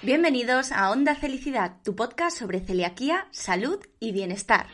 Bienvenidos 0.00 0.70
a 0.70 0.92
Onda 0.92 1.16
Felicidad, 1.16 1.78
tu 1.82 1.96
podcast 1.96 2.38
sobre 2.38 2.60
celiaquía, 2.60 3.26
salud 3.32 3.80
y 3.98 4.12
bienestar. 4.12 4.68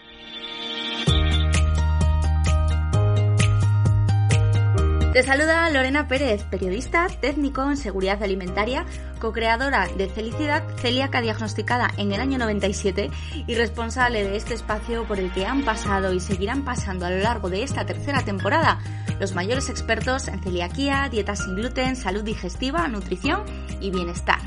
Te 5.14 5.22
saluda 5.22 5.70
Lorena 5.70 6.08
Pérez, 6.08 6.42
periodista, 6.42 7.06
técnico 7.22 7.62
en 7.70 7.78
seguridad 7.78 8.22
alimentaria, 8.22 8.84
co-creadora 9.18 9.88
de 9.96 10.10
Felicidad, 10.10 10.62
celíaca 10.76 11.22
diagnosticada 11.22 11.88
en 11.96 12.12
el 12.12 12.20
año 12.20 12.36
97 12.36 13.10
y 13.46 13.54
responsable 13.54 14.24
de 14.24 14.36
este 14.36 14.52
espacio 14.52 15.08
por 15.08 15.18
el 15.18 15.32
que 15.32 15.46
han 15.46 15.64
pasado 15.64 16.12
y 16.12 16.20
seguirán 16.20 16.66
pasando 16.66 17.06
a 17.06 17.10
lo 17.10 17.18
largo 17.18 17.48
de 17.48 17.62
esta 17.62 17.86
tercera 17.86 18.26
temporada 18.26 18.78
los 19.18 19.34
mayores 19.34 19.70
expertos 19.70 20.28
en 20.28 20.42
celiaquía, 20.42 21.08
dieta 21.10 21.34
sin 21.34 21.54
gluten, 21.54 21.96
salud 21.96 22.24
digestiva, 22.24 22.86
nutrición 22.88 23.42
y 23.80 23.90
bienestar. 23.90 24.40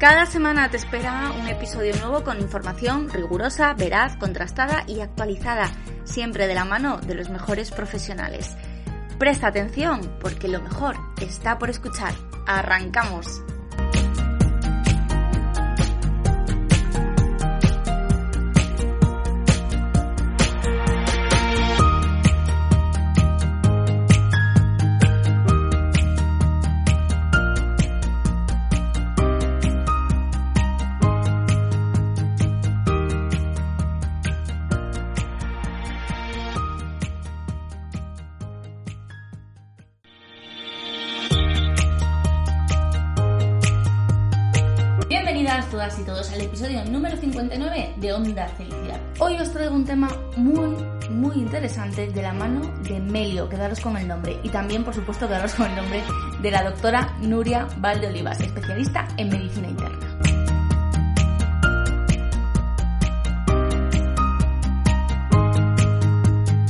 Cada 0.00 0.24
semana 0.24 0.70
te 0.70 0.78
espera 0.78 1.30
un 1.38 1.46
episodio 1.46 1.94
nuevo 1.96 2.24
con 2.24 2.40
información 2.40 3.10
rigurosa, 3.10 3.74
veraz, 3.74 4.16
contrastada 4.16 4.82
y 4.86 5.00
actualizada, 5.00 5.70
siempre 6.04 6.46
de 6.46 6.54
la 6.54 6.64
mano 6.64 6.96
de 7.02 7.14
los 7.14 7.28
mejores 7.28 7.70
profesionales. 7.70 8.56
Presta 9.18 9.48
atención 9.48 10.00
porque 10.18 10.48
lo 10.48 10.62
mejor 10.62 10.96
está 11.20 11.58
por 11.58 11.68
escuchar. 11.68 12.14
¡Arrancamos! 12.46 13.42
Todas 45.68 45.98
y 46.00 46.02
todos 46.04 46.32
al 46.32 46.40
episodio 46.40 46.84
número 46.86 47.16
59 47.16 47.94
de 47.96 48.12
Onda 48.12 48.48
Felicidad. 48.48 48.98
Hoy 49.18 49.36
os 49.36 49.52
traigo 49.52 49.74
un 49.74 49.84
tema 49.84 50.08
muy, 50.36 50.74
muy 51.10 51.36
interesante 51.36 52.08
de 52.08 52.22
la 52.22 52.32
mano 52.32 52.72
de 52.82 52.98
Melio, 52.98 53.48
quedaros 53.48 53.78
con 53.78 53.96
el 53.96 54.08
nombre, 54.08 54.40
y 54.42 54.48
también, 54.48 54.82
por 54.82 54.94
supuesto, 54.94 55.28
quedaros 55.28 55.54
con 55.54 55.66
el 55.66 55.76
nombre 55.76 56.02
de 56.40 56.50
la 56.50 56.64
doctora 56.64 57.14
Nuria 57.20 57.68
Valdeolivas, 57.76 58.40
especialista 58.40 59.06
en 59.16 59.28
medicina 59.28 59.68
interna. 59.68 60.18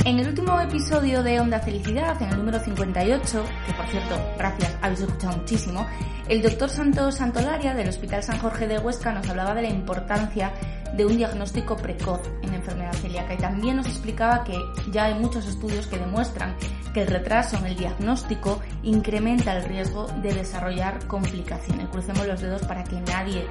En 0.05 0.19
el 0.19 0.29
último 0.29 0.61
episodio 0.61 1.23
de 1.23 1.41
Onda 1.41 1.61
Felicidad, 1.61 2.21
en 2.21 2.31
el 2.31 2.37
número 2.39 2.59
58, 2.59 3.45
que 3.45 3.45
por 3.45 3.60
cierto, 3.91 4.17
gracias, 4.39 4.77
habéis 4.81 5.01
escuchado 5.01 5.37
muchísimo, 5.37 5.87
el 6.29 6.43
doctor 6.43 6.71
Santos 6.71 7.17
Santolaria 7.17 7.75
del 7.75 7.89
Hospital 7.89 8.23
San 8.23 8.39
Jorge 8.39 8.69
de 8.69 8.79
Huesca 8.79 9.13
nos 9.13 9.29
hablaba 9.29 9.55
de 9.55 9.63
la 9.63 9.69
importancia 9.69 10.53
de 10.97 11.05
un 11.05 11.17
diagnóstico 11.17 11.77
precoz 11.77 12.21
en 12.43 12.55
enfermedad 12.55 12.93
celíaca 12.95 13.35
y 13.35 13.39
también 13.39 13.77
nos 13.77 13.87
explicaba 13.87 14.45
que 14.45 14.55
ya 14.93 15.07
hay 15.07 15.15
muchos 15.15 15.47
estudios 15.47 15.87
que 15.87 15.99
demuestran 15.99 16.57
que 16.93 17.03
el 17.03 17.09
retraso 17.09 17.57
en 17.57 17.67
el 17.67 17.77
diagnóstico 17.77 18.61
incrementa 18.83 19.57
el 19.57 19.65
riesgo 19.65 20.07
de 20.23 20.33
desarrollar 20.33 21.07
complicaciones. 21.07 21.89
Crucemos 21.89 22.27
los 22.27 22.41
dedos 22.41 22.63
para 22.63 22.85
que 22.85 23.01
nadie 23.01 23.47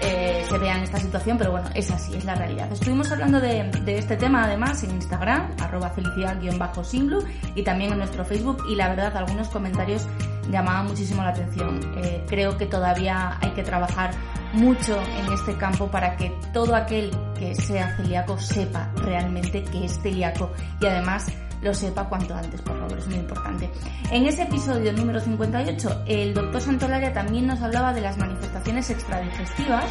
eh, 0.00 0.44
se 0.48 0.58
vea 0.58 0.76
en 0.76 0.84
esta 0.84 0.98
situación, 0.98 1.38
pero 1.38 1.52
bueno, 1.52 1.68
es 1.74 1.90
así, 1.90 2.14
es 2.14 2.24
la 2.24 2.34
realidad. 2.34 2.70
Estuvimos 2.72 3.10
hablando 3.10 3.40
de, 3.40 3.70
este 3.86 4.16
tema 4.16 4.44
además 4.44 4.82
en 4.84 4.90
Instagram, 4.92 5.52
arroba 5.60 5.90
felicidad-singlu 5.90 7.24
y 7.54 7.62
también 7.62 7.92
en 7.92 7.98
nuestro 7.98 8.24
Facebook 8.24 8.64
y 8.68 8.76
la 8.76 8.88
verdad 8.88 9.16
algunos 9.16 9.48
comentarios 9.48 10.06
llamaban 10.50 10.86
muchísimo 10.86 11.22
la 11.22 11.30
atención. 11.30 11.80
Eh, 11.96 12.24
creo 12.28 12.56
que 12.56 12.66
todavía 12.66 13.38
hay 13.40 13.50
que 13.50 13.62
trabajar 13.62 14.10
mucho 14.52 15.00
en 15.18 15.32
este 15.32 15.56
campo 15.56 15.90
para 15.90 16.16
que 16.16 16.32
todo 16.52 16.74
aquel 16.76 17.10
que 17.38 17.54
sea 17.54 17.96
celíaco 17.96 18.38
sepa 18.38 18.90
realmente 18.96 19.64
que 19.64 19.86
es 19.86 20.00
celíaco 20.00 20.52
y 20.80 20.86
además 20.86 21.26
lo 21.64 21.72
sepa 21.72 22.08
cuanto 22.08 22.34
antes, 22.34 22.60
por 22.60 22.78
favor, 22.78 22.98
es 22.98 23.06
muy 23.06 23.16
importante. 23.16 23.70
En 24.12 24.26
ese 24.26 24.42
episodio 24.42 24.92
número 24.92 25.18
58, 25.18 26.04
el 26.06 26.34
doctor 26.34 26.60
Santolaria 26.60 27.12
también 27.12 27.46
nos 27.46 27.62
hablaba 27.62 27.94
de 27.94 28.02
las 28.02 28.18
manifestaciones 28.18 28.90
extradigestivas, 28.90 29.86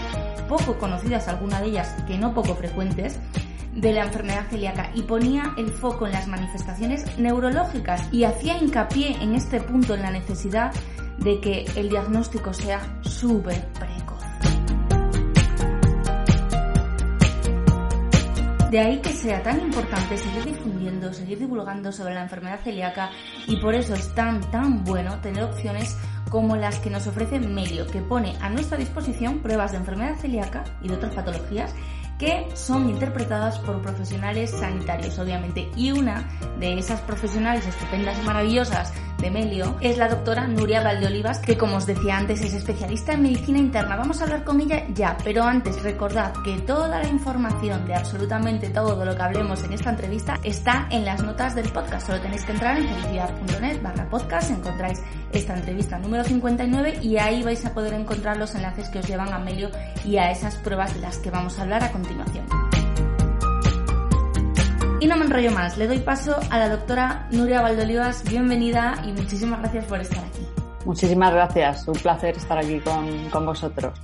poco 0.47 0.77
conocidas 0.77 1.27
algunas 1.27 1.61
de 1.61 1.67
ellas, 1.67 1.95
que 2.07 2.17
no 2.17 2.33
poco 2.33 2.55
frecuentes, 2.55 3.19
de 3.73 3.91
la 3.91 4.03
enfermedad 4.03 4.45
celíaca 4.51 4.91
y 4.93 5.01
ponía 5.01 5.55
el 5.57 5.71
foco 5.71 6.05
en 6.05 6.13
las 6.13 6.27
manifestaciones 6.27 7.17
neurológicas 7.17 8.07
y 8.11 8.23
hacía 8.23 8.59
hincapié 8.59 9.17
en 9.19 9.33
este 9.33 9.59
punto 9.59 9.95
en 9.95 10.03
la 10.03 10.11
necesidad 10.11 10.71
de 11.17 11.39
que 11.39 11.65
el 11.75 11.89
diagnóstico 11.89 12.53
sea 12.53 12.99
súper 13.01 13.65
precoz. 13.73 14.12
De 18.73 18.79
ahí 18.79 18.97
que 19.01 19.13
sea 19.13 19.43
tan 19.43 19.59
importante 19.59 20.17
seguir 20.17 20.45
difundiendo, 20.45 21.13
seguir 21.13 21.37
divulgando 21.37 21.91
sobre 21.91 22.15
la 22.15 22.23
enfermedad 22.23 22.59
celíaca 22.63 23.11
y 23.45 23.57
por 23.57 23.75
eso 23.75 23.93
es 23.93 24.15
tan 24.15 24.41
tan 24.49 24.83
bueno 24.83 25.21
tener 25.21 25.43
opciones 25.43 25.95
como 26.31 26.55
las 26.55 26.79
que 26.79 26.89
nos 26.89 27.05
ofrece 27.05 27.39
Melio, 27.39 27.85
que 27.85 28.01
pone 28.01 28.35
a 28.41 28.49
nuestra 28.49 28.75
disposición 28.75 29.43
pruebas 29.43 29.73
de 29.73 29.77
enfermedad 29.77 30.15
celíaca 30.15 30.63
y 30.81 30.87
de 30.87 30.95
otras 30.95 31.13
patologías 31.13 31.71
que 32.17 32.47
son 32.55 32.89
interpretadas 32.89 33.59
por 33.59 33.79
profesionales 33.79 34.49
sanitarios, 34.49 35.19
obviamente. 35.19 35.69
Y 35.75 35.91
una 35.91 36.27
de 36.59 36.73
esas 36.79 36.99
profesionales 37.01 37.67
estupendas 37.67 38.17
y 38.17 38.25
maravillosas 38.25 38.91
de 39.23 39.31
Melio 39.31 39.77
es 39.79 39.97
la 39.97 40.09
doctora 40.09 40.47
Nuria 40.47 40.83
Valdeolivas, 40.83 41.39
que 41.39 41.57
como 41.57 41.77
os 41.77 41.85
decía 41.85 42.17
antes 42.17 42.41
es 42.41 42.53
especialista 42.53 43.13
en 43.13 43.23
medicina 43.23 43.57
interna. 43.57 43.95
Vamos 43.95 44.19
a 44.19 44.25
hablar 44.25 44.43
con 44.43 44.59
ella 44.59 44.83
ya, 44.93 45.17
pero 45.23 45.43
antes 45.43 45.81
recordad 45.81 46.33
que 46.43 46.59
toda 46.59 46.99
la 46.99 47.07
información 47.07 47.85
de 47.85 47.95
absolutamente 47.95 48.69
todo 48.69 49.05
lo 49.05 49.15
que 49.15 49.21
hablemos 49.21 49.63
en 49.63 49.71
esta 49.71 49.91
entrevista 49.91 50.37
está 50.43 50.87
en 50.91 51.05
las 51.05 51.23
notas 51.23 51.55
del 51.55 51.71
podcast. 51.71 52.07
Solo 52.07 52.19
tenéis 52.19 52.43
que 52.43 52.51
entrar 52.51 52.77
en 52.77 52.85
felicidad.net 52.85 53.81
barra 53.81 54.09
podcast, 54.09 54.51
encontráis 54.51 55.01
esta 55.31 55.55
entrevista 55.55 55.97
número 55.97 56.25
59 56.25 56.99
y 57.01 57.17
ahí 57.17 57.43
vais 57.43 57.65
a 57.65 57.73
poder 57.73 57.93
encontrar 57.93 58.35
los 58.35 58.53
enlaces 58.55 58.89
que 58.89 58.99
os 58.99 59.07
llevan 59.07 59.31
a 59.31 59.39
Melio 59.39 59.69
y 60.03 60.17
a 60.17 60.31
esas 60.31 60.55
pruebas 60.57 60.93
de 60.93 60.99
las 60.99 61.17
que 61.19 61.31
vamos 61.31 61.57
a 61.57 61.61
hablar 61.61 61.81
a 61.81 61.91
continuación. 61.93 62.45
Y 65.03 65.07
no 65.07 65.17
me 65.17 65.25
enrollo 65.25 65.51
más, 65.51 65.77
le 65.77 65.85
doy 65.85 65.99
paso 65.99 66.33
a 66.49 66.57
la 66.57 66.69
doctora 66.69 67.27
Nuria 67.29 67.61
Valdolivas. 67.61 68.23
Bienvenida 68.23 69.03
y 69.05 69.11
muchísimas 69.11 69.59
gracias 69.59 69.83
por 69.83 69.99
estar 69.99 70.23
aquí. 70.23 70.47
Muchísimas 70.85 71.33
gracias, 71.33 71.85
un 71.89 71.95
placer 71.95 72.37
estar 72.37 72.57
aquí 72.57 72.79
con, 72.79 73.29
con 73.29 73.45
vosotros. 73.45 73.99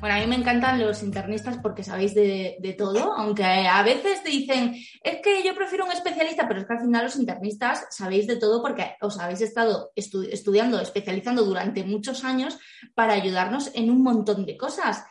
Bueno, 0.00 0.16
a 0.16 0.18
mí 0.18 0.26
me 0.26 0.34
encantan 0.34 0.80
los 0.80 1.04
internistas 1.04 1.58
porque 1.58 1.84
sabéis 1.84 2.16
de, 2.16 2.56
de, 2.58 2.72
todo, 2.72 3.12
aunque 3.12 3.44
a 3.44 3.80
veces 3.84 4.24
te 4.24 4.30
dicen, 4.30 4.74
es 5.04 5.22
que 5.22 5.44
yo 5.44 5.54
prefiero 5.54 5.84
un 5.84 5.92
especialista, 5.92 6.48
pero 6.48 6.58
es 6.58 6.66
que 6.66 6.72
al 6.72 6.80
final 6.80 7.04
los 7.04 7.14
internistas 7.14 7.86
sabéis 7.90 8.26
de 8.26 8.34
todo 8.34 8.60
porque 8.60 8.96
os 9.02 9.20
habéis 9.20 9.42
estado 9.42 9.92
estu 9.94 10.22
estudiando, 10.22 10.80
especializando 10.80 11.44
durante 11.44 11.84
muchos 11.84 12.24
años 12.24 12.58
para 12.96 13.12
ayudarnos 13.12 13.70
en 13.76 13.88
un 13.88 14.02
montón 14.02 14.46
de 14.46 14.56
cosas. 14.56 15.04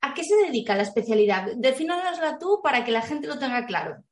¿A 0.00 0.14
qué 0.14 0.24
se 0.24 0.36
dedica 0.36 0.74
la 0.74 0.84
especialidad? 0.84 1.48
Defínanosla 1.54 2.38
tú 2.38 2.60
para 2.62 2.82
que 2.82 2.92
la 2.92 3.02
gente 3.02 3.28
lo 3.28 3.38
tenga 3.38 3.66
claro. 3.66 4.02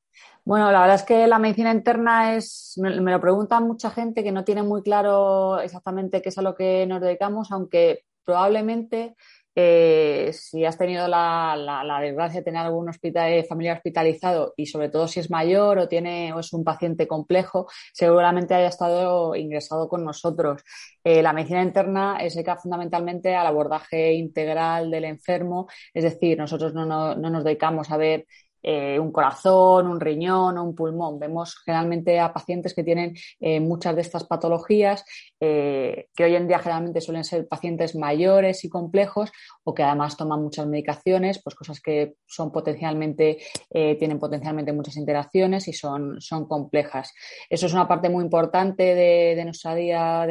Bueno, 0.44 0.72
la 0.72 0.80
verdad 0.80 0.96
es 0.96 1.02
que 1.04 1.26
la 1.28 1.38
medicina 1.38 1.70
interna 1.72 2.34
es, 2.36 2.74
me, 2.76 2.90
lo 2.90 3.20
preguntan 3.20 3.64
mucha 3.66 3.90
gente 3.90 4.24
que 4.24 4.32
no 4.32 4.42
tiene 4.44 4.62
muy 4.64 4.82
claro 4.82 5.60
exactamente 5.60 6.20
qué 6.20 6.30
es 6.30 6.38
a 6.38 6.42
lo 6.42 6.56
que 6.56 6.84
nos 6.86 7.00
dedicamos, 7.00 7.52
aunque 7.52 8.04
probablemente 8.24 9.14
eh, 9.54 10.30
si 10.32 10.64
has 10.64 10.78
tenido 10.78 11.06
la, 11.08 11.54
la, 11.56 12.00
desgracia 12.00 12.40
de 12.40 12.44
tener 12.44 12.62
algún 12.62 12.88
hospital, 12.88 13.30
eh, 13.32 13.44
familiar 13.44 13.76
hospitalizado 13.76 14.54
y 14.56 14.66
sobre 14.66 14.88
todo 14.88 15.06
si 15.06 15.20
es 15.20 15.30
mayor 15.30 15.78
o 15.78 15.88
tiene 15.88 16.32
o 16.32 16.40
es 16.40 16.52
un 16.52 16.64
paciente 16.64 17.06
complejo, 17.06 17.68
seguramente 17.92 18.54
haya 18.54 18.68
estado 18.68 19.36
ingresado 19.36 19.88
con 19.88 20.04
nosotros. 20.04 20.62
Eh, 21.04 21.22
la 21.22 21.32
medicina 21.32 21.62
interna 21.62 22.18
se 22.18 22.36
dedica 22.36 22.56
fundamentalmente 22.56 23.34
al 23.36 23.46
abordaje 23.46 24.14
integral 24.14 24.90
del 24.90 25.04
enfermo, 25.04 25.68
es 25.94 26.02
decir, 26.04 26.38
nosotros 26.38 26.74
no, 26.74 26.86
no, 26.86 27.14
no 27.14 27.30
nos 27.30 27.44
dedicamos 27.44 27.90
a 27.90 27.96
ver 27.96 28.26
eh, 28.62 28.98
un 28.98 29.10
corazón, 29.10 29.86
un 29.86 30.00
riñón 30.00 30.58
o 30.58 30.64
un 30.64 30.74
pulmón. 30.74 31.18
Vemos 31.18 31.56
generalmente 31.64 32.20
a 32.20 32.32
pacientes 32.32 32.74
que 32.74 32.84
tienen 32.84 33.14
eh, 33.40 33.60
muchas 33.60 33.94
de 33.94 34.02
estas 34.02 34.24
patologías, 34.24 35.04
eh, 35.40 36.08
que 36.14 36.24
hoy 36.24 36.36
en 36.36 36.46
día 36.46 36.58
generalmente 36.58 37.00
suelen 37.00 37.24
ser 37.24 37.48
pacientes 37.48 37.96
mayores 37.96 38.64
y 38.64 38.68
complejos 38.68 39.32
o 39.64 39.74
que 39.74 39.82
además 39.82 40.16
toman 40.16 40.42
muchas 40.42 40.66
medicaciones, 40.66 41.42
pues 41.42 41.56
cosas 41.56 41.80
que 41.80 42.14
son 42.26 42.52
potencialmente, 42.52 43.38
tienen 43.70 44.18
potencialmente 44.18 44.72
muchas 44.72 44.96
interacciones 44.96 45.68
y 45.68 45.72
son, 45.72 46.20
son 46.20 46.46
complejas. 46.46 47.12
Eso 47.48 47.66
es 47.66 47.72
una 47.72 47.88
parte 47.88 48.08
muy 48.08 48.24
importante 48.24 48.94
de, 48.94 49.42
nuestro 49.44 49.74
día 49.74 50.22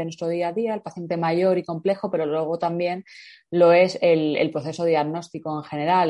a 0.48 0.54
día, 0.54 0.74
el 0.74 0.82
paciente 0.82 1.18
mayor 1.18 1.58
y 1.58 1.64
complejo, 1.64 2.10
pero 2.10 2.26
luego 2.26 2.58
también 2.58 3.04
lo 3.52 3.74
es 3.74 4.00
el, 4.02 4.50
proceso 4.52 4.86
diagnóstico 4.86 5.58
en 5.58 5.64
general. 5.64 6.10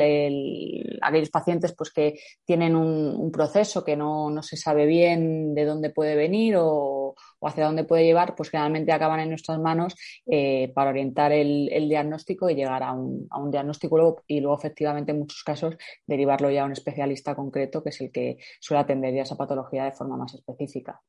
aquellos 1.02 1.30
pacientes 1.30 1.74
pues, 1.76 1.90
que 1.92 2.20
tienen 2.44 2.76
un, 2.76 3.30
proceso 3.32 3.84
que 3.84 3.96
no, 3.96 4.30
se 4.42 4.56
sabe 4.56 4.86
bien 4.86 5.54
de 5.54 5.64
dónde 5.64 5.90
puede 5.90 6.14
venir 6.14 6.54
o, 6.58 7.14
hacia 7.42 7.64
dónde 7.64 7.84
puede 7.84 8.04
llevar, 8.04 8.36
pues 8.36 8.50
generalmente 8.50 8.92
acaban 8.92 9.20
en 9.20 9.30
nuestras 9.30 9.58
manos 9.58 9.96
eh, 10.26 10.70
para 10.74 10.90
orientar 10.90 11.32
el, 11.32 11.68
diagnóstico 11.88 12.48
y 12.48 12.54
llegar 12.54 12.82
a 12.82 12.92
un, 12.92 13.26
a 13.30 13.38
un 13.40 13.50
diagnóstico 13.50 14.22
y 14.28 14.40
luego 14.40 14.56
efectivamente 14.56 15.10
en 15.10 15.18
muchos 15.18 15.42
casos 15.42 15.76
derivarlo 16.06 16.50
ya 16.50 16.62
a 16.62 16.66
un 16.66 16.72
especialista 16.72 17.34
concreto 17.34 17.82
que 17.82 17.90
es 17.90 18.00
el 18.00 18.12
que 18.12 18.38
suele 18.60 18.82
atender 18.82 19.14
ya 19.14 19.22
esa 19.22 19.36
patología 19.36 19.84
de 19.84 19.92
forma 19.92 20.16
más 20.16 20.34
específica. 20.34 21.00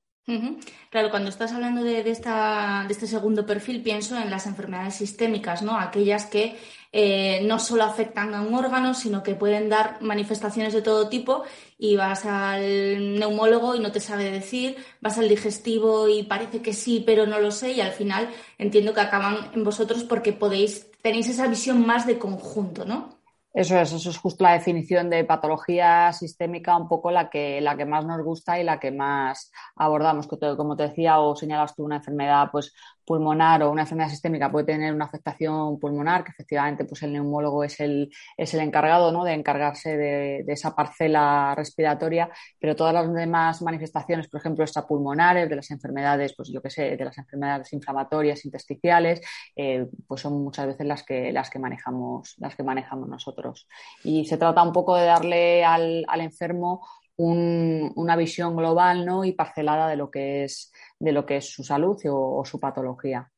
Claro, 0.90 1.10
cuando 1.10 1.30
estás 1.30 1.52
hablando 1.52 1.84
de, 1.84 2.00
este 2.10 3.08
segundo 3.08 3.46
perfil, 3.46 3.81
pienso 3.84 4.18
en 4.18 4.30
las 4.30 4.46
enfermedades 4.46 4.96
sistémicas, 4.96 5.62
¿no? 5.64 5.78
Aquellas 5.78 6.28
que 6.28 6.58
eh, 6.94 7.42
no 7.46 7.60
solo 7.60 7.84
afectan 7.84 8.34
a 8.34 8.42
un 8.42 8.54
órgano, 8.54 8.94
sino 8.94 9.22
que 9.22 9.36
pueden 9.36 9.68
dar 9.68 10.02
manifestaciones 10.02 10.74
de 10.74 10.81
todo 10.81 11.10
tipo 11.10 11.44
y 11.78 11.98
vas 11.98 12.25
al 12.25 13.20
neumólogo 13.20 13.75
y 13.75 13.80
no 13.80 13.92
te 13.92 14.00
sabe 14.00 14.31
decir, 14.31 14.78
vas 15.02 15.18
al 15.18 15.28
digestivo 15.28 16.08
y 16.08 16.24
parece 16.24 16.62
que 16.62 16.74
sí, 16.74 17.04
pero 17.06 17.26
no 17.26 17.40
lo 17.40 17.52
sé 17.52 17.74
y 17.74 17.81
al 17.81 17.92
final 17.92 18.30
entiendo 18.58 18.94
que 18.94 19.02
acaban 19.02 19.52
en 19.54 19.64
vosotros 19.66 20.04
porque 20.06 20.31
podéis, 20.31 20.90
tenéis 21.02 21.28
esa 21.28 21.48
visión 21.48 21.86
más 21.86 22.08
de 22.08 22.18
conjunto, 22.18 22.86
¿no? 22.86 23.23
Eso 23.54 23.78
es, 23.78 23.92
eso 23.94 24.10
es 24.10 24.18
justo 24.18 24.44
la 24.44 24.54
definición 24.54 25.12
de 25.12 25.24
patología 25.26 26.12
sistémica, 26.12 26.76
un 26.76 26.88
poco 26.88 27.12
la 27.12 27.30
que, 27.30 27.62
la 27.62 27.78
que 27.78 27.86
más 27.86 28.04
nos 28.04 28.24
gusta 28.24 28.60
y 28.60 28.64
la 28.64 28.80
que 28.80 28.92
más 28.92 29.52
abordamos. 29.76 30.28
Como 30.28 30.76
te 30.76 30.84
decía 30.84 31.20
o 31.20 31.36
señalas 31.36 31.76
tú, 31.76 31.84
una 31.86 31.98
enfermedad 31.98 32.50
pues, 32.52 32.74
pulmonar 33.06 33.64
o 33.64 33.72
una 33.72 33.84
enfermedad 33.84 34.10
sistémica 34.10 34.52
puede 34.52 34.66
tener 34.66 34.94
una 34.94 35.06
afectación 35.06 35.80
pulmonar, 35.80 36.24
que 36.24 36.32
efectivamente 36.32 36.86
pues 36.86 37.04
el 37.04 37.14
neumólogo 37.14 37.64
es 37.64 37.80
el, 37.80 38.12
es 38.38 38.54
el 38.54 38.62
encargado 38.62 39.12
¿no? 39.12 39.24
de 39.24 39.34
encargarse 39.34 39.98
de, 39.98 40.44
esa 40.48 40.76
parcela 40.76 41.54
respiratoria, 41.56 42.30
pero 42.60 42.76
todas 42.76 42.94
las 42.94 43.12
demás 43.14 43.62
manifestaciones, 43.62 44.28
por 44.28 44.40
ejemplo, 44.40 44.64
extrapulmonares, 44.64 45.50
de 45.50 45.56
las 45.56 45.72
enfermedades, 45.72 46.34
pues 46.36 46.50
yo 46.52 46.62
que 46.62 46.70
sé, 46.70 46.96
de 46.96 47.06
las 47.06 47.18
enfermedades 47.18 47.74
inflamatorias, 47.74 48.46
intersticiales, 48.46 49.22
eh, 49.56 49.88
pues 50.08 50.22
son 50.22 50.44
muchas 50.44 50.68
veces 50.68 50.86
las 50.86 51.04
que, 51.04 51.32
las 51.32 51.50
que 51.50 51.60
manejamos, 51.60 52.36
las 52.38 52.56
que 52.56 52.64
manejamos 52.64 53.10
nosotros. 53.10 53.68
Y 54.04 54.26
se 54.26 54.38
trata 54.38 54.64
un 54.64 54.72
poco 54.72 54.96
de 54.96 55.06
darle 55.06 55.66
al, 55.66 56.06
al 56.08 56.22
enfermo 56.22 56.82
una 57.18 58.15
visión 58.15 58.56
global 58.56 59.06
¿no? 59.06 59.24
y 59.24 59.33
parcelada 59.33 59.88
de 59.88 59.95
lo 59.95 60.10
que 60.10 60.45
es, 60.45 60.71
de 61.00 61.12
lo 61.12 61.25
que 61.25 61.38
es 61.38 61.50
su 61.50 61.63
salud 61.63 61.98
o, 62.10 62.44
su 62.45 62.60
patología. 62.60 63.30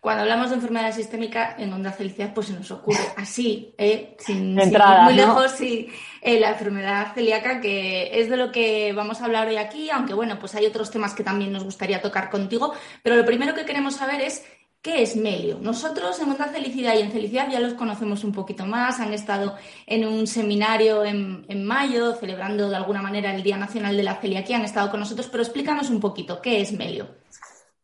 Cuando 0.00 0.22
hablamos 0.22 0.48
de 0.48 0.56
enfermedad 0.56 0.92
sistémica 0.92 1.56
en 1.58 1.72
onda 1.74 1.92
felicidad, 1.92 2.32
pues 2.32 2.46
se 2.46 2.54
nos 2.54 2.70
ocurre 2.70 3.00
así, 3.16 3.74
¿eh? 3.76 4.16
sin, 4.18 4.54
muy 4.54 5.14
lejos, 5.14 5.50
sí, 5.50 5.88
eh, 6.22 6.40
la 6.40 6.52
enfermedad 6.52 7.12
celíaca, 7.14 7.60
que 7.60 8.18
es 8.18 8.30
de 8.30 8.38
lo 8.38 8.50
que 8.50 8.94
vamos 8.94 9.20
a 9.20 9.26
hablar 9.26 9.48
hoy 9.48 9.58
aquí, 9.58 9.90
aunque 9.90 10.14
bueno, 10.14 10.38
pues 10.38 10.54
hay 10.54 10.64
otros 10.64 10.90
temas 10.90 11.12
que 11.12 11.22
también 11.22 11.52
nos 11.52 11.64
gustaría 11.64 12.00
tocar 12.00 12.30
contigo, 12.30 12.72
pero 13.02 13.14
lo 13.14 13.26
primero 13.26 13.54
que 13.54 13.66
queremos 13.66 13.96
saber 13.96 14.22
es 14.22 14.42
¿Qué 14.82 15.02
es 15.02 15.14
Melio? 15.14 15.58
Nosotros 15.60 16.18
en 16.20 16.30
Onda 16.30 16.46
Felicidad 16.46 16.94
y 16.94 17.02
en 17.02 17.12
Felicidad 17.12 17.50
ya 17.50 17.60
los 17.60 17.74
conocemos 17.74 18.24
un 18.24 18.32
poquito 18.32 18.64
más, 18.64 18.98
han 18.98 19.12
estado 19.12 19.56
en 19.86 20.06
un 20.06 20.26
seminario 20.26 21.04
en, 21.04 21.44
en, 21.48 21.66
mayo 21.66 22.14
celebrando 22.14 22.70
de 22.70 22.76
alguna 22.76 23.02
manera 23.02 23.34
el 23.34 23.42
Día 23.42 23.58
Nacional 23.58 23.94
de 23.94 24.02
la 24.02 24.18
Celiaquía, 24.22 24.56
han 24.56 24.64
estado 24.64 24.90
con 24.90 25.00
nosotros, 25.00 25.28
pero 25.30 25.42
explícanos 25.42 25.90
un 25.90 26.00
poquito, 26.00 26.40
¿qué 26.40 26.62
es 26.62 26.72
Melio? 26.72 27.08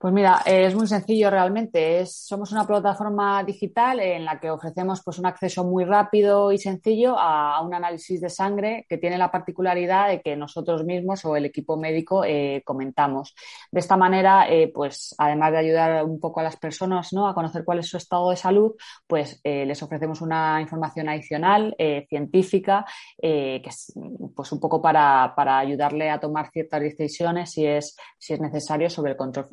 Pues 0.07 0.15
mira, 0.15 0.41
es 0.47 0.73
muy 0.77 0.87
sencillo 0.87 1.31
realmente. 1.31 2.07
somos 2.07 2.53
una 2.53 2.65
plataforma 2.65 3.43
digital 3.43 3.99
en 3.99 4.25
la 4.25 4.39
que 4.39 4.53
ofrecemos 4.53 5.03
pues, 5.05 5.19
un 5.19 5.27
acceso 5.27 5.65
muy 5.65 5.85
rápido 5.85 6.53
y 6.53 6.59
sencillo 6.59 7.19
a, 7.19 7.61
un 7.61 7.75
análisis 7.75 8.21
de 8.21 8.29
sangre 8.29 8.87
que 8.89 8.99
tiene 8.99 9.19
la 9.19 9.33
particularidad 9.33 10.07
de 10.07 10.21
que 10.21 10.37
nosotros 10.37 10.85
mismos 10.85 11.25
o 11.25 11.35
el 11.35 11.47
equipo 11.47 11.77
médico 11.77 12.23
eh, 12.25 12.63
comentamos. 12.65 13.35
De 13.73 13.81
esta 13.81 13.97
manera, 13.97 14.49
eh, 14.49 14.71
pues 14.73 15.13
además 15.19 15.51
de 15.51 15.59
ayudar 15.59 16.05
un 16.05 16.21
poco 16.21 16.39
a 16.39 16.45
las 16.45 16.57
personas 16.57 17.13
¿no? 17.13 17.27
a 17.27 17.35
conocer 17.35 17.65
cuál 17.65 17.81
es 17.81 17.89
su 17.89 17.97
estado 17.97 18.31
de 18.31 18.37
salud, 18.37 18.77
pues 19.09 19.41
eh, 19.43 19.67
les 19.67 19.83
ofrecemos 19.83 20.21
una 20.21 20.61
información 20.61 21.09
adicional 21.09 21.75
científica 22.09 22.85
que 23.21 23.61
es 23.65 23.93
pues, 24.37 24.53
un 24.53 24.61
poco 24.61 24.81
para, 24.81 25.33
para, 25.35 25.59
ayudarle 25.59 26.11
a 26.11 26.21
tomar 26.21 26.49
ciertas 26.53 26.81
decisiones 26.81 27.51
si 27.51 27.67
es, 27.67 27.97
si 28.19 28.35
es 28.35 28.41
necesario 28.41 28.89
sobre 28.89 29.11
el 29.11 29.17
control 29.17 29.47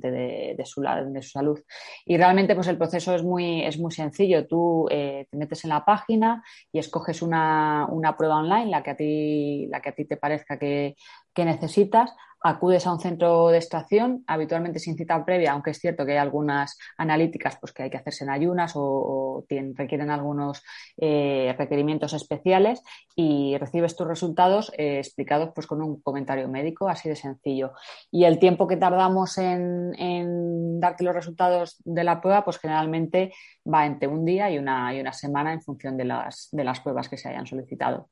de, 0.00 0.64
su, 0.64 0.82
de 0.82 1.22
su 1.22 1.30
salud. 1.30 1.60
Y 2.04 2.16
realmente 2.16 2.54
pues 2.54 2.68
el 2.68 2.78
proceso 2.78 3.14
es 3.14 3.22
muy, 3.22 3.62
es 3.62 3.78
muy 3.78 3.92
sencillo. 3.92 4.46
Tú 4.46 4.86
eh, 4.90 5.26
te 5.30 5.36
metes 5.36 5.64
en 5.64 5.70
la 5.70 5.84
página 5.84 6.42
y 6.72 6.78
escoges 6.78 7.22
una, 7.22 7.86
una, 7.90 8.16
prueba 8.16 8.38
online, 8.38 8.70
la 8.70 8.82
que 8.82 8.90
a 8.90 8.96
ti, 8.96 9.66
la 9.68 9.80
que 9.80 9.90
a 9.90 9.94
ti 9.94 10.04
te 10.04 10.16
parezca 10.16 10.58
que, 10.58 10.96
que 11.34 11.44
necesitas 11.44 12.14
acudes 12.42 12.86
a 12.86 12.92
un 12.92 13.00
centro 13.00 13.48
de 13.48 13.58
extracción, 13.58 14.24
habitualmente 14.26 14.78
sin 14.78 14.96
cita 14.96 15.24
previa, 15.24 15.52
aunque 15.52 15.70
es 15.70 15.78
cierto 15.78 16.04
que 16.04 16.12
hay 16.12 16.18
algunas 16.18 16.78
analíticas 16.96 17.56
pues, 17.60 17.72
que 17.72 17.84
hay 17.84 17.90
que 17.90 17.96
hacerse 17.96 18.24
en 18.24 18.30
ayunas 18.30 18.72
o, 18.74 19.44
requieren 19.74 20.10
algunos 20.10 20.62
eh, 20.96 21.54
requerimientos 21.58 22.12
especiales 22.12 22.82
y 23.14 23.56
recibes 23.58 23.96
tus 23.96 24.06
resultados 24.06 24.72
eh, 24.76 24.98
explicados 24.98 25.50
pues, 25.54 25.66
con 25.66 25.82
un 25.82 26.00
comentario 26.00 26.48
médico, 26.48 26.88
así 26.88 27.08
de 27.08 27.16
sencillo. 27.16 27.72
Y 28.10 28.24
el 28.24 28.38
tiempo 28.38 28.66
que 28.66 28.76
tardamos 28.76 29.38
en, 29.38 30.80
darte 30.80 31.04
los 31.04 31.14
resultados 31.14 31.76
de 31.84 32.04
la 32.04 32.20
prueba, 32.20 32.44
pues 32.44 32.58
generalmente 32.58 33.32
va 33.72 33.86
entre 33.86 34.08
un 34.08 34.24
día 34.24 34.50
y 34.50 34.58
una, 34.58 34.94
y 34.94 35.00
una 35.00 35.12
semana 35.12 35.52
en 35.52 35.62
función 35.62 35.96
de 35.96 36.04
las, 36.04 36.48
de 36.50 36.64
las 36.64 36.80
pruebas 36.80 37.08
que 37.08 37.18
se 37.18 37.28
hayan 37.28 37.46
solicitado. 37.46 38.08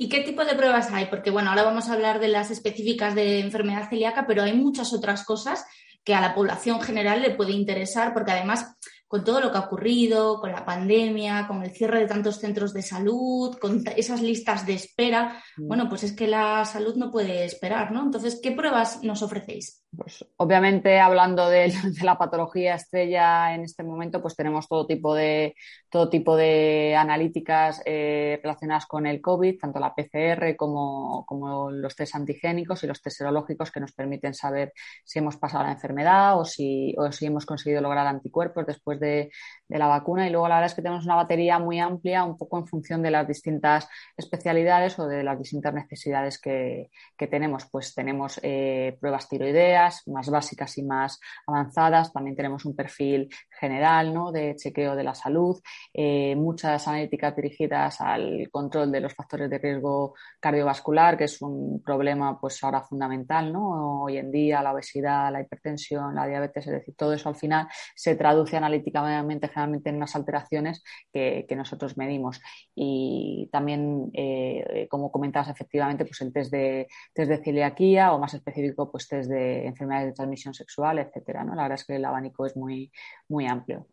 ¿Y 0.00 0.08
qué 0.08 0.20
tipo 0.20 0.44
de 0.44 0.54
pruebas 0.54 0.92
hay? 0.92 1.06
Porque 1.06 1.32
bueno, 1.32 1.50
ahora 1.50 1.64
vamos 1.64 1.88
a 1.88 1.94
hablar 1.94 2.20
de 2.20 2.28
las 2.28 2.52
específicas 2.52 3.16
de 3.16 3.40
enfermedad 3.40 3.90
celíaca, 3.90 4.28
pero 4.28 4.44
hay 4.44 4.52
muchas 4.52 4.92
otras 4.92 5.24
cosas 5.24 5.64
que 6.04 6.14
a 6.14 6.20
la 6.20 6.36
población 6.36 6.80
general 6.80 7.20
le 7.20 7.32
puede 7.32 7.50
interesar, 7.50 8.14
porque 8.14 8.30
además 8.30 8.76
con 9.08 9.24
todo 9.24 9.40
lo 9.40 9.50
que 9.50 9.58
ha 9.58 9.62
ocurrido, 9.62 10.38
con 10.40 10.52
la 10.52 10.64
pandemia, 10.64 11.48
con 11.48 11.64
el 11.64 11.72
cierre 11.72 12.00
de 12.00 12.06
tantos 12.06 12.38
centros 12.38 12.72
de 12.72 12.82
salud, 12.82 13.58
con 13.58 13.82
esas 13.96 14.22
listas 14.22 14.66
de 14.66 14.74
espera, 14.74 15.42
mm. 15.56 15.66
bueno, 15.66 15.88
pues 15.88 16.04
es 16.04 16.12
que 16.12 16.28
la 16.28 16.64
salud 16.64 16.94
no 16.94 17.10
puede 17.10 17.44
esperar, 17.44 17.90
¿no? 17.90 18.04
Entonces, 18.04 18.38
¿qué 18.40 18.52
pruebas 18.52 19.02
nos 19.02 19.22
ofrecéis? 19.22 19.82
Pues 19.96 20.24
obviamente 20.36 21.00
hablando 21.00 21.48
de, 21.50 21.72
la 22.02 22.18
patología 22.18 22.74
estrella 22.74 23.54
en 23.54 23.64
este 23.64 23.82
momento, 23.82 24.20
pues 24.20 24.36
tenemos 24.36 24.68
todo 24.68 24.86
tipo 24.86 25.14
de 25.14 25.54
todo 25.88 26.10
tipo 26.10 26.36
de 26.36 26.94
analíticas 26.94 27.80
eh, 27.86 28.38
relacionadas 28.42 28.86
con 28.86 29.06
el 29.06 29.22
COVID, 29.22 29.58
tanto 29.58 29.80
la 29.80 29.94
PCR 29.94 30.56
como, 30.56 31.24
como, 31.26 31.70
los 31.70 31.96
test 31.96 32.14
antigénicos 32.14 32.84
y 32.84 32.86
los 32.86 33.00
test 33.00 33.18
serológicos 33.18 33.70
que 33.70 33.80
nos 33.80 33.92
permiten 33.92 34.34
saber 34.34 34.72
si 35.04 35.20
hemos 35.20 35.38
pasado 35.38 35.64
la 35.64 35.72
enfermedad 35.72 36.38
o 36.38 36.44
si, 36.44 36.94
o 36.98 37.10
si 37.10 37.26
hemos 37.26 37.46
conseguido 37.46 37.80
lograr 37.80 38.06
anticuerpos 38.06 38.66
después 38.66 39.00
de, 39.00 39.30
de 39.68 39.78
la 39.78 39.86
vacuna. 39.86 40.26
Y 40.26 40.30
luego 40.30 40.48
la 40.48 40.56
verdad 40.56 40.70
es 40.70 40.74
que 40.74 40.82
tenemos 40.82 41.04
una 41.04 41.16
batería 41.16 41.58
muy 41.58 41.78
amplia, 41.78 42.24
un 42.24 42.36
poco 42.36 42.58
en 42.58 42.66
función 42.66 43.02
de 43.02 43.10
las 43.10 43.26
distintas 43.28 43.88
especialidades 44.16 44.98
o 44.98 45.06
de 45.06 45.22
las 45.22 45.38
distintas 45.38 45.74
necesidades 45.74 46.40
que, 46.40 46.90
que 47.16 47.26
tenemos. 47.26 47.66
Pues 47.70 47.94
tenemos 47.94 48.40
eh, 48.42 48.96
pruebas 49.00 49.28
tiroideas 49.28 50.06
más 50.08 50.30
básicas 50.30 50.76
y 50.78 50.82
más 50.82 51.20
avanzadas. 51.46 52.12
También 52.12 52.36
tenemos 52.36 52.64
un 52.64 52.74
perfil 52.74 53.28
general 53.60 54.14
¿no? 54.14 54.32
de 54.32 54.56
chequeo 54.56 54.96
de 54.96 55.04
la 55.04 55.14
salud, 55.14 55.60
eh, 55.92 56.34
muchas 56.36 56.86
analíticas 56.88 57.34
dirigidas 57.36 58.00
al 58.00 58.48
control 58.50 58.90
de 58.92 59.00
los 59.00 59.14
factores 59.14 59.50
de 59.50 59.58
riesgo 59.58 60.14
cardiovascular, 60.40 61.16
que 61.16 61.24
es 61.24 61.42
un 61.42 61.82
problema 61.82 62.38
pues 62.40 62.62
ahora 62.62 62.82
fundamental 62.82 63.52
¿no? 63.52 64.02
hoy 64.02 64.16
en 64.18 64.30
día, 64.30 64.62
la 64.62 64.72
obesidad, 64.72 65.32
la 65.32 65.40
hipertensión, 65.40 66.14
la 66.14 66.26
diabetes, 66.26 66.66
es 66.66 66.72
decir, 66.72 66.94
todo 66.96 67.12
eso 67.12 67.28
al 67.28 67.36
final 67.36 67.68
se 67.94 68.14
traduce 68.14 68.56
analíticamente 68.56 69.48
generalmente 69.58 69.90
en 69.90 69.96
unas 69.96 70.14
alteraciones 70.14 70.82
que, 71.12 71.46
nosotros 71.56 71.96
medimos. 71.96 72.40
Y 72.74 73.48
también, 73.50 74.10
eh, 74.14 74.86
como 74.88 75.10
comentabas, 75.10 75.48
efectivamente, 75.48 76.04
pues 76.04 76.20
el 76.20 76.32
test 76.32 76.52
de, 76.52 76.86
test 77.12 77.30
de 77.30 77.42
celiaquía 77.42 78.12
o 78.12 78.18
más 78.20 78.34
específico, 78.34 78.90
pues 78.90 79.08
test 79.08 79.28
de 79.28 79.66
enfermedades 79.66 80.08
de 80.08 80.14
transmisión 80.14 80.54
sexual, 80.54 81.00
etcétera. 81.00 81.42
¿no? 81.42 81.54
La 81.54 81.62
verdad 81.62 81.78
es 81.80 81.84
que 81.84 81.96
el 81.96 82.04
abanico 82.04 82.46
es 82.46 82.56
muy, 82.56 82.92
muy 83.28 83.46
amplio. 83.46 83.86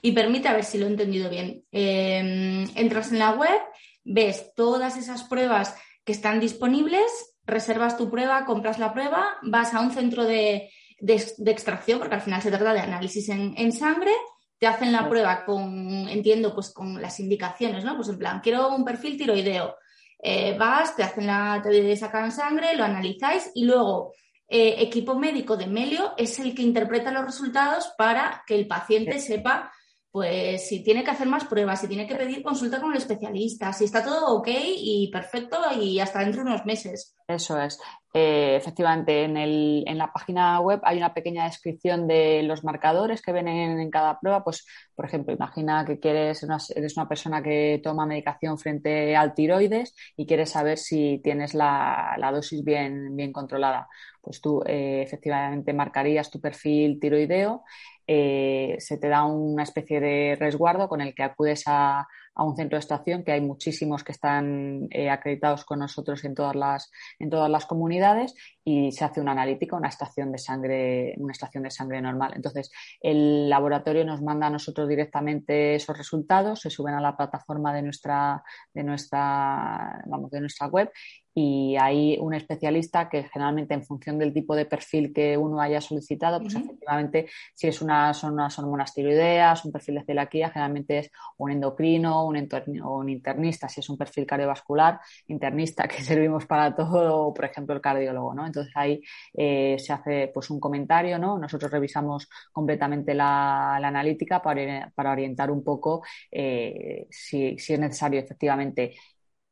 Y 0.00 0.12
permite, 0.12 0.48
a 0.48 0.54
ver 0.54 0.64
si 0.64 0.78
lo 0.78 0.86
he 0.86 0.90
entendido 0.90 1.28
bien, 1.28 1.62
em, 1.70 2.66
entras 2.74 3.12
en 3.12 3.18
la 3.18 3.32
web, 3.32 3.60
ves 4.02 4.52
todas 4.54 4.96
esas 4.96 5.24
pruebas 5.24 5.76
que 6.04 6.12
están 6.12 6.40
disponibles, 6.40 7.36
reservas 7.44 7.98
tu 7.98 8.10
prueba, 8.10 8.46
compras 8.46 8.78
la 8.78 8.94
prueba, 8.94 9.36
vas 9.42 9.74
a 9.74 9.80
un 9.80 9.90
centro 9.90 10.24
de, 10.24 10.70
extracción, 10.98 11.98
porque 11.98 12.14
al 12.14 12.22
final 12.22 12.40
se 12.40 12.50
trata 12.50 12.72
de 12.72 12.80
análisis 12.80 13.28
en, 13.28 13.72
sangre, 13.72 14.12
te 14.58 14.66
hacen 14.66 14.92
la 14.92 15.08
prueba 15.08 15.44
con, 15.44 16.08
entiendo, 16.08 16.54
pues 16.54 16.70
con 16.70 17.00
las 17.00 17.20
indicaciones, 17.20 17.84
¿no? 17.84 17.96
Pues 17.96 18.08
en 18.08 18.18
plan, 18.18 18.40
quiero 18.42 18.74
un 18.74 18.84
perfil 18.84 19.16
tiroideo. 19.16 19.76
Eh, 20.18 20.56
vas, 20.58 20.96
te 20.96 21.02
hacen 21.02 21.26
la, 21.26 21.60
te 21.62 21.96
sacan 21.96 22.32
sangre, 22.32 22.74
lo 22.74 22.84
analizáis 22.84 23.50
y 23.54 23.64
luego 23.64 24.14
eh, 24.48 24.76
equipo 24.78 25.18
médico 25.18 25.56
de 25.56 25.66
Melio 25.66 26.14
es 26.16 26.38
el 26.38 26.54
que 26.54 26.62
interpreta 26.62 27.10
los 27.10 27.24
resultados 27.24 27.92
para 27.98 28.44
que 28.46 28.54
el 28.54 28.66
paciente 28.66 29.18
sepa 29.18 29.72
pues 30.16 30.66
si 30.66 30.82
tiene 30.82 31.04
que 31.04 31.10
hacer 31.10 31.26
más 31.26 31.44
pruebas, 31.44 31.78
si 31.78 31.88
tiene 31.88 32.06
que 32.06 32.14
pedir 32.14 32.42
consulta 32.42 32.80
con 32.80 32.92
el 32.92 32.96
especialista, 32.96 33.70
si 33.74 33.84
está 33.84 34.02
todo 34.02 34.34
ok 34.38 34.48
y 34.48 35.10
perfecto 35.12 35.58
y 35.78 36.00
hasta 36.00 36.20
dentro 36.20 36.42
de 36.42 36.52
unos 36.52 36.64
meses. 36.64 37.14
Eso 37.28 37.60
es. 37.60 37.78
Eh, 38.14 38.56
efectivamente, 38.56 39.24
en, 39.24 39.36
el, 39.36 39.84
en, 39.86 39.98
la 39.98 40.10
página 40.10 40.58
web 40.60 40.80
hay 40.84 40.96
una 40.96 41.12
pequeña 41.12 41.44
descripción 41.44 42.08
de 42.08 42.42
los 42.44 42.64
marcadores 42.64 43.20
que 43.20 43.32
ven 43.32 43.46
en, 43.46 43.90
cada 43.90 44.18
prueba. 44.18 44.42
Pues, 44.42 44.66
por 44.94 45.04
ejemplo, 45.04 45.34
imagina 45.34 45.84
que 45.84 46.00
quieres 46.00 46.42
eres 46.74 46.96
una 46.96 47.06
persona 47.06 47.42
que 47.42 47.78
toma 47.84 48.06
medicación 48.06 48.56
frente 48.58 49.14
al 49.14 49.34
tiroides 49.34 49.94
y 50.16 50.24
quieres 50.24 50.48
saber 50.48 50.78
si 50.78 51.20
tienes 51.22 51.52
la, 51.52 52.16
dosis 52.32 52.64
bien, 52.64 53.14
bien 53.14 53.32
controlada. 53.34 53.86
Pues 54.22 54.40
tú 54.40 54.62
eh, 54.64 55.02
efectivamente 55.04 55.74
marcarías 55.74 56.30
tu 56.30 56.40
perfil 56.40 56.98
tiroideo 56.98 57.64
eh, 58.06 58.76
se 58.78 58.98
te 58.98 59.08
da 59.08 59.24
una 59.24 59.62
especie 59.62 60.00
de 60.00 60.36
resguardo 60.38 60.88
con 60.88 61.00
el 61.00 61.14
que 61.14 61.22
acudes 61.22 61.64
a, 61.66 62.06
un 62.38 62.54
centro 62.54 62.76
de 62.76 62.80
extracción, 62.80 63.24
que 63.24 63.32
hay 63.32 63.40
muchísimos 63.40 64.04
que 64.04 64.12
están 64.12 64.88
eh, 64.90 65.08
acreditados 65.08 65.64
con 65.64 65.78
nosotros 65.78 66.22
en 66.24 66.34
todas, 66.34 66.54
las, 66.54 66.90
en 67.18 67.30
todas 67.30 67.50
las 67.50 67.64
comunidades, 67.64 68.34
y 68.62 68.92
se 68.92 69.06
hace 69.06 69.22
una 69.22 69.32
analítica, 69.32 69.74
una 69.74 69.88
estación 69.88 70.32
de 70.32 70.38
sangre, 70.38 71.14
una 71.16 71.32
estación 71.32 71.62
de 71.62 71.70
sangre 71.70 72.02
normal. 72.02 72.32
Entonces, 72.36 72.70
el 73.00 73.48
laboratorio 73.48 74.04
nos 74.04 74.20
manda 74.20 74.48
a 74.48 74.50
nosotros 74.50 74.86
directamente 74.86 75.76
esos 75.76 75.96
resultados, 75.96 76.60
se 76.60 76.68
suben 76.68 76.94
a 76.94 77.00
la 77.00 77.16
plataforma 77.16 77.72
de 77.74 77.80
nuestra, 77.80 78.44
de 78.74 78.84
nuestra, 78.84 80.02
vamos, 80.04 80.30
de 80.30 80.40
nuestra 80.40 80.66
web 80.66 80.90
y 81.38 81.76
hay 81.76 82.16
un 82.18 82.32
especialista 82.32 83.10
que 83.10 83.24
generalmente 83.24 83.74
en 83.74 83.84
función 83.84 84.18
del 84.18 84.32
tipo 84.32 84.56
de 84.56 84.64
perfil 84.64 85.12
que 85.12 85.36
uno 85.36 85.60
haya 85.60 85.82
solicitado, 85.82 86.40
pues 86.40 86.54
efectivamente 86.54 87.28
si 87.54 87.68
es 87.68 87.82
una, 87.82 88.14
son 88.14 88.32
unas 88.32 88.58
hormonas 88.58 88.94
tiroideas, 88.94 89.62
un 89.66 89.70
perfil 89.70 89.96
de 89.96 90.04
celiaquía, 90.04 90.48
generalmente 90.48 90.98
es 91.00 91.10
un 91.36 91.50
endocrino 91.50 92.24
un 92.24 92.38
o 92.82 92.96
un 92.96 93.08
internista, 93.10 93.68
si 93.68 93.80
es 93.80 93.90
un 93.90 93.98
perfil 93.98 94.24
cardiovascular, 94.24 94.98
internista 95.26 95.86
que 95.88 96.00
servimos 96.02 96.46
para 96.46 96.74
todo, 96.74 97.34
por 97.34 97.44
ejemplo 97.44 97.74
el 97.74 97.82
cardiólogo, 97.82 98.32
¿no? 98.32 98.46
Entonces 98.46 98.72
ahí 98.74 99.02
eh, 99.34 99.76
se 99.78 99.92
hace 99.92 100.30
pues 100.32 100.48
un 100.48 100.58
comentario, 100.58 101.18
¿no? 101.18 101.38
Nosotros 101.38 101.70
revisamos 101.70 102.30
completamente 102.50 103.12
la, 103.12 103.76
analítica 103.76 104.40
para, 104.40 104.90
para, 104.94 105.12
orientar 105.12 105.50
un 105.50 105.62
poco 105.62 106.02
eh, 106.30 107.06
si, 107.10 107.58
si 107.58 107.74
es 107.74 107.78
necesario 107.78 108.20
efectivamente 108.20 108.94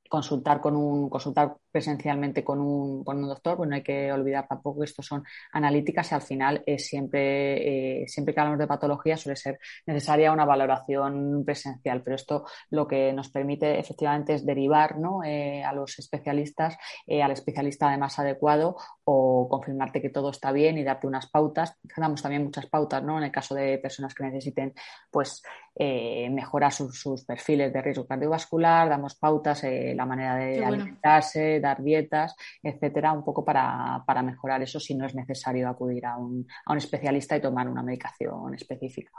consultar 0.09 0.61
con 0.63 0.77
un 0.77 1.11
consultar 1.11 1.57
presencialmente 1.75 2.45
con 2.45 2.61
un, 2.61 3.03
con 3.03 3.19
un 3.19 3.29
doctor, 3.29 3.57
pues 3.57 3.69
no 3.69 3.75
hay 3.75 3.83
que 3.83 4.13
olvidar 4.13 4.47
tampoco 4.47 4.79
que 4.79 4.85
esto 4.85 5.03
son 5.03 5.25
analíticas 5.51 6.13
y 6.13 6.15
al 6.15 6.23
final 6.23 6.63
es 6.65 6.87
siempre, 6.87 8.03
eh, 8.03 8.07
siempre 8.07 8.33
que 8.33 8.39
hablamos 8.39 8.61
de 8.61 8.69
patología 8.69 9.17
suele 9.17 9.35
ser 9.35 9.59
necesaria 9.85 10.31
una 10.31 10.45
valoración 10.45 11.43
presencial, 11.45 12.01
pero 12.05 12.15
esto 12.15 12.45
lo 12.71 12.87
que 12.87 13.13
nos 13.13 13.29
permite 13.29 13.81
efectivamente 13.81 14.35
es 14.35 14.47
derivar 14.47 15.01
¿no? 15.01 15.25
Eh, 15.25 15.65
a 15.65 15.73
los 15.73 15.99
especialistas, 15.99 16.79
eh, 17.09 17.25
al 17.25 17.33
especialista 17.33 17.89
además 17.89 18.21
adecuado 18.21 18.77
o 19.03 19.49
confirmarte 19.51 20.01
que 20.01 20.11
todo 20.11 20.31
está 20.31 20.53
bien 20.53 20.79
y 20.79 20.85
darte 20.85 21.09
unas 21.09 21.27
pautas. 21.29 21.77
Damos 21.97 22.23
también 22.23 22.45
muchas 22.45 22.67
pautas 22.67 23.03
¿no? 23.03 23.19
en 23.19 23.25
el 23.25 23.33
caso 23.33 23.53
de 23.57 23.79
personas 23.79 24.15
que 24.15 24.23
necesiten 24.23 24.75
pues, 25.11 25.43
mejorar 25.77 26.73
sus, 26.73 27.25
perfiles 27.25 27.73
de 27.73 27.83
riesgo 27.83 28.07
cardiovascular, 28.07 28.89
damos 28.89 29.17
pautas, 29.17 29.65
la 29.65 30.07
manera 30.07 30.37
de 30.37 30.65
alimentarse, 30.65 31.59
dar 31.65 31.83
dietas, 31.83 32.35
etcétera, 32.63 33.13
un 33.13 33.25
poco 33.25 33.45
para, 33.45 34.05
mejorar 34.23 34.63
eso 34.63 34.79
si 34.79 34.95
no 34.95 35.07
es 35.07 35.15
necesario 35.15 35.69
acudir 35.69 36.07
a 36.07 36.17
un, 36.17 36.47
a 36.67 36.73
un 36.73 36.79
especialista 36.79 37.37
y 37.37 37.41
tomar 37.41 37.69
una 37.69 37.83
medicación 37.83 38.55
específica. 38.55 39.13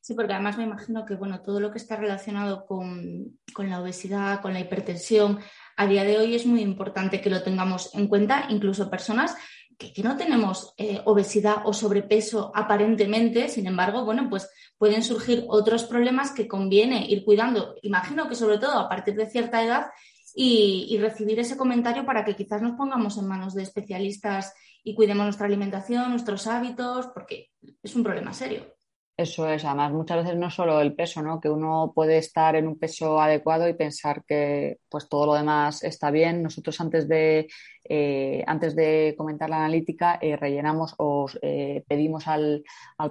Sí, 0.00 0.14
porque 0.14 0.32
además 0.32 0.56
me 0.56 0.64
imagino 0.64 1.04
que 1.04 1.14
bueno, 1.14 1.40
todo 1.40 1.60
lo 1.60 1.70
que 1.70 1.78
está 1.78 1.96
relacionado 1.96 2.66
con, 2.66 3.38
con, 3.52 3.68
la 3.68 3.80
obesidad, 3.80 4.40
con 4.40 4.52
la 4.52 4.60
hipertensión, 4.60 5.38
a 5.76 5.86
día 5.86 6.04
de 6.04 6.18
hoy 6.18 6.34
es 6.34 6.46
muy 6.46 6.62
importante 6.62 7.20
que 7.20 7.30
lo 7.30 7.42
tengamos 7.42 7.94
en 7.94 8.08
cuenta, 8.08 8.46
incluso 8.48 8.90
personas 8.90 9.36
que, 9.76 9.92
que 9.92 10.02
no 10.02 10.16
tenemos 10.16 10.74
eh, 10.76 11.00
obesidad 11.04 11.58
o 11.64 11.72
sobrepeso 11.72 12.50
aparentemente, 12.54 13.48
sin 13.48 13.66
embargo, 13.66 14.04
bueno, 14.04 14.28
pues 14.28 14.50
pueden 14.76 15.02
surgir 15.02 15.44
otros 15.48 15.84
problemas 15.84 16.32
que 16.32 16.48
conviene 16.48 17.06
ir 17.08 17.24
cuidando. 17.24 17.76
Imagino 17.82 18.28
que 18.28 18.34
sobre 18.34 18.58
todo 18.58 18.78
a 18.78 18.88
partir 18.88 19.14
de 19.14 19.30
cierta 19.30 19.62
edad 19.62 19.86
y, 20.34 20.96
recibir 20.98 21.38
ese 21.40 21.56
comentario 21.56 22.04
para 22.04 22.24
que 22.24 22.36
quizás 22.36 22.62
nos 22.62 22.76
pongamos 22.76 23.16
en 23.18 23.26
manos 23.26 23.54
de 23.54 23.62
especialistas 23.62 24.54
y 24.84 24.94
cuidemos 24.94 25.24
nuestra 25.24 25.46
alimentación, 25.46 26.10
nuestros 26.10 26.46
hábitos, 26.46 27.08
porque 27.08 27.50
es 27.82 27.94
un 27.94 28.02
problema 28.02 28.32
serio. 28.32 28.78
Eso 29.16 29.48
es, 29.48 29.64
además 29.64 29.92
muchas 29.92 30.18
veces 30.18 30.38
no 30.38 30.48
solo 30.48 30.80
el 30.80 30.94
peso, 30.94 31.22
¿no? 31.22 31.40
Que 31.40 31.50
uno 31.50 31.90
puede 31.92 32.18
estar 32.18 32.54
en 32.54 32.68
un 32.68 32.78
peso 32.78 33.20
adecuado 33.20 33.68
y 33.68 33.74
pensar 33.74 34.22
que 34.24 34.78
pues 34.88 35.08
todo 35.08 35.26
lo 35.26 35.34
demás 35.34 35.82
está 35.82 36.12
bien. 36.12 36.40
Nosotros 36.40 36.80
antes 36.80 37.08
de 37.08 37.48
eh, 37.88 38.44
antes 38.46 38.76
de 38.76 39.14
comentar 39.16 39.48
la 39.48 39.56
analítica, 39.56 40.18
eh, 40.20 40.36
rellenamos 40.36 40.94
o 40.98 41.26
eh, 41.42 41.84
pedimos 41.88 42.28
al, 42.28 42.64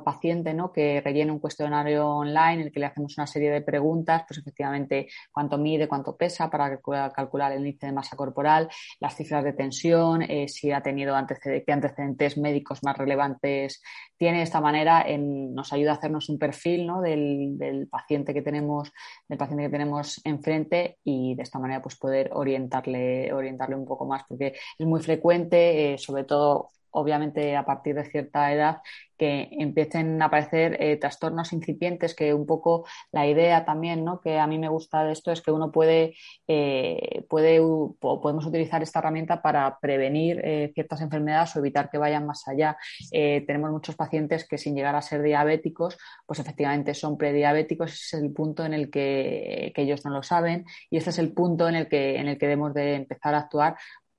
paciente 0.03 0.53
¿no? 0.53 0.71
que 0.71 1.01
rellene 1.01 1.31
un 1.31 1.39
cuestionario 1.39 2.07
online 2.07 2.53
en 2.53 2.59
el 2.61 2.71
que 2.71 2.79
le 2.79 2.85
hacemos 2.85 3.17
una 3.17 3.25
serie 3.25 3.49
de 3.49 3.61
preguntas, 3.61 4.23
pues 4.27 4.39
efectivamente 4.39 5.07
cuánto 5.31 5.57
mide, 5.57 5.87
cuánto 5.87 6.15
pesa 6.15 6.49
para 6.49 6.79
calcular 7.11 7.51
el 7.51 7.59
índice 7.59 7.87
de 7.87 7.93
masa 7.93 8.15
corporal, 8.15 8.69
las 8.99 9.15
cifras 9.15 9.43
de 9.43 9.53
tensión, 9.53 10.23
si 10.47 10.71
ha 10.71 10.81
tenido 10.81 11.15
qué 11.41 11.71
antecedentes 11.71 12.37
médicos 12.37 12.83
más 12.83 12.97
relevantes 12.97 13.81
tiene. 14.17 14.37
De 14.37 14.43
esta 14.43 14.61
manera 14.61 15.05
nos 15.17 15.73
ayuda 15.73 15.91
a 15.91 15.95
hacernos 15.95 16.29
un 16.29 16.37
perfil 16.37 16.85
¿no? 16.85 17.01
del, 17.01 17.57
del, 17.57 17.87
paciente 17.87 18.33
que 18.33 18.41
tenemos, 18.41 18.91
del 19.27 19.37
paciente 19.37 19.63
que 19.63 19.69
tenemos 19.69 20.21
enfrente 20.25 20.97
y 21.03 21.35
de 21.35 21.43
esta 21.43 21.59
manera 21.59 21.81
pues 21.81 21.95
poder 21.95 22.29
orientarle, 22.33 23.33
orientarle 23.33 23.75
un 23.75 23.85
poco 23.85 24.05
más, 24.05 24.23
porque 24.27 24.53
es 24.77 24.85
muy 24.85 25.01
frecuente, 25.01 25.93
eh, 25.93 25.97
sobre 25.97 26.23
todo 26.23 26.69
obviamente 26.91 27.55
a 27.55 27.63
partir 27.65 27.93
de 27.95 28.09
cierta 28.09 28.51
edad, 28.51 28.77
que 29.17 29.49
empiecen 29.51 30.21
a 30.21 30.25
aparecer 30.25 30.77
eh, 30.81 30.97
trastornos 30.97 31.53
incipientes, 31.53 32.15
que 32.15 32.33
un 32.33 32.45
poco 32.45 32.85
la 33.11 33.27
idea 33.27 33.65
también, 33.65 34.03
¿no? 34.03 34.19
que 34.19 34.39
a 34.39 34.47
mí 34.47 34.57
me 34.57 34.69
gusta 34.69 35.03
de 35.03 35.11
esto 35.11 35.31
es 35.31 35.41
que 35.41 35.51
uno 35.51 35.71
puede, 35.71 36.15
eh, 36.47 37.23
puede 37.29 37.59
podemos 37.99 38.45
utilizar 38.45 38.81
esta 38.81 38.99
herramienta 38.99 39.41
para 39.41 39.77
prevenir 39.79 40.71
ciertas 40.73 41.01
enfermedades 41.01 41.55
o 41.55 41.59
evitar 41.59 41.89
que 41.89 41.97
vayan 41.97 42.25
más 42.25 42.47
allá. 42.47 42.77
tenemos 43.11 43.71
muchos 43.71 43.95
pacientes 43.95 44.47
que 44.47 44.57
sin 44.57 44.75
llegar 44.75 44.95
a 44.95 45.01
ser 45.01 45.21
diabéticos, 45.21 45.97
pues 46.25 46.39
efectivamente 46.39 46.93
son 46.93 47.17
prediabéticos, 47.17 47.93
es 47.93 48.13
el 48.13 48.31
punto 48.31 48.65
en 48.65 48.73
el 48.73 48.89
que, 48.89 49.71
que 49.75 49.81
ellos 49.83 50.05
no 50.05 50.11
lo 50.11 50.23
saben 50.23 50.65
y 50.89 50.97
este 50.97 51.09
es 51.11 51.19
el 51.19 51.33
punto 51.33 51.67
en 51.67 51.75
el 51.75 51.87
que, 51.87 52.17
en 52.17 52.27
el 52.27 52.37
que 52.37 52.47
debemos 52.47 52.73
de 52.73 52.95
empezar 52.95 53.35
a 53.35 53.39
actuar 53.39 53.77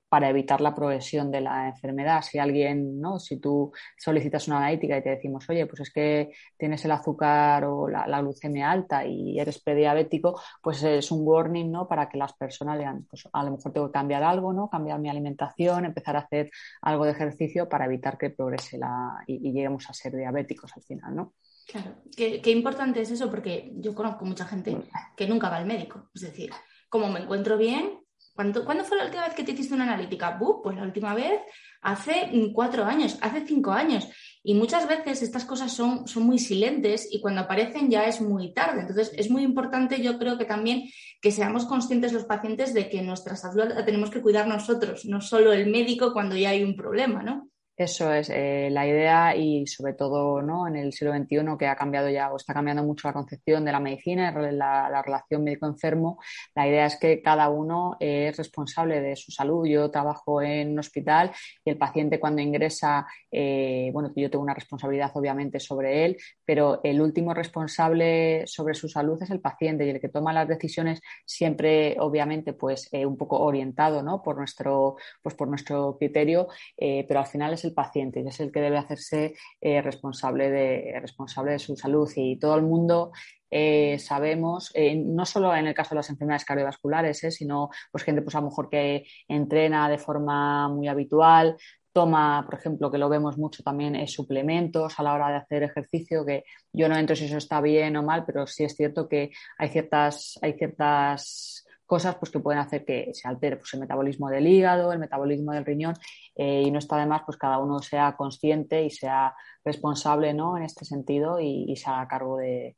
para 0.09 0.29
evitar 0.29 0.59
la 0.59 0.73
progresión 0.73 1.31
de 1.31 1.41
la 1.41 1.69
enfermedad. 1.69 2.23
Si 2.23 2.39
alguien, 2.39 2.99
¿no? 2.99 3.19
Si 3.19 3.37
tú 3.37 3.71
solicitas 3.97 4.47
una 4.47 4.57
analítica 4.57 4.97
y 4.97 5.03
te 5.03 5.11
decimos, 5.11 5.47
oye, 5.49 5.67
pues 5.67 5.81
es 5.81 5.93
que 5.93 6.31
tienes 6.57 6.83
el 6.83 6.91
azúcar 6.91 7.63
o 7.65 7.87
la, 7.87 8.19
glucemia 8.19 8.71
alta 8.71 9.05
y 9.05 9.39
eres 9.39 9.61
prediabético, 9.61 10.41
pues 10.61 10.83
es 10.83 11.11
un 11.11 11.21
warning, 11.25 11.71
¿no? 11.71 11.87
Para 11.87 12.09
que 12.09 12.17
las 12.17 12.33
personas 12.33 12.77
digan, 12.77 13.05
pues 13.09 13.29
a 13.31 13.43
lo 13.43 13.51
mejor 13.51 13.71
tengo 13.71 13.87
que 13.87 13.93
cambiar 13.93 14.23
algo, 14.23 14.51
¿no? 14.51 14.69
Cambiar 14.69 14.99
mi 14.99 15.09
alimentación, 15.09 15.85
empezar 15.85 16.15
a 16.15 16.21
hacer 16.21 16.49
algo 16.81 17.05
de 17.05 17.11
ejercicio 17.11 17.69
para 17.69 17.85
evitar 17.85 18.17
que 18.17 18.31
progrese 18.31 18.77
la 18.77 19.23
y, 19.27 19.51
lleguemos 19.51 19.89
a 19.89 19.93
ser 19.93 20.15
diabéticos 20.15 20.75
al 20.75 20.83
final, 20.83 21.15
¿no? 21.15 21.33
Claro, 21.67 21.97
qué, 22.17 22.41
qué 22.41 22.49
importante 22.49 23.01
es 23.01 23.11
eso 23.11 23.29
porque 23.29 23.71
yo 23.75 23.93
conozco 23.93 24.25
mucha 24.25 24.45
gente 24.45 24.75
que 25.15 25.27
nunca 25.27 25.49
va 25.49 25.57
al 25.57 25.67
médico. 25.67 26.09
Es 26.15 26.21
decir, 26.21 26.49
como 26.89 27.09
me 27.09 27.19
encuentro 27.19 27.57
bien, 27.57 27.98
¿Cuándo, 28.39 28.85
fue 28.85 28.95
la 28.95 29.03
última 29.03 29.25
vez 29.25 29.33
que 29.33 29.43
te 29.43 29.51
hiciste 29.51 29.73
una 29.73 29.83
analítica? 29.83 30.39
pues 30.39 30.77
la 30.77 30.83
última 30.83 31.13
vez 31.13 31.41
hace 31.81 32.31
cuatro 32.53 32.85
años, 32.85 33.17
hace 33.19 33.45
cinco 33.45 33.73
años. 33.73 34.07
Y 34.41 34.53
muchas 34.53 34.87
veces 34.87 35.21
estas 35.21 35.43
cosas 35.43 35.73
son, 35.73 36.07
son 36.07 36.23
muy 36.23 36.39
silentes 36.39 37.09
y 37.11 37.19
cuando 37.19 37.41
aparecen 37.41 37.89
ya 37.91 38.05
es 38.05 38.21
muy 38.21 38.53
tarde. 38.53 38.79
Entonces, 38.79 39.11
es 39.17 39.29
muy 39.29 39.43
importante, 39.43 40.01
yo 40.01 40.17
creo 40.17 40.37
que 40.37 40.45
también 40.45 40.89
que 41.19 41.31
seamos 41.31 41.65
conscientes 41.65 42.13
los 42.13 42.23
pacientes 42.23 42.73
de 42.73 42.87
que 42.89 43.01
nuestra 43.01 43.35
salud 43.35 43.73
la 43.75 43.83
tenemos 43.83 44.09
que 44.09 44.21
cuidar 44.21 44.47
nosotros, 44.47 45.03
no 45.03 45.19
solo 45.19 45.51
el 45.51 45.69
médico 45.69 46.13
cuando 46.13 46.37
ya 46.37 46.51
hay 46.51 46.63
un 46.63 46.77
problema, 46.77 47.21
¿no? 47.21 47.49
Eso 47.79 48.13
es 48.13 48.29
eh, 48.29 48.67
la 48.69 48.85
idea 48.85 49.33
y 49.37 49.65
sobre 49.65 49.93
todo 49.93 50.41
¿no? 50.41 50.67
en 50.67 50.75
el 50.75 50.91
siglo 50.91 51.13
XXI 51.13 51.57
que 51.57 51.65
ha 51.65 51.77
cambiado 51.77 52.09
ya 52.09 52.29
o 52.29 52.35
está 52.35 52.53
cambiando 52.53 52.83
mucho 52.83 53.07
la 53.07 53.13
concepción 53.13 53.63
de 53.63 53.71
la 53.71 53.79
medicina, 53.79 54.33
la, 54.33 54.89
la 54.89 55.01
relación 55.01 55.45
médico-enfermo. 55.45 56.19
La 56.55 56.67
idea 56.67 56.87
es 56.87 56.97
que 56.97 57.21
cada 57.21 57.47
uno 57.47 57.95
es 58.01 58.35
responsable 58.35 58.99
de 58.99 59.15
su 59.15 59.31
salud. 59.31 59.65
Yo 59.65 59.89
trabajo 59.89 60.41
en 60.41 60.73
un 60.73 60.79
hospital 60.79 61.31
y 61.63 61.69
el 61.69 61.77
paciente 61.77 62.19
cuando 62.19 62.41
ingresa, 62.41 63.07
eh, 63.31 63.91
bueno, 63.93 64.11
yo 64.13 64.29
tengo 64.29 64.43
una 64.43 64.53
responsabilidad 64.53 65.11
obviamente 65.13 65.61
sobre 65.61 66.03
él, 66.03 66.17
pero 66.43 66.81
el 66.83 66.99
último 66.99 67.33
responsable 67.33 68.45
sobre 68.45 68.73
su 68.73 68.89
salud 68.89 69.23
es 69.23 69.29
el 69.29 69.39
paciente 69.39 69.85
y 69.85 69.89
el 69.89 70.01
que 70.01 70.09
toma 70.09 70.33
las 70.33 70.49
decisiones 70.49 70.99
siempre 71.25 71.95
obviamente 71.97 72.51
pues 72.51 72.89
eh, 72.91 73.05
un 73.05 73.15
poco 73.15 73.39
orientado 73.39 74.03
¿no? 74.03 74.21
por, 74.21 74.35
nuestro, 74.35 74.97
pues, 75.21 75.33
por 75.33 75.47
nuestro 75.47 75.97
criterio, 75.97 76.49
pero 76.77 77.21
al 77.21 77.27
final 77.27 77.53
es 77.53 77.63
el 77.63 77.68
paciente 77.73 78.21
y 78.21 78.27
es 78.27 78.39
el 78.39 78.51
que 78.51 78.61
debe 78.61 78.77
hacerse 78.77 79.35
eh, 79.61 79.81
responsable, 79.81 80.49
de, 80.49 80.99
responsable 81.01 81.53
de 81.53 81.59
su 81.59 81.75
salud. 81.75 82.09
Y 82.15 82.37
todo 82.37 82.55
el 82.55 82.63
mundo 82.63 83.11
eh, 83.49 83.97
sabemos, 83.99 84.71
eh, 84.75 84.95
no 84.95 85.25
solo 85.25 85.55
en 85.55 85.67
el 85.67 85.73
caso 85.73 85.91
de 85.91 85.97
las 85.97 86.09
enfermedades 86.09 86.45
cardiovasculares, 86.45 87.19
sino 87.29 87.69
pues 87.91 88.03
gente 88.03 88.21
pues 88.21 88.35
a 88.35 88.41
lo 88.41 88.47
mejor 88.47 88.69
que 88.69 89.05
entrena 89.27 89.89
de 89.89 89.97
forma 89.97 90.69
muy 90.69 90.87
habitual, 90.87 91.57
toma, 91.91 92.43
por 92.45 92.59
ejemplo, 92.59 92.91
que 92.91 92.97
lo 92.97 93.09
vemos 93.09 93.37
mucho 93.37 93.63
también, 93.63 94.07
suplementos 94.07 94.99
a 94.99 95.03
la 95.03 95.13
hora 95.13 95.29
de 95.29 95.37
hacer 95.37 95.63
ejercicio, 95.63 96.25
que 96.25 96.43
yo 96.71 96.87
no 96.87 96.95
entro 96.95 97.15
si 97.15 97.25
eso 97.25 97.37
está 97.37 97.61
bien 97.61 97.97
o 97.97 98.03
mal, 98.03 98.25
pero 98.25 98.45
sí 98.47 98.63
es 98.63 98.75
cierto 98.75 99.09
que 99.09 99.31
hay 99.57 99.69
ciertas, 99.69 100.37
hay 100.41 100.53
ciertas 100.53 101.65
cosas 101.89 102.17
pues, 102.17 102.31
que 102.31 102.39
pueden 102.39 102.61
hacer 102.61 102.85
que 102.85 103.09
se 103.15 103.27
altere 103.27 103.57
pues, 103.57 103.73
el 103.73 103.79
metabolismo 103.79 104.29
del 104.29 104.45
hígado, 104.45 104.93
el 104.93 104.99
metabolismo 104.99 105.53
del 105.53 105.65
riñón 105.65 105.95
eh, 106.35 106.61
y 106.61 106.69
no 106.69 106.77
está 106.77 106.97
de 106.97 107.07
más 107.07 107.23
pues 107.25 107.35
cada 107.35 107.57
uno 107.57 107.79
sea 107.79 108.15
consciente 108.15 108.85
y 108.85 108.91
sea 108.91 109.33
responsable 109.65 110.35
¿no? 110.35 110.55
en 110.55 110.63
este 110.63 110.85
sentido 110.85 111.39
y, 111.39 111.75
se 111.75 111.89
haga 111.89 112.07
cargo 112.07 112.37
de, 112.37 112.75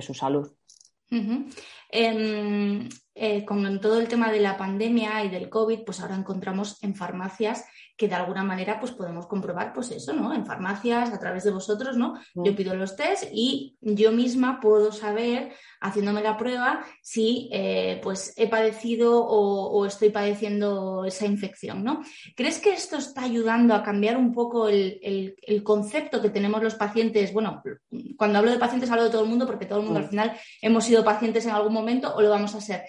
su 0.00 0.14
salud. 0.14 0.50
Em, 1.90 2.88
eh, 3.14 3.44
con 3.44 3.80
todo 3.80 4.00
el 4.00 4.08
tema 4.08 4.32
de 4.32 4.40
la 4.40 4.56
pandemia 4.56 5.22
y 5.24 5.28
del 5.28 5.50
COVID, 5.50 5.84
pues 5.84 6.00
ahora 6.00 6.16
encontramos 6.16 6.82
en 6.82 6.94
farmacias 6.94 7.66
que 7.96 8.08
de 8.08 8.14
alguna 8.14 8.42
manera 8.42 8.78
pues 8.78 8.92
podemos 8.92 9.26
comprobar 9.26 9.72
pues 9.72 9.90
eso, 9.90 10.12
¿no? 10.12 10.34
En 10.34 10.44
farmacias, 10.44 11.12
a 11.12 11.18
través 11.18 11.44
de 11.44 11.50
vosotros, 11.50 11.96
¿no? 11.96 12.14
Mm. 12.34 12.44
Yo 12.44 12.54
pido 12.54 12.74
los 12.74 12.94
test 12.94 13.24
y 13.32 13.76
yo 13.80 14.12
misma 14.12 14.60
puedo 14.60 14.92
saber, 14.92 15.52
haciéndome 15.80 16.22
la 16.22 16.36
prueba, 16.36 16.84
si 17.00 17.48
eh, 17.52 17.98
pues 18.02 18.34
he 18.36 18.48
padecido 18.48 19.24
o, 19.24 19.86
estoy 19.86 20.10
padeciendo 20.10 21.04
esa 21.04 21.26
infección, 21.26 21.84
¿no? 21.84 22.02
¿Crees 22.34 22.58
que 22.58 22.72
esto 22.72 22.96
está 22.96 23.22
ayudando 23.22 23.74
a 23.74 23.82
cambiar 23.82 24.16
un 24.16 24.32
poco 24.32 24.68
el, 24.68 25.34
concepto 25.64 26.20
que 26.20 26.30
tenemos 26.30 26.62
los 26.62 26.74
pacientes? 26.74 27.32
Bueno, 27.32 27.62
cuando 28.16 28.38
hablo 28.38 28.50
de 28.50 28.58
pacientes 28.58 28.90
hablo 28.90 29.04
de 29.04 29.10
todo 29.10 29.22
el 29.22 29.30
mundo 29.30 29.46
porque 29.46 29.66
todo 29.66 29.78
el 29.78 29.84
mundo 29.84 30.00
al 30.00 30.06
mm. 30.06 30.10
final 30.10 30.36
hemos 30.60 30.84
sido 30.84 31.04
pacientes 31.04 31.46
en 31.46 31.52
algún 31.52 31.72
momento 31.72 32.14
o 32.14 32.20
lo 32.20 32.30
vamos 32.30 32.54
a 32.54 32.60
ser. 32.60 32.82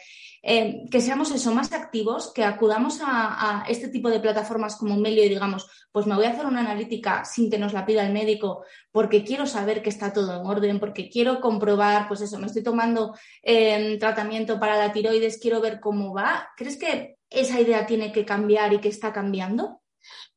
Eh, 0.49 0.85
que 0.89 1.01
seamos 1.01 1.29
eso, 1.31 1.53
más 1.53 1.73
activos, 1.73 2.31
que 2.33 2.45
acudamos 2.45 3.01
a, 3.03 3.65
este 3.67 3.89
tipo 3.89 4.09
de 4.09 4.21
plataformas 4.21 4.77
como 4.77 4.95
Melio 4.95 5.25
y 5.25 5.27
digamos, 5.27 5.69
pues 5.91 6.05
me 6.05 6.15
voy 6.15 6.23
a 6.23 6.29
hacer 6.29 6.45
una 6.45 6.61
analítica 6.61 7.25
sin 7.25 7.51
que 7.51 7.57
nos 7.57 7.73
la 7.73 7.85
pida 7.85 8.07
el 8.07 8.13
médico 8.13 8.63
porque 8.89 9.25
quiero 9.25 9.45
saber 9.45 9.81
que 9.81 9.89
está 9.89 10.13
todo 10.13 10.39
en 10.39 10.47
orden, 10.47 10.79
porque 10.79 11.09
quiero 11.09 11.41
comprobar, 11.41 12.07
pues 12.07 12.21
eso, 12.21 12.39
me 12.39 12.45
estoy 12.45 12.63
tomando 12.63 13.13
eh, 13.43 13.97
tratamiento 13.99 14.57
para 14.57 14.77
la 14.77 14.93
tiroides, 14.93 15.37
quiero 15.37 15.59
ver 15.59 15.81
cómo 15.81 16.13
va. 16.13 16.47
¿Crees 16.55 16.77
que 16.77 17.17
esa 17.29 17.59
idea 17.59 17.85
tiene 17.85 18.13
que 18.13 18.23
cambiar 18.23 18.71
y 18.71 18.79
que 18.79 18.87
está 18.87 19.11
cambiando? 19.11 19.81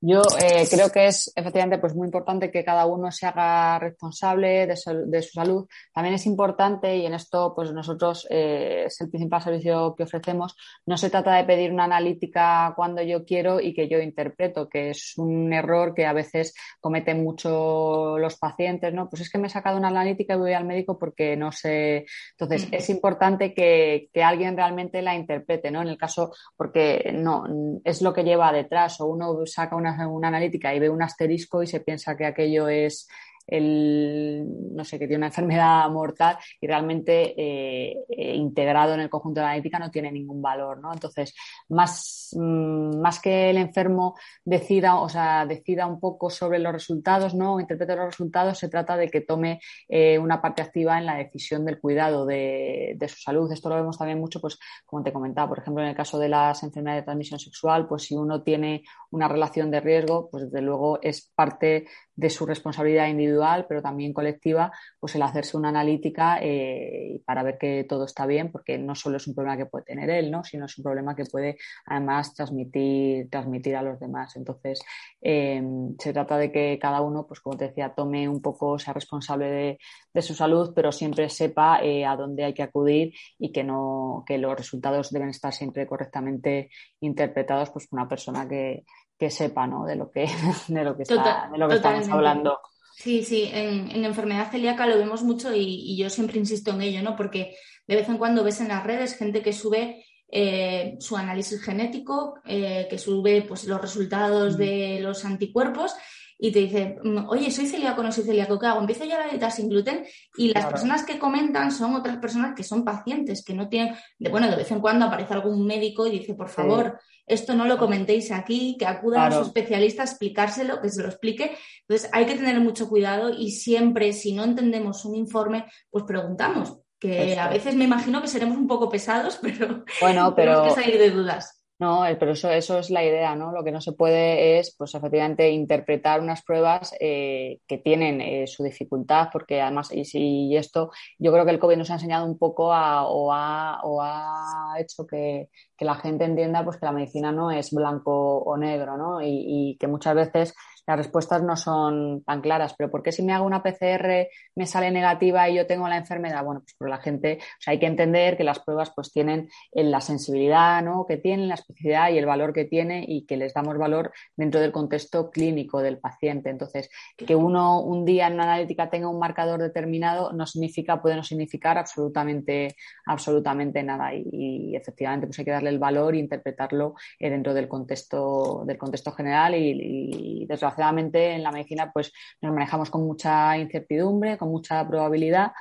Yo 0.02 0.22
eh, 0.40 0.66
creo 0.70 0.90
que 0.90 1.08
es 1.08 1.30
efectivamente 1.36 1.76
pues 1.76 1.94
muy 1.94 2.06
importante 2.06 2.50
que 2.50 2.64
cada 2.64 2.86
uno 2.86 3.12
se 3.12 3.26
haga 3.26 3.78
responsable 3.78 4.66
de 4.66 4.74
su, 4.76 5.30
salud. 5.34 5.68
También 5.92 6.14
es 6.14 6.24
importante, 6.24 6.96
y 6.96 7.04
en 7.04 7.12
esto 7.12 7.52
pues 7.54 7.70
nosotros 7.72 8.26
eh, 8.30 8.84
es 8.86 8.98
el 9.02 9.10
principal 9.10 9.42
servicio 9.42 9.94
que 9.94 10.04
ofrecemos, 10.04 10.56
no 10.86 10.96
se 10.96 11.10
trata 11.10 11.34
de 11.34 11.44
pedir 11.44 11.70
una 11.70 11.84
analítica 11.84 12.72
cuando 12.76 13.02
yo 13.02 13.26
quiero 13.26 13.60
y 13.60 13.74
que 13.74 13.88
yo 13.88 13.98
interpreto, 13.98 14.70
que 14.70 14.90
es 14.90 15.12
un 15.18 15.52
error 15.52 15.92
que 15.92 16.06
a 16.06 16.14
veces 16.14 16.54
cometen 16.80 17.22
mucho 17.22 18.16
los 18.16 18.38
pacientes, 18.38 18.94
¿no? 18.94 19.10
Pues 19.10 19.20
es 19.20 19.30
que 19.30 19.36
me 19.36 19.48
he 19.48 19.50
sacado 19.50 19.76
una 19.76 19.88
analítica 19.88 20.34
y 20.34 20.38
voy 20.38 20.54
al 20.54 20.64
médico 20.64 20.98
porque 20.98 21.36
no 21.36 21.52
sé. 21.52 22.06
Entonces, 22.38 22.70
mm. 22.70 22.74
es 22.74 22.88
importante 22.88 23.52
que, 23.52 24.08
que 24.14 24.22
alguien 24.22 24.56
realmente 24.56 25.02
la 25.02 25.14
interprete, 25.14 25.70
¿no? 25.70 25.82
En 25.82 25.88
el 25.88 25.98
caso, 25.98 26.32
porque 26.56 27.12
no, 27.12 27.44
es 27.84 28.00
lo 28.00 28.14
que 28.14 28.24
lleva 28.24 28.50
detrás, 28.50 28.98
o 29.02 29.06
uno 29.06 29.44
saca 29.44 29.76
una 29.76 29.89
una, 30.06 30.28
analítica 30.28 30.74
y 30.74 30.78
ve 30.78 30.90
un 30.90 31.02
asterisco 31.02 31.62
y 31.62 31.66
se 31.66 31.80
piensa 31.80 32.16
que 32.16 32.26
aquello 32.26 32.68
es 32.68 33.08
el, 33.46 34.46
no 34.74 34.84
sé, 34.84 34.98
que 34.98 35.06
tiene 35.06 35.18
una 35.18 35.26
enfermedad 35.26 35.88
mortal 35.90 36.38
y 36.60 36.66
realmente 36.66 37.34
eh, 37.36 37.96
eh, 38.08 38.34
integrado 38.34 38.94
en 38.94 39.00
el 39.00 39.10
conjunto 39.10 39.40
de 39.40 39.44
la 39.44 39.50
analítica 39.50 39.78
no 39.78 39.90
tiene 39.90 40.12
ningún 40.12 40.40
valor, 40.40 40.80
¿no? 40.80 40.92
Entonces, 40.92 41.34
más, 41.68 42.30
mm, 42.32 43.00
más 43.00 43.20
que 43.20 43.50
el 43.50 43.56
enfermo 43.56 44.16
decida, 44.44 44.96
o 45.00 45.08
sea, 45.08 45.46
decida 45.46 45.86
un 45.86 46.00
poco 46.00 46.30
sobre 46.30 46.58
los 46.58 46.72
resultados, 46.72 47.34
¿no? 47.34 47.60
Interprete 47.60 47.96
los 47.96 48.06
resultados, 48.06 48.58
se 48.58 48.68
trata 48.68 48.96
de 48.96 49.08
que 49.08 49.20
tome 49.20 49.60
eh, 49.88 50.18
una 50.18 50.40
parte 50.40 50.62
activa 50.62 50.98
en 50.98 51.06
la 51.06 51.16
decisión 51.16 51.64
del 51.64 51.80
cuidado 51.80 52.26
de, 52.26 52.94
de, 52.96 53.08
su 53.08 53.20
salud. 53.20 53.50
Esto 53.52 53.68
lo 53.68 53.76
vemos 53.76 53.98
también 53.98 54.18
mucho, 54.18 54.40
pues, 54.40 54.58
como 54.86 55.02
te 55.02 55.12
comentaba, 55.12 55.48
por 55.48 55.58
ejemplo, 55.58 55.82
en 55.82 55.90
el 55.90 55.96
caso 55.96 56.18
de 56.18 56.28
las 56.28 56.62
enfermedades 56.62 57.02
de 57.02 57.06
transmisión 57.06 57.40
sexual, 57.40 57.88
pues 57.88 58.04
si 58.04 58.14
uno 58.14 58.42
tiene 58.42 58.82
una 59.10 59.28
relación 59.28 59.70
de 59.70 59.80
riesgo, 59.80 60.28
pues 60.30 60.44
desde 60.44 60.62
luego 60.62 61.00
es 61.02 61.30
parte 61.34 61.86
de 62.14 62.30
su 62.30 62.46
responsabilidad 62.46 63.08
individual, 63.08 63.29
pero 63.68 63.82
también 63.82 64.12
colectiva, 64.12 64.72
pues 64.98 65.14
el 65.14 65.22
hacerse 65.22 65.56
una 65.56 65.68
analítica 65.68 66.38
eh, 66.40 67.20
para 67.24 67.42
ver 67.42 67.58
que 67.58 67.84
todo 67.88 68.04
está 68.04 68.26
bien, 68.26 68.50
porque 68.50 68.78
no 68.78 68.94
solo 68.94 69.16
es 69.16 69.26
un 69.26 69.34
problema 69.34 69.56
que 69.56 69.66
puede 69.66 69.84
tener 69.84 70.10
él, 70.10 70.30
¿no? 70.30 70.44
sino 70.44 70.66
es 70.66 70.76
un 70.78 70.84
problema 70.84 71.14
que 71.14 71.24
puede 71.24 71.58
además 71.86 72.34
transmitir, 72.34 73.28
transmitir 73.30 73.76
a 73.76 73.82
los 73.82 73.98
demás. 74.00 74.36
Entonces, 74.36 74.80
em, 75.20 75.96
se 75.98 76.12
trata 76.12 76.36
de 76.36 76.50
que 76.52 76.78
cada 76.80 77.00
uno, 77.00 77.26
pues 77.26 77.40
como 77.40 77.56
te 77.56 77.68
decía, 77.68 77.94
tome 77.94 78.28
un 78.28 78.40
poco, 78.40 78.78
sea 78.78 78.94
responsable 78.94 79.78
de, 80.12 80.22
su 80.22 80.34
salud, 80.34 80.72
pero 80.74 80.92
siempre 80.92 81.30
sepa 81.30 81.80
eh, 81.82 82.04
a 82.04 82.14
dónde 82.14 82.44
hay 82.44 82.52
que 82.52 82.62
acudir 82.62 83.14
y 83.38 83.52
que 83.52 83.64
no, 83.64 84.22
que 84.26 84.36
los 84.36 84.54
resultados 84.54 85.10
deben 85.10 85.30
estar 85.30 85.52
siempre 85.52 85.86
correctamente 85.86 86.68
interpretados 87.00 87.70
pues, 87.70 87.86
por 87.86 88.00
una 88.00 88.08
persona 88.08 88.46
que, 88.46 88.84
que 89.20 89.30
sepa 89.30 89.66
¿no? 89.66 89.84
de 89.84 89.96
lo 89.96 90.10
que, 90.10 90.26
de 90.68 90.82
lo 90.82 90.96
que, 90.96 91.02
está, 91.02 91.50
de 91.52 91.58
lo 91.58 91.68
que 91.68 91.74
estamos 91.74 92.08
hablando. 92.08 92.58
Sí, 93.00 93.24
sí, 93.24 93.48
en, 93.50 94.04
enfermedad 94.04 94.50
celíaca 94.50 94.86
lo 94.86 94.98
vemos 94.98 95.22
mucho 95.22 95.54
y, 95.54 95.96
yo 95.96 96.10
siempre 96.10 96.38
insisto 96.38 96.72
en 96.72 96.82
ello, 96.82 97.02
¿no? 97.02 97.16
Porque 97.16 97.56
de 97.86 97.96
vez 97.96 98.06
en 98.10 98.18
cuando 98.18 98.44
ves 98.44 98.60
en 98.60 98.68
las 98.68 98.84
redes 98.84 99.16
gente 99.16 99.40
que 99.40 99.54
sube 99.54 100.04
eh, 100.30 100.96
su 101.00 101.16
análisis 101.16 101.62
genético, 101.62 102.34
eh, 102.44 102.86
que 102.90 102.98
sube 102.98 103.40
pues, 103.40 103.64
los 103.64 103.80
resultados 103.80 104.58
de 104.58 104.98
los 105.00 105.24
anticuerpos 105.24 105.94
y 106.42 106.50
te 106.52 106.60
dice, 106.60 106.98
mm, 107.04 107.28
oye, 107.28 107.50
soy 107.50 107.66
celíaco, 107.66 108.02
no 108.02 108.10
soy 108.10 108.24
celíaco, 108.24 108.58
¿qué 108.58 108.66
hago? 108.66 108.80
Empiezo 108.80 109.04
ya 109.04 109.18
la 109.18 109.28
dieta 109.28 109.50
sin 109.50 109.68
gluten 109.68 110.06
y 110.36 110.52
las 110.54 110.66
personas 110.66 111.04
que 111.04 111.18
comentan 111.18 111.70
son 111.70 111.94
otras 111.94 112.16
personas 112.16 112.54
que 112.56 112.64
son 112.64 112.82
pacientes, 112.82 113.44
que 113.44 113.52
no 113.52 113.68
tienen, 113.68 113.94
de, 114.18 114.30
bueno, 114.30 114.48
de 114.48 114.56
vez 114.56 114.70
en 114.70 114.80
cuando 114.80 115.04
aparece 115.04 115.34
algún 115.34 115.66
médico 115.66 116.06
y 116.06 116.18
dice, 116.18 116.34
por 116.34 116.48
favor, 116.48 116.98
esto 117.26 117.54
no 117.54 117.66
lo 117.66 117.76
comentéis 117.76 118.32
aquí, 118.32 118.76
que 118.78 118.86
acuda 118.86 119.26
a 119.26 119.30
su 119.30 119.42
especialista 119.42 120.02
a 120.02 120.06
explicárselo, 120.06 120.80
que 120.80 120.88
se 120.88 121.02
lo 121.02 121.08
explique. 121.08 121.56
Entonces 121.82 122.08
hay 122.12 122.24
que 122.24 122.36
tener 122.36 122.58
mucho 122.60 122.88
cuidado 122.88 123.30
y 123.30 123.50
siempre, 123.50 124.14
si 124.14 124.32
no 124.32 124.42
entendemos 124.44 125.04
un 125.04 125.16
informe, 125.16 125.66
pues 125.90 126.04
preguntamos, 126.04 126.78
que 126.98 127.38
a 127.38 127.48
veces 127.48 127.74
me 127.74 127.84
imagino 127.84 128.22
que 128.22 128.28
seremos 128.28 128.56
un 128.56 128.66
poco 128.66 128.88
pesados, 128.88 129.38
pero 129.42 129.84
bueno, 130.00 130.34
pero... 130.34 130.52
tenemos 130.52 130.74
que 130.74 130.82
salir 130.82 130.98
de 130.98 131.10
dudas. 131.10 131.59
No, 131.80 132.04
eh, 132.06 132.16
pero 132.16 132.32
eso, 132.32 132.50
eso 132.50 132.78
es 132.78 132.90
la 132.90 133.02
idea, 133.02 133.34
¿no? 133.34 133.52
Lo 133.52 133.64
que 133.64 133.72
no 133.72 133.80
se 133.80 133.92
puede 133.92 134.58
es, 134.58 134.74
pues 134.76 134.94
efectivamente, 134.94 135.48
interpretar 135.50 136.20
unas 136.20 136.42
pruebas 136.42 136.94
eh, 137.00 137.60
que 137.66 137.78
tienen 137.78 138.20
eh, 138.20 138.46
su 138.46 138.62
dificultad, 138.62 139.28
porque 139.32 139.62
además, 139.62 139.90
y 139.90 140.04
si 140.04 140.54
esto, 140.56 140.90
yo 141.18 141.32
creo 141.32 141.46
que 141.46 141.52
el 141.52 141.58
COVID 141.58 141.78
nos 141.78 141.88
ha 141.90 141.94
enseñado 141.94 142.26
un 142.26 142.36
poco 142.38 142.74
a, 142.74 143.06
o, 143.08 143.32
ha, 143.32 143.80
o 143.82 144.02
ha 144.02 144.74
hecho 144.78 145.06
que, 145.06 145.48
que 145.74 145.86
la 145.86 145.94
gente 145.94 146.26
entienda 146.26 146.62
pues 146.64 146.76
que 146.76 146.84
la 146.84 146.92
medicina 146.92 147.32
no 147.32 147.50
es 147.50 147.70
blanco 147.72 148.12
o 148.42 148.58
negro, 148.58 148.98
¿no? 148.98 149.22
Y, 149.22 149.28
y 149.72 149.76
que 149.78 149.86
muchas 149.86 150.14
veces 150.14 150.54
las 150.86 150.96
respuestas 150.96 151.42
no 151.42 151.56
son 151.56 152.22
tan 152.24 152.40
claras. 152.40 152.74
Pero 152.76 152.90
¿por 152.90 153.02
qué 153.02 153.12
si 153.12 153.22
me 153.22 153.32
hago 153.32 153.46
una 153.46 153.62
PCR 153.62 154.28
me 154.54 154.66
sale 154.66 154.90
negativa 154.90 155.48
y 155.48 155.56
yo 155.56 155.66
tengo 155.66 155.88
la 155.88 155.96
enfermedad? 155.96 156.44
Bueno, 156.44 156.60
pues 156.60 156.74
por 156.74 156.88
la 156.88 156.98
gente, 156.98 157.38
o 157.40 157.62
sea, 157.62 157.72
hay 157.72 157.78
que 157.78 157.86
entender 157.86 158.36
que 158.36 158.44
las 158.44 158.60
pruebas 158.60 158.92
pues 158.94 159.12
tienen 159.12 159.48
la 159.72 160.00
sensibilidad 160.00 160.82
¿no? 160.82 161.06
que 161.06 161.16
tienen, 161.16 161.48
la 161.48 161.54
especificidad 161.54 162.10
y 162.10 162.18
el 162.18 162.26
valor 162.26 162.52
que 162.52 162.64
tiene 162.64 163.04
y 163.06 163.26
que 163.26 163.36
les 163.36 163.54
damos 163.54 163.78
valor 163.78 164.12
dentro 164.36 164.60
del 164.60 164.72
contexto 164.72 165.30
clínico 165.30 165.80
del 165.80 165.98
paciente. 165.98 166.50
Entonces, 166.50 166.90
que 167.16 167.34
uno 167.34 167.80
un 167.80 168.04
día 168.04 168.26
en 168.26 168.34
una 168.34 168.44
analítica 168.44 168.90
tenga 168.90 169.08
un 169.08 169.18
marcador 169.18 169.60
determinado 169.60 170.32
no 170.32 170.46
significa, 170.46 171.00
puede 171.00 171.16
no 171.16 171.22
significar 171.22 171.78
absolutamente, 171.78 172.76
absolutamente 173.06 173.82
nada. 173.82 174.14
Y, 174.14 174.74
efectivamente, 174.74 175.26
pues 175.26 175.38
hay 175.38 175.44
que 175.44 175.50
darle 175.50 175.70
el 175.70 175.78
valor 175.78 176.14
e 176.14 176.18
interpretarlo 176.18 176.94
eh, 177.18 177.30
dentro 177.30 177.54
del 177.54 177.68
contexto, 177.68 178.62
del 178.66 178.78
contexto 178.78 179.12
general 179.12 179.54
y, 179.54 180.42
y 180.42 180.46
en 180.88 181.42
la 181.42 181.52
medicina 181.52 181.90
pues 181.92 182.12
nos 182.40 182.52
manejamos 182.52 182.90
con 182.90 183.06
mucha 183.06 183.56
incertidumbre, 183.58 184.36
con 184.38 184.50
mucha 184.50 184.86
probabilidad 184.86 185.52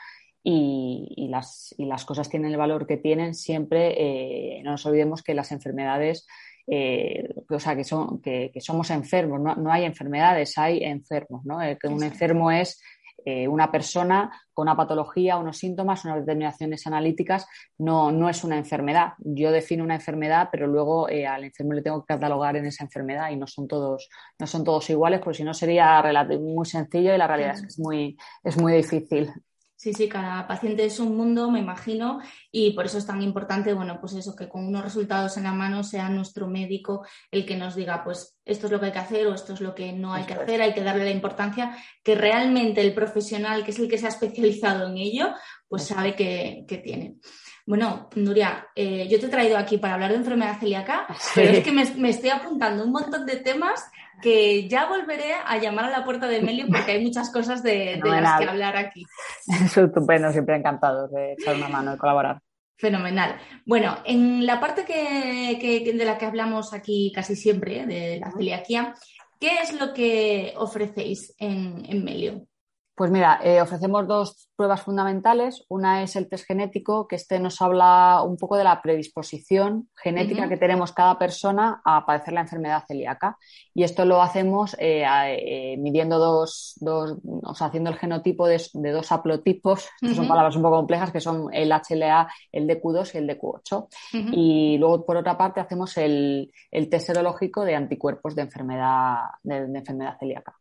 y, 0.43 1.27
las, 1.29 1.75
las, 1.77 2.05
cosas 2.05 2.29
tienen 2.29 2.51
el 2.51 2.57
valor 2.57 2.87
que 2.87 2.97
tienen 2.97 3.33
siempre. 3.33 3.93
Eh, 3.97 4.61
no 4.63 4.71
nos 4.71 4.85
olvidemos 4.85 5.21
que 5.21 5.33
las 5.33 5.51
enfermedades, 5.51 6.27
eh, 6.67 7.29
o 7.49 7.59
sea, 7.59 7.75
que, 7.75 7.83
son, 7.83 8.21
que, 8.21 8.51
somos 8.59 8.89
enfermos, 8.89 9.39
no, 9.39 9.71
hay 9.71 9.85
enfermedades, 9.85 10.57
hay 10.57 10.83
enfermos. 10.83 11.45
¿no? 11.45 11.59
que 11.79 11.87
un 11.87 12.03
enfermo 12.03 12.51
es 12.51 12.81
eh, 13.25 13.47
una 13.47 13.71
persona 13.71 14.31
con 14.53 14.67
una 14.67 14.75
patología, 14.75 15.37
unos 15.37 15.57
síntomas, 15.57 16.03
unas 16.05 16.19
determinaciones 16.19 16.85
analíticas, 16.87 17.47
no, 17.77 18.11
no 18.11 18.29
es 18.29 18.43
una 18.43 18.57
enfermedad. 18.57 19.13
Yo 19.19 19.51
defino 19.51 19.83
una 19.83 19.95
enfermedad, 19.95 20.49
pero 20.51 20.67
luego 20.67 21.09
eh, 21.09 21.25
al 21.25 21.43
enfermo 21.43 21.73
le 21.73 21.81
tengo 21.81 22.01
que 22.01 22.13
catalogar 22.13 22.55
en 22.57 22.65
esa 22.65 22.83
enfermedad 22.83 23.29
y 23.31 23.35
no 23.35 23.47
son 23.47 23.67
todos, 23.67 24.09
no 24.37 24.47
son 24.47 24.63
todos 24.63 24.89
iguales, 24.89 25.21
porque 25.21 25.37
si 25.37 25.43
no 25.43 25.53
sería 25.53 26.03
muy 26.39 26.65
sencillo 26.65 27.13
y 27.13 27.17
la 27.17 27.27
realidad 27.27 27.55
es 27.55 27.61
que 27.61 27.67
es 27.67 27.79
muy, 27.79 28.17
es 28.43 28.57
muy 28.57 28.73
difícil. 28.73 29.31
Sí, 29.79 29.93
sí, 29.93 30.09
cada 30.09 30.45
paciente 30.45 30.83
es 30.83 30.99
un 30.99 31.15
mundo, 31.15 31.49
me 31.49 31.59
imagino, 31.59 32.19
y 32.51 32.71
por 32.71 32.85
eso 32.85 32.97
es 32.97 33.05
tan 33.05 33.21
importante, 33.21 33.73
bueno, 33.73 33.97
pues 34.01 34.11
eso, 34.13 34.35
que 34.35 34.49
con 34.49 34.67
unos 34.67 34.83
resultados 34.83 35.37
en 35.37 35.43
la 35.43 35.53
mano 35.53 35.85
sea 35.85 36.09
nuestro 36.09 36.49
médico 36.49 37.05
el 37.31 37.45
que 37.45 37.55
nos 37.55 37.75
diga, 37.75 38.03
pues 38.03 38.37
esto 38.43 38.65
es 38.65 38.73
lo 38.73 38.81
que 38.81 38.87
hay 38.87 38.91
que 38.91 38.99
hacer 38.99 39.27
o 39.27 39.33
esto 39.33 39.53
es 39.53 39.61
lo 39.61 39.73
que 39.73 39.93
no 39.93 40.13
hay 40.13 40.25
que 40.25 40.33
hacer, 40.33 40.61
hay 40.61 40.73
que 40.73 40.83
darle 40.83 41.05
la 41.05 41.11
importancia 41.11 41.77
que 42.03 42.15
realmente 42.15 42.81
el 42.81 42.93
profesional, 42.93 43.63
que 43.63 43.71
es 43.71 43.79
el 43.79 43.87
que 43.87 43.97
se 43.97 44.07
ha 44.07 44.09
especializado 44.09 44.89
en 44.89 44.97
ello, 44.97 45.29
pues 45.69 45.85
sabe 45.85 46.13
que, 46.13 46.65
tiene. 46.83 47.15
Bueno, 47.69 48.09
Nuria, 48.15 48.65
eh, 48.73 49.07
yo 49.11 49.19
te 49.19 49.27
he 49.27 49.29
traído 49.29 49.55
aquí 49.55 49.77
para 49.77 49.93
hablar 49.93 50.09
de 50.09 50.17
enfermedad 50.17 50.57
celíaca, 50.59 51.05
pero 51.35 51.51
es 51.51 51.63
que 51.63 51.71
me, 51.71 51.85
me 51.97 52.09
estoy 52.09 52.31
apuntando 52.31 52.83
un 52.83 52.91
montón 52.91 53.27
de 53.27 53.35
temas 53.35 53.87
que 54.23 54.67
ya 54.67 54.87
volveré 54.87 55.35
a 55.45 55.55
llamar 55.59 55.85
a 55.85 55.91
la 55.91 56.03
puerta 56.03 56.27
de 56.27 56.41
Melio 56.41 56.65
porque 56.65 56.93
hay 56.93 57.03
muchas 57.03 57.31
cosas 57.31 57.61
de, 57.61 58.01
las 58.03 58.39
que 58.39 58.45
hablar 58.45 58.75
aquí. 58.75 59.05
Es 59.47 59.77
estupendo, 59.77 60.31
siempre 60.31 60.55
encantado 60.55 61.09
de 61.09 61.33
echar 61.33 61.57
una 61.57 61.69
mano, 61.69 61.91
de 61.91 61.99
colaborar. 61.99 62.41
Fenomenal. 62.75 63.37
Bueno, 63.67 63.99
en 64.03 64.47
la 64.47 64.59
parte 64.59 64.83
que, 64.83 65.93
de 65.93 66.05
la 66.05 66.17
que 66.17 66.25
hablamos 66.25 66.73
aquí 66.73 67.11
casi 67.13 67.35
siempre, 67.35 67.85
de 67.85 68.19
la 68.19 68.31
celiaquía, 68.31 68.95
¿qué 69.39 69.59
es 69.61 69.79
lo 69.79 69.93
que 69.93 70.55
ofrecéis 70.57 71.35
en, 71.37 71.85
en 71.85 72.03
Melio? 72.03 72.47
Pues 72.99 73.11
mira, 73.11 73.39
eh, 73.41 73.61
ofrecemos 73.61 74.05
dos 74.09 74.49
pruebas 74.57 74.81
fundamentales. 74.81 75.63
Una 75.69 76.03
es 76.03 76.17
el 76.17 76.27
test 76.27 76.45
genético, 76.45 77.07
que 77.07 77.15
este 77.15 77.39
nos 77.39 77.61
habla 77.61 78.21
un 78.23 78.35
poco 78.35 78.57
de 78.57 78.65
la 78.65 78.81
predisposición 78.81 79.87
genética 79.95 80.49
que 80.49 80.57
tenemos 80.57 80.91
cada 80.91 81.17
persona 81.17 81.81
a 81.85 82.05
padecer 82.05 82.33
la 82.33 82.41
enfermedad 82.41 82.83
celíaca. 82.85 83.37
Y 83.73 83.83
esto 83.83 84.03
lo 84.03 84.21
hacemos 84.21 84.75
eh, 84.79 85.05
eh, 85.05 85.77
midiendo 85.77 86.19
dos, 86.19 86.73
dos, 86.81 87.15
o 87.41 87.55
sea, 87.55 87.67
haciendo 87.67 87.89
el 87.89 87.95
genotipo 87.95 88.47
de, 88.47 88.61
dos 88.91 89.13
haplotipos, 89.13 89.87
son 90.13 90.27
palabras 90.27 90.57
un 90.57 90.63
poco 90.63 90.75
complejas, 90.75 91.13
que 91.13 91.21
son 91.21 91.47
el 91.53 91.71
HLA, 91.71 92.29
el 92.51 92.67
DQ2 92.67 93.15
y 93.15 93.17
el 93.19 93.29
DQ8. 93.29 93.87
Y 94.33 94.77
luego, 94.77 95.05
por 95.05 95.15
otra 95.15 95.37
parte, 95.37 95.61
hacemos 95.61 95.95
el, 95.95 96.51
test 96.91 97.07
serológico 97.07 97.63
de 97.63 97.75
anticuerpos 97.75 98.35
de 98.35 98.41
enfermedad, 98.41 99.19
de 99.41 99.55
enfermedad 99.73 100.17
celíaca. 100.19 100.53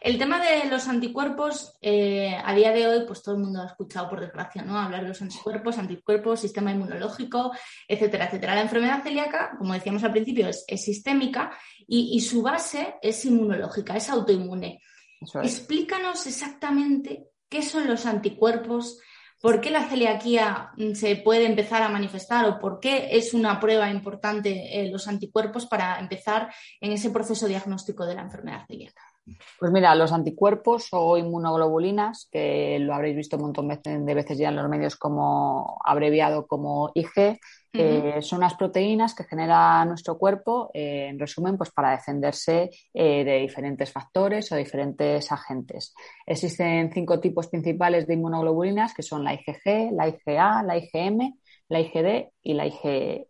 El 0.00 0.16
tema 0.16 0.40
de 0.40 0.64
los 0.70 0.88
anticuerpos, 0.88 1.76
eh, 1.82 2.34
a 2.42 2.54
día 2.54 2.72
de 2.72 2.86
hoy, 2.86 3.04
pues 3.06 3.22
todo 3.22 3.34
el 3.34 3.42
mundo 3.42 3.60
ha 3.60 3.66
escuchado, 3.66 4.08
por 4.08 4.20
desgracia, 4.20 4.62
¿no? 4.62 4.78
Hablar 4.78 5.02
de 5.02 5.08
los 5.08 5.20
anticuerpos, 5.20 5.76
anticuerpos, 5.76 6.40
sistema 6.40 6.72
inmunológico, 6.72 7.52
etcétera, 7.86 8.24
etcétera. 8.24 8.54
La 8.54 8.62
enfermedad 8.62 9.02
celíaca, 9.02 9.54
como 9.58 9.74
decíamos 9.74 10.02
al 10.02 10.12
principio, 10.12 10.48
es, 10.48 10.64
sistémica 10.82 11.52
y, 11.86 12.18
su 12.20 12.40
base 12.40 12.94
es 13.02 13.22
inmunológica, 13.26 13.94
es 13.94 14.08
autoinmune. 14.08 14.80
Explícanos 15.42 16.26
exactamente 16.26 17.26
qué 17.50 17.60
son 17.60 17.86
los 17.86 18.06
anticuerpos, 18.06 19.00
por 19.42 19.60
qué 19.60 19.70
la 19.70 19.86
celiaquía 19.86 20.70
mm, 20.78 20.94
se 20.94 21.16
puede 21.16 21.44
empezar 21.44 21.82
a 21.82 21.90
manifestar 21.90 22.46
o 22.46 22.58
por 22.58 22.80
qué 22.80 23.08
es 23.12 23.34
una 23.34 23.60
prueba 23.60 23.90
importante 23.90 24.80
eh, 24.80 24.90
los 24.90 25.08
anticuerpos 25.08 25.66
para 25.66 25.98
empezar 25.98 26.54
en 26.80 26.92
ese 26.92 27.10
proceso 27.10 27.46
diagnóstico 27.46 28.06
de 28.06 28.14
la 28.14 28.22
enfermedad 28.22 28.64
celíaca. 28.66 29.02
Pues 29.58 29.70
mira, 29.70 29.94
los 29.94 30.12
anticuerpos 30.12 30.88
o 30.92 31.16
inmunoglobulinas, 31.16 32.28
que 32.30 32.78
lo 32.80 32.94
habréis 32.94 33.16
visto 33.16 33.36
un 33.36 33.42
montón 33.42 33.68
de 33.68 34.14
veces 34.14 34.38
ya 34.38 34.48
en 34.48 34.56
los 34.56 34.68
medios 34.68 34.96
como 34.96 35.78
abreviado 35.84 36.46
como 36.46 36.90
IG, 36.94 37.38
eh, 37.72 38.20
son 38.20 38.38
unas 38.38 38.54
proteínas 38.54 39.14
que 39.14 39.22
genera 39.24 39.84
nuestro 39.84 40.18
cuerpo, 40.18 40.70
eh, 40.74 41.06
en 41.08 41.18
resumen, 41.18 41.56
pues 41.56 41.70
para 41.70 41.92
defenderse 41.92 42.70
eh, 42.92 43.24
de 43.24 43.38
diferentes 43.38 43.92
factores 43.92 44.50
o 44.50 44.56
diferentes 44.56 45.30
agentes. 45.30 45.94
Existen 46.26 46.90
cinco 46.92 47.20
tipos 47.20 47.46
principales 47.46 48.06
de 48.06 48.14
inmunoglobulinas, 48.14 48.92
que 48.92 49.04
son 49.04 49.22
la 49.22 49.34
IgG, 49.34 49.92
la 49.92 50.08
IgA, 50.08 50.62
la 50.64 50.76
IgM, 50.78 51.38
la 51.70 51.80
IgD 51.80 52.28
y 52.42 52.54
la 52.54 52.66
IgE. 52.66 53.28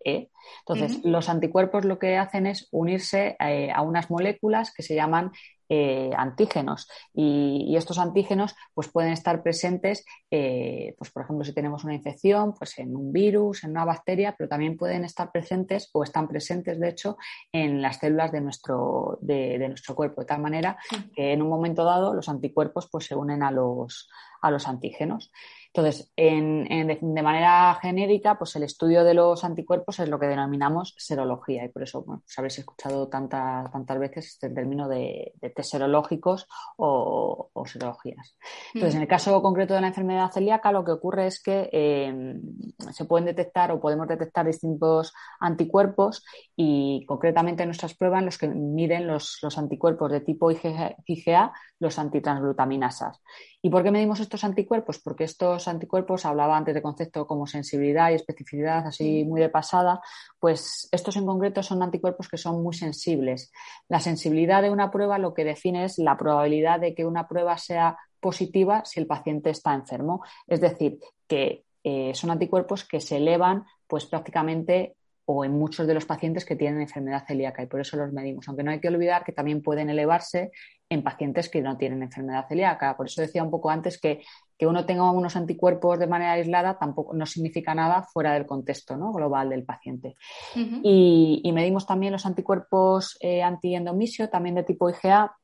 Entonces, 0.67 1.05
los 1.05 1.29
anticuerpos 1.29 1.85
lo 1.85 2.01
que 2.01 2.17
hacen 2.17 2.47
es 2.47 2.67
unirse 2.73 3.37
a 3.39 3.83
unas 3.83 4.11
moléculas 4.11 4.75
que 4.75 4.83
se 4.83 4.97
llaman 4.97 5.31
eh, 5.73 6.11
antígenos. 6.17 6.89
Y, 7.15 7.77
estos 7.77 7.99
antígenos 7.99 8.57
pues 8.75 8.89
pueden 8.89 9.13
estar 9.13 9.43
presentes 9.43 10.05
eh, 10.31 10.95
pues 10.99 11.11
por 11.13 11.23
ejemplo 11.23 11.45
si 11.45 11.55
tenemos 11.55 11.85
una 11.85 11.95
infección 11.95 12.53
pues 12.53 12.79
en 12.79 12.95
un 12.95 13.13
virus 13.13 13.65
en 13.65 13.71
una 13.71 13.85
bacteria 13.85 14.35
pero 14.37 14.49
también 14.49 14.77
pueden 14.77 15.05
estar 15.05 15.31
presentes 15.31 15.89
o 15.95 16.03
están 16.03 16.29
presentes 16.29 16.79
de 16.79 16.89
hecho 16.89 17.17
en 17.53 17.81
las 17.81 17.99
células 17.99 18.33
de 18.33 18.41
nuestro 18.43 19.19
de, 19.23 19.59
nuestro 19.69 19.95
cuerpo 19.95 20.21
de 20.21 20.27
tal 20.27 20.43
manera 20.43 20.77
que 21.15 21.33
en 21.33 21.41
un 21.41 21.49
momento 21.49 21.85
dado 21.85 22.13
los 22.13 22.29
anticuerpos 22.29 22.89
pues 22.91 23.07
se 23.07 23.15
unen 23.15 23.43
a 23.43 23.51
los 23.51 24.11
a 24.41 24.51
los 24.51 24.67
antígenos 24.69 25.31
entonces, 25.73 26.11
de 26.17 27.23
manera 27.23 27.79
genérica, 27.81 28.37
pues 28.37 28.57
el 28.57 28.65
estudio 28.65 29.05
de 29.05 29.15
los 29.15 29.45
anticuerpos 29.45 30.01
es 30.01 30.09
lo 30.09 30.19
que 30.19 30.27
denominamos 30.27 30.95
serología 30.99 31.65
y 31.65 31.69
por 31.69 31.85
eso 31.85 32.03
bueno, 32.03 32.23
pues 32.25 32.37
habréis 32.39 32.59
escuchado 32.59 33.07
tantas, 33.09 33.71
tantas 33.71 33.99
veces 34.01 34.27
este 34.27 34.51
término 34.51 34.89
de, 34.89 35.33
test 35.55 35.71
serológicos 35.71 36.49
o, 36.77 37.51
serologías. 37.67 38.37
Entonces, 38.75 38.97
en 38.97 39.03
el 39.03 39.09
caso 39.09 39.41
concreto 39.43 39.75
de 39.75 39.83
la 39.83 39.89
enfermedad 39.89 40.33
celíaca, 40.33 40.73
lo 40.73 40.85
que 40.85 40.91
ocurre 40.91 41.29
es 41.29 41.41
que 41.41 41.69
em, 41.71 42.43
se 42.91 43.05
pueden 43.05 43.27
detectar 43.27 43.71
o 43.71 43.81
podemos 43.81 44.09
detectar 44.09 44.47
distintos 44.47 45.13
anticuerpos 45.39 46.25
y 46.57 47.05
concretamente 47.07 47.63
en 47.63 47.69
nuestras 47.69 47.95
pruebas 47.95 48.25
los 48.25 48.39
que 48.39 48.49
miden 48.49 49.07
los, 49.07 49.39
anticuerpos 49.57 50.11
de 50.11 50.21
tipo 50.21 50.51
IgA, 50.51 51.53
los 51.79 51.99
antitransglutaminasas. 51.99 53.21
¿Y 53.63 53.71
por 53.71 53.83
qué 53.83 53.91
medimos 53.91 54.21
estos 54.31 54.45
anticuerpos? 54.45 55.01
Porque 55.01 55.25
estos 55.25 55.67
anticuerpos, 55.67 56.25
hablaba 56.25 56.57
antes 56.57 56.73
de 56.73 56.83
concepto 56.83 57.27
como 57.27 57.49
sensibilidad 57.49 58.13
y 58.13 58.15
especificidad, 58.15 58.87
así 58.87 59.25
muy 59.25 59.41
de 59.41 59.49
pasada, 59.49 60.01
pues 60.39 60.89
estos 60.93 61.17
en 61.17 61.27
concreto 61.27 61.65
son 61.65 61.83
anticuerpos 61.83 62.29
que 62.29 62.37
son 62.37 62.63
muy 62.63 62.73
sensibles. 62.73 63.51
La 63.89 63.99
sensibilidad 63.99 64.63
de 64.63 64.71
una 64.71 64.93
prueba 64.93 65.19
lo 65.19 65.35
que 65.35 65.43
define 65.43 65.85
es 65.85 65.99
la 65.99 66.17
probabilidad 66.17 66.79
de 66.79 66.95
que 66.95 67.05
una 67.05 67.27
prueba 67.27 67.59
sea 67.59 67.99
positiva 68.21 68.85
si 68.85 69.01
el 69.01 69.09
paciente 69.09 69.51
está 69.51 69.75
enfermo. 69.75 70.23
Es 70.47 70.61
decir, 70.61 71.01
que 71.27 71.65
eh, 71.83 72.13
son 72.15 72.31
anticuerpos 72.31 72.85
que 72.85 73.01
se 73.01 73.17
elevan 73.17 73.65
pues 73.89 74.07
prácticamente 74.07 74.95
o 75.33 75.45
en 75.45 75.53
muchos 75.53 75.87
de 75.87 75.95
los 75.95 76.07
pacientes 76.07 76.45
que 76.45 76.57
tienen 76.57 76.81
enfermedad 76.81 77.25
celíaca 77.25 77.63
y 77.63 77.67
por 77.67 77.81
eso 77.81 77.97
los 77.97 78.13
medimos. 78.13 78.49
Aunque 78.49 78.65
no 78.65 78.73
hay 78.73 78.81
que 78.81 78.89
olvidar 78.89 79.23
que 79.23 79.31
también 79.31 79.63
pueden 79.63 79.89
elevarse 79.89 80.51
en 80.89 81.05
pacientes 81.05 81.49
que 81.49 81.63
no 81.63 81.77
tienen 81.77 82.03
enfermedad 82.03 82.49
celíaca. 82.49 82.97
Por 82.97 83.07
eso 83.07 83.23
decía 83.23 83.45
un 83.45 83.51
poco 83.51 83.71
antes 83.71 84.01
que, 84.01 84.23
que 84.59 84.67
uno 84.67 84.87
tenga 84.87 85.09
unos 85.13 85.37
anticuerpos 85.37 86.01
de 86.01 86.09
manera 86.09 86.33
aislada 86.33 86.79
tampoco 86.81 87.15
no 87.15 87.27
significa 87.27 87.77
nada 87.77 88.03
fuera 88.03 88.33
del 88.33 88.45
contexto 88.45 88.99
global 89.13 89.51
del 89.51 89.63
paciente. 89.63 90.17
y, 90.57 91.49
medimos 91.55 91.87
también 91.87 92.13
los 92.13 92.27
anticuerpos 92.27 93.17
eh, 93.21 93.45
antiendomisio, 93.45 94.31
también 94.31 94.57
de 94.57 94.65
tipo 94.65 94.91
IgA, 94.91 95.37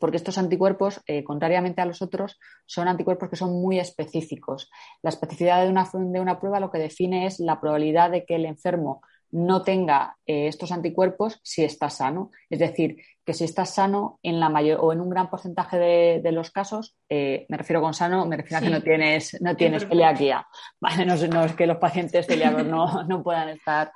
porque 0.00 0.16
estos 0.16 0.36
anticuerpos, 0.36 1.00
eh, 1.06 1.24
contrariamente 1.24 1.80
a 1.80 1.86
los 1.86 2.02
otros, 2.02 2.38
son 2.66 2.88
anticuerpos 2.88 3.30
que 3.30 3.36
son 3.36 3.52
muy 3.52 3.78
específicos. 3.78 4.70
La 5.02 5.10
especificidad 5.10 5.62
de 5.64 5.70
una, 5.70 5.88
de 5.92 6.20
una 6.20 6.40
prueba 6.40 6.60
lo 6.60 6.70
que 6.70 6.78
define 6.78 7.26
es 7.26 7.40
la 7.40 7.60
probabilidad 7.60 8.10
de 8.10 8.26
que 8.26 8.34
el 8.34 8.44
enfermo 8.44 9.00
no 9.34 9.62
tenga 9.62 10.16
eh, 10.26 10.46
estos 10.46 10.70
anticuerpos 10.70 11.40
si 11.42 11.64
está 11.64 11.90
sano. 11.90 12.30
Es 12.48 12.60
decir, 12.60 12.96
que 13.24 13.34
si 13.34 13.44
estás 13.44 13.74
sano 13.74 14.18
en 14.22 14.38
la 14.38 14.48
mayor 14.48 14.78
o 14.80 14.92
en 14.92 15.00
un 15.00 15.08
gran 15.08 15.30
porcentaje 15.30 15.78
de, 15.78 16.32
los 16.32 16.50
casos, 16.50 16.96
eh, 17.08 17.46
me 17.48 17.56
refiero 17.56 17.80
con 17.80 17.94
sano, 17.94 18.26
me 18.26 18.36
refiero 18.36 18.58
a 18.58 18.60
que 18.60 18.70
no 18.70 18.82
tienes, 18.82 19.40
no 19.40 19.56
tienes 19.56 19.86
celiaquía. 19.86 20.46
no, 21.30 21.44
es 21.44 21.54
que 21.54 21.66
los 21.66 21.78
pacientes 21.78 22.26
celíacos 22.26 22.64
no, 22.64 23.04
no 23.04 23.22
puedan 23.22 23.48
estar 23.48 23.92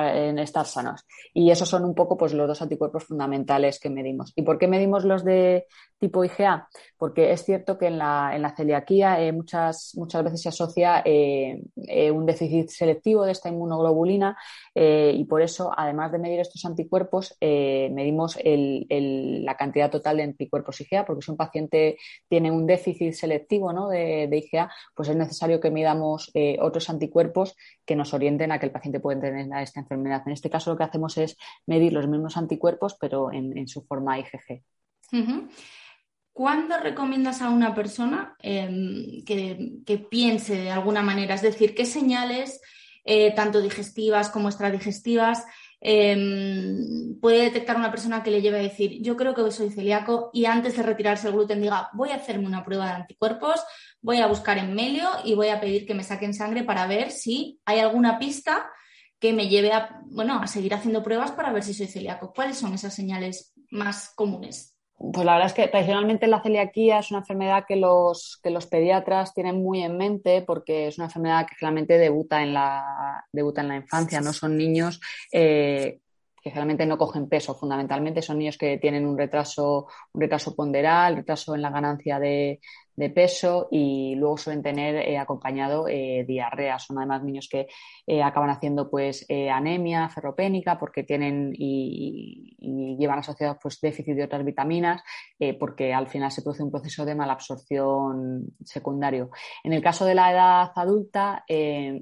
en 0.00 0.38
estar 0.38 0.66
sanos. 0.66 1.04
Y 1.34 1.50
esos 1.50 1.68
son 1.68 1.84
un 1.84 1.94
poco 1.94 2.16
pues, 2.16 2.32
los 2.32 2.48
dos 2.48 2.62
anticuerpos 2.62 3.04
fundamentales 3.04 3.78
que 3.78 3.90
medimos. 3.90 4.32
¿Y 4.34 4.42
por 4.42 4.58
qué 4.58 4.66
medimos 4.66 5.04
los 5.04 5.24
de 5.24 5.66
tipo 5.98 6.24
IgA? 6.24 6.68
Porque 6.96 7.32
es 7.32 7.44
cierto 7.44 7.78
que 7.78 7.86
en 7.86 7.98
la, 7.98 8.32
en 8.34 8.42
la 8.42 8.54
celiaquía 8.54 9.20
eh, 9.20 9.32
muchas, 9.32 9.92
muchas 9.96 10.24
veces 10.24 10.42
se 10.42 10.48
asocia 10.48 11.02
eh, 11.04 11.62
eh, 11.76 12.10
un 12.10 12.24
déficit 12.24 12.70
selectivo 12.70 13.24
de 13.24 13.32
esta 13.32 13.48
inmunoglobulina 13.48 14.36
y 14.74 15.24
por 15.24 15.42
eso, 15.42 15.70
además 15.76 16.12
de 16.12 16.18
medir 16.18 16.40
estos 16.40 16.64
anticuerpos, 16.64 17.36
medimos 17.40 18.38
la 18.88 19.56
cantidad 19.56 19.90
total 19.90 20.18
de 20.18 20.22
anticuerpos 20.24 20.80
IgA, 20.80 21.04
porque 21.04 21.22
si 21.22 21.30
un 21.30 21.36
paciente 21.36 21.98
tiene 22.28 22.50
un 22.50 22.66
déficit 22.66 23.12
selectivo 23.12 23.72
¿no? 23.72 23.88
de, 23.88 24.28
de, 24.28 24.38
IgA, 24.38 24.70
pues 24.94 25.08
es 25.08 25.16
necesario 25.16 25.60
que 25.60 25.70
midamos 25.70 26.30
otros 26.60 26.90
anticuerpos 26.90 27.56
que 27.84 27.96
nos 27.96 28.14
orienten 28.14 28.52
a 28.52 28.58
que 28.58 28.66
el 28.66 28.72
paciente 28.72 29.00
pueda 29.00 29.20
tener 29.20 29.48
esta 29.62 29.80
enfermedad. 29.80 30.22
En 30.26 30.32
este 30.32 30.50
caso 30.50 30.70
lo 30.70 30.76
que 30.76 30.84
hacemos 30.84 31.18
es 31.18 31.36
medir 31.66 31.92
los 31.92 32.08
mismos 32.08 32.36
anticuerpos, 32.36 32.96
pero 33.00 33.32
en, 33.32 33.68
su 33.68 33.82
forma 33.82 34.18
IgG. 34.18 34.62
¿Cuándo 36.32 36.78
recomiendas 36.78 37.42
a 37.42 37.50
una 37.50 37.74
persona 37.74 38.36
em, 38.38 39.22
que, 39.24 40.06
piense 40.10 40.56
de 40.56 40.70
alguna 40.70 41.02
manera? 41.02 41.34
Es 41.34 41.42
decir, 41.42 41.74
¿qué 41.74 41.84
señales, 41.84 42.60
eh, 43.04 43.34
tanto 43.34 43.60
digestivas 43.60 44.30
como 44.30 44.48
extradigestivas, 44.48 45.44
em, 45.82 47.18
puede 47.20 47.42
detectar 47.42 47.76
una 47.76 47.90
persona 47.90 48.22
que 48.22 48.30
le 48.30 48.40
lleve 48.40 48.58
a 48.58 48.62
decir, 48.62 49.02
yo 49.02 49.16
creo 49.16 49.34
que 49.34 49.50
soy 49.50 49.70
celíaco 49.70 50.30
y 50.32 50.44
antes 50.44 50.76
de 50.76 50.82
retirarse 50.82 51.28
el 51.28 51.34
gluten 51.34 51.60
diga, 51.60 51.90
voy 51.92 52.10
a 52.10 52.16
hacerme 52.16 52.46
una 52.46 52.64
prueba 52.64 52.86
de 52.86 52.92
anticuerpos, 52.92 53.60
voy 54.00 54.20
a 54.20 54.26
buscar 54.26 54.58
en 54.58 54.74
Melio 54.74 55.08
y 55.24 55.34
voy 55.34 55.48
a 55.48 55.60
pedir 55.60 55.86
que 55.86 55.94
me 55.94 56.04
saquen 56.04 56.34
sangre 56.34 56.64
para 56.64 56.86
ver 56.86 57.10
si 57.10 57.60
hay 57.64 57.80
alguna 57.80 58.18
pista 58.18 58.70
que 59.18 59.32
me 59.32 59.48
lleve 59.48 59.72
a, 59.72 60.00
bueno, 60.06 60.40
a 60.40 60.46
seguir 60.46 60.74
haciendo 60.74 61.02
pruebas 61.02 61.32
para 61.32 61.52
ver 61.52 61.62
si 61.62 61.74
soy 61.74 61.86
celíaco. 61.86 62.32
¿Cuáles 62.34 62.58
son 62.58 62.74
esas 62.74 62.94
señales 62.94 63.52
más 63.70 64.12
comunes? 64.16 64.71
Pues 65.10 65.26
la 65.26 65.32
verdad 65.32 65.48
es 65.48 65.54
que 65.54 65.66
tradicionalmente 65.66 66.28
la 66.28 66.42
celiaquía 66.42 67.00
es 67.00 67.10
una 67.10 67.20
enfermedad 67.20 67.64
que 67.66 67.74
los, 67.74 68.38
que 68.42 68.50
los 68.50 68.66
pediatras 68.66 69.34
tienen 69.34 69.60
muy 69.60 69.82
en 69.82 69.96
mente 69.96 70.42
porque 70.42 70.86
es 70.86 70.98
una 70.98 71.06
enfermedad 71.06 71.46
que 71.46 71.56
generalmente 71.56 71.98
debuta 71.98 72.42
en 72.42 72.54
la, 72.54 73.24
debuta 73.32 73.62
en 73.62 73.68
la 73.68 73.76
infancia, 73.76 74.20
¿no? 74.20 74.32
Son 74.32 74.56
niños 74.56 75.00
eh, 75.32 75.98
que 76.40 76.50
generalmente 76.50 76.86
no 76.86 76.98
cogen 76.98 77.28
peso 77.28 77.54
fundamentalmente, 77.54 78.22
son 78.22 78.38
niños 78.38 78.56
que 78.56 78.78
tienen 78.78 79.04
un 79.04 79.18
retraso, 79.18 79.88
un 80.12 80.20
retraso 80.20 80.54
ponderal, 80.54 81.16
retraso 81.16 81.54
en 81.56 81.62
la 81.62 81.70
ganancia 81.70 82.20
de, 82.20 82.60
de 82.96 83.10
peso 83.10 83.68
y 83.70 84.14
luego 84.16 84.36
suelen 84.36 84.62
tener 84.62 84.96
eh, 84.96 85.18
acompañado 85.18 85.86
eh, 85.88 86.24
diarrea. 86.26 86.78
Son 86.78 86.98
además 86.98 87.22
niños 87.22 87.48
que 87.50 87.68
eh, 88.06 88.22
acaban 88.22 88.50
haciendo 88.50 88.90
pues 88.90 89.26
anemia 89.52 90.08
ferropénica 90.08 90.78
porque 90.78 91.02
tienen 91.02 91.52
y, 91.54 92.56
llevan 92.98 93.18
asociados 93.18 93.56
pues 93.60 93.80
déficit 93.80 94.14
de 94.14 94.24
otras 94.24 94.44
vitaminas 94.44 95.02
porque 95.58 95.92
al 95.92 96.08
final 96.08 96.30
se 96.30 96.42
produce 96.42 96.62
un 96.62 96.70
proceso 96.70 97.04
de 97.04 97.14
malabsorción 97.14 98.44
secundario. 98.64 99.30
En 99.64 99.72
el 99.72 99.82
caso 99.82 100.04
de 100.04 100.14
la 100.14 100.30
edad 100.30 100.72
adulta 100.76 101.44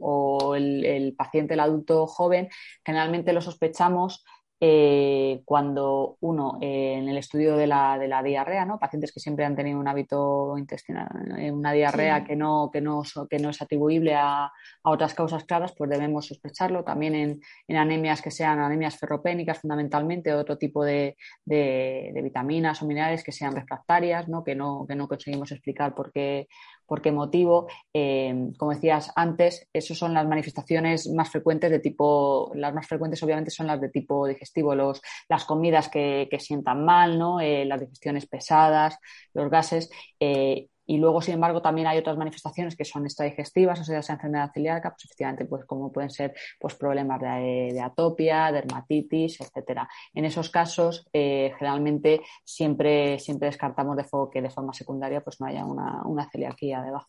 o 0.00 0.54
el 0.54 1.14
paciente, 1.16 1.54
el 1.54 1.60
adulto 1.60 2.06
joven, 2.06 2.48
generalmente 2.84 3.32
lo 3.32 3.40
sospechamos 3.40 4.24
eh, 4.62 5.40
cuando 5.46 6.18
uno, 6.20 6.58
eh, 6.60 6.96
en 6.98 7.08
el 7.08 7.16
estudio 7.16 7.56
de 7.56 7.66
la, 7.66 7.98
de 7.98 8.08
la, 8.08 8.22
diarrea, 8.22 8.66
¿no? 8.66 8.78
pacientes 8.78 9.10
que 9.10 9.18
siempre 9.18 9.46
han 9.46 9.56
tenido 9.56 9.80
un 9.80 9.88
hábito 9.88 10.54
intestinal, 10.58 11.08
eh, 11.38 11.50
una 11.50 11.72
diarrea 11.72 12.24
que, 12.24 12.36
no, 12.36 12.68
que, 12.70 12.82
no, 12.82 13.02
que 13.30 13.38
no 13.38 13.48
es 13.48 13.62
atribuible 13.62 14.14
a, 14.14 14.44
a, 14.44 14.50
otras 14.82 15.14
causas 15.14 15.44
claras, 15.44 15.72
pues 15.74 15.88
debemos 15.88 16.26
sospecharlo. 16.26 16.84
También 16.84 17.14
en, 17.14 17.40
en, 17.68 17.76
anemias 17.78 18.20
que 18.20 18.30
sean 18.30 18.58
anemias 18.58 18.98
ferropénicas, 18.98 19.60
fundamentalmente, 19.60 20.34
otro 20.34 20.58
tipo 20.58 20.84
de, 20.84 21.16
de, 21.42 22.10
de 22.12 22.22
vitaminas 22.22 22.82
o 22.82 22.86
minerales 22.86 23.24
que 23.24 23.32
sean 23.32 23.54
refractarias, 23.54 24.28
¿no? 24.28 24.44
Que, 24.44 24.54
no, 24.54 24.84
que 24.86 24.94
no 24.94 25.08
conseguimos 25.08 25.52
explicar 25.52 25.94
por 25.94 26.12
qué, 26.12 26.48
por 26.90 27.02
qué 27.02 27.12
motivo. 27.12 27.68
Eh, 27.94 28.50
como 28.58 28.72
decías 28.72 29.12
antes, 29.14 29.68
esas 29.72 29.96
son 29.96 30.12
las 30.12 30.26
manifestaciones 30.26 31.08
más 31.08 31.30
frecuentes 31.30 31.70
de 31.70 31.78
tipo, 31.78 32.50
las 32.56 32.74
más 32.74 32.88
frecuentes 32.88 33.22
obviamente 33.22 33.52
son 33.52 33.68
las 33.68 33.80
de 33.80 33.90
tipo 33.90 34.26
digestivo, 34.26 34.74
los, 34.74 35.00
las 35.28 35.44
comidas 35.44 35.88
que, 35.88 36.28
sientan 36.40 36.84
mal, 36.84 37.16
¿no? 37.16 37.40
Eh, 37.40 37.64
las 37.64 37.78
digestiones 37.78 38.26
pesadas, 38.26 38.98
los 39.34 39.48
gases. 39.48 39.88
Eh, 40.18 40.66
y 40.90 40.98
luego, 40.98 41.22
sin 41.22 41.34
embargo, 41.34 41.62
también 41.62 41.86
hay 41.86 41.98
otras 41.98 42.16
manifestaciones 42.16 42.74
que 42.74 42.84
son 42.84 43.04
extradigestivas 43.04 43.78
o 43.78 43.84
sea, 43.84 44.00
esa 44.00 44.14
enfermedad 44.14 44.50
celíaca, 44.52 44.90
pues 44.90 45.04
efectivamente, 45.04 45.44
pues 45.44 45.64
como 45.64 45.92
pueden 45.92 46.10
ser 46.10 46.34
pues, 46.58 46.74
problemas 46.74 47.20
de, 47.20 47.80
atopia, 47.80 48.50
dermatitis, 48.50 49.40
etcétera. 49.40 49.88
En 50.12 50.24
esos 50.24 50.50
casos, 50.50 51.06
eh, 51.12 51.52
generalmente 51.56 52.22
siempre, 52.44 53.20
siempre 53.20 53.46
descartamos 53.46 53.96
de 53.96 54.04
que 54.32 54.42
de 54.42 54.50
forma 54.50 54.72
secundaria 54.72 55.20
pues 55.20 55.40
no 55.40 55.46
haya 55.46 55.64
una, 55.64 56.02
una 56.06 56.28
celiaquía 56.28 56.82
debajo. 56.82 57.08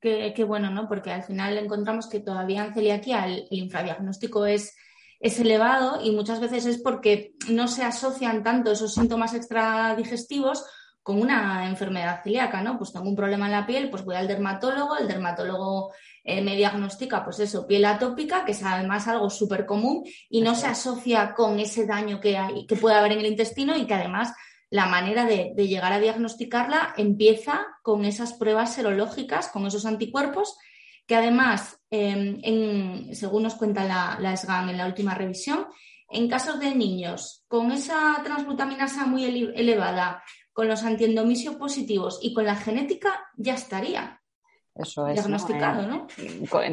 Qué, 0.00 0.32
qué, 0.34 0.44
bueno, 0.44 0.70
¿no? 0.70 0.88
Porque 0.88 1.10
al 1.10 1.24
final 1.24 1.58
encontramos 1.58 2.08
que 2.08 2.20
todavía 2.20 2.64
en 2.64 2.72
celiaquía 2.72 3.26
el, 3.26 3.48
el 3.50 3.58
infradiagnóstico 3.58 4.46
es 4.46 4.74
es 5.20 5.40
elevado 5.40 6.00
y 6.00 6.12
muchas 6.12 6.40
veces 6.40 6.64
es 6.64 6.78
porque 6.78 7.34
no 7.50 7.66
se 7.66 7.82
asocian 7.82 8.44
tanto 8.44 8.70
esos 8.70 8.94
síntomas 8.94 9.34
extradigestivos 9.34 10.64
con 11.08 11.22
una 11.22 11.66
enfermedad 11.66 12.20
celíaca, 12.22 12.60
¿no? 12.60 12.76
Pues 12.76 12.92
tengo 12.92 13.08
un 13.08 13.16
problema 13.16 13.46
en 13.46 13.52
la 13.52 13.66
piel, 13.66 13.88
pues 13.88 14.04
voy 14.04 14.14
al 14.14 14.28
dermatólogo, 14.28 14.98
el 14.98 15.08
dermatólogo 15.08 15.94
eh, 16.22 16.42
me 16.42 16.54
diagnostica, 16.54 17.24
pues 17.24 17.40
eso, 17.40 17.66
piel 17.66 17.86
atópica, 17.86 18.44
que 18.44 18.52
es 18.52 18.62
además 18.62 19.08
algo 19.08 19.30
súper 19.30 19.64
común 19.64 20.04
y 20.28 20.42
no 20.42 20.54
se 20.54 20.66
asocia 20.66 21.32
con 21.32 21.60
ese 21.60 21.86
daño 21.86 22.20
que, 22.20 22.36
hay, 22.36 22.66
que 22.66 22.76
puede 22.76 22.96
haber 22.96 23.12
en 23.12 23.20
el 23.20 23.26
intestino 23.26 23.74
y 23.74 23.86
que 23.86 23.94
además 23.94 24.34
la 24.68 24.84
manera 24.84 25.24
de, 25.24 25.54
llegar 25.56 25.94
a 25.94 25.98
diagnosticarla 25.98 26.92
empieza 26.98 27.66
con 27.82 28.04
esas 28.04 28.34
pruebas 28.34 28.74
serológicas, 28.74 29.48
con 29.48 29.66
esos 29.66 29.86
anticuerpos, 29.86 30.58
que 31.06 31.16
además, 31.16 31.80
em, 31.88 33.14
según 33.14 33.44
nos 33.44 33.54
cuenta 33.54 33.84
la, 33.84 34.18
la 34.20 34.36
SGAN 34.36 34.68
en 34.68 34.76
la 34.76 34.86
última 34.86 35.14
revisión, 35.14 35.68
en 36.10 36.28
casos 36.28 36.60
de 36.60 36.74
niños 36.74 37.44
con 37.48 37.72
esa 37.72 38.20
transglutaminasa 38.22 39.06
muy 39.06 39.24
elevada, 39.24 40.22
con 40.58 40.66
los 40.66 40.82
antiendomisios 40.82 41.54
positivos 41.54 42.18
y 42.20 42.34
con 42.34 42.44
la 42.44 42.56
genética 42.56 43.10
ya 43.36 43.54
estaría. 43.54 44.20
Eso 44.74 45.06
es. 45.06 45.14
Diagnosticado, 45.14 45.86
¿no? 45.86 46.08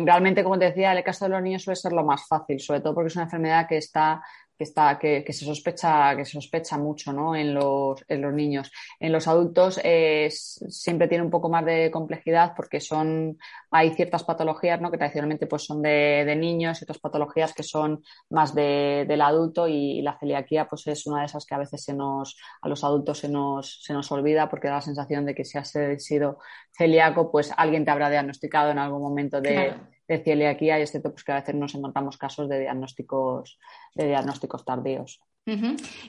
Realmente, 0.03 0.43
como 0.43 0.57
te 0.57 0.65
decía, 0.65 0.91
el 0.91 1.03
caso 1.03 1.25
de 1.25 1.29
los 1.29 1.43
niños 1.43 1.61
suele 1.61 1.75
ser 1.75 1.91
lo 1.91 2.03
más 2.03 2.27
fácil, 2.27 2.59
sobre 2.59 2.81
todo 2.81 2.95
porque 2.95 3.09
es 3.09 3.15
una 3.15 3.25
enfermedad 3.25 3.67
que 3.67 3.77
está 3.77 4.23
que, 4.57 4.63
está, 4.63 4.97
que, 4.99 5.23
que, 5.23 5.33
se 5.33 5.45
sospecha, 5.45 6.15
que 6.15 6.25
se 6.25 6.33
sospecha 6.33 6.77
mucho 6.77 7.11
¿no? 7.13 7.35
en, 7.35 7.53
los, 7.53 8.03
en 8.07 8.21
los 8.21 8.33
niños. 8.33 8.71
En 8.99 9.11
los 9.11 9.27
adultos 9.27 9.79
eh, 9.83 10.29
siempre 10.31 11.07
tiene 11.07 11.23
un 11.23 11.29
poco 11.29 11.49
más 11.49 11.65
de 11.65 11.91
complejidad 11.91 12.53
porque 12.55 12.79
son, 12.79 13.37
hay 13.71 13.93
ciertas 13.93 14.23
patologías 14.23 14.79
¿no? 14.81 14.91
que 14.91 14.97
tradicionalmente 14.97 15.47
pues, 15.47 15.63
son 15.63 15.81
de, 15.81 16.23
de 16.25 16.35
niños 16.35 16.81
y 16.81 16.85
otras 16.85 16.99
patologías 16.99 17.53
que 17.53 17.63
son 17.63 18.03
más 18.29 18.55
de, 18.55 19.05
del 19.07 19.21
adulto 19.21 19.67
y, 19.67 20.01
la 20.01 20.17
celiaquía 20.19 20.67
pues, 20.67 20.85
es 20.87 21.07
una 21.07 21.21
de 21.21 21.25
esas 21.25 21.45
que 21.45 21.55
a 21.55 21.59
veces 21.59 21.83
se 21.83 21.93
nos, 21.93 22.37
a 22.61 22.69
los 22.69 22.83
adultos 22.83 23.19
se 23.19 23.29
nos, 23.29 23.81
se 23.83 23.93
nos 23.93 24.11
olvida 24.11 24.49
porque 24.49 24.67
da 24.67 24.75
la 24.75 24.81
sensación 24.81 25.25
de 25.25 25.33
que 25.33 25.45
si 25.45 25.57
has 25.57 25.73
sido 25.97 26.37
celíaco, 26.77 27.31
pues 27.31 27.51
alguien 27.57 27.85
te 27.85 27.91
habrá 27.91 28.09
diagnosticado 28.09 28.71
en 28.71 28.77
algún 28.77 29.01
momento 29.01 29.41
de, 29.41 29.73
de 30.07 30.23
celiaquía 30.23 30.79
y 30.79 30.83
es 30.83 30.91
cierto 30.91 31.11
pues, 31.11 31.23
que 31.23 31.31
a 31.31 31.39
veces 31.39 31.55
nos 31.55 31.75
encontramos 31.75 32.17
casos 32.17 32.47
de 32.49 32.59
diagnósticos, 32.61 33.59
de 33.93 34.07
diagnósticos 34.07 34.63
tardíos. 34.63 35.21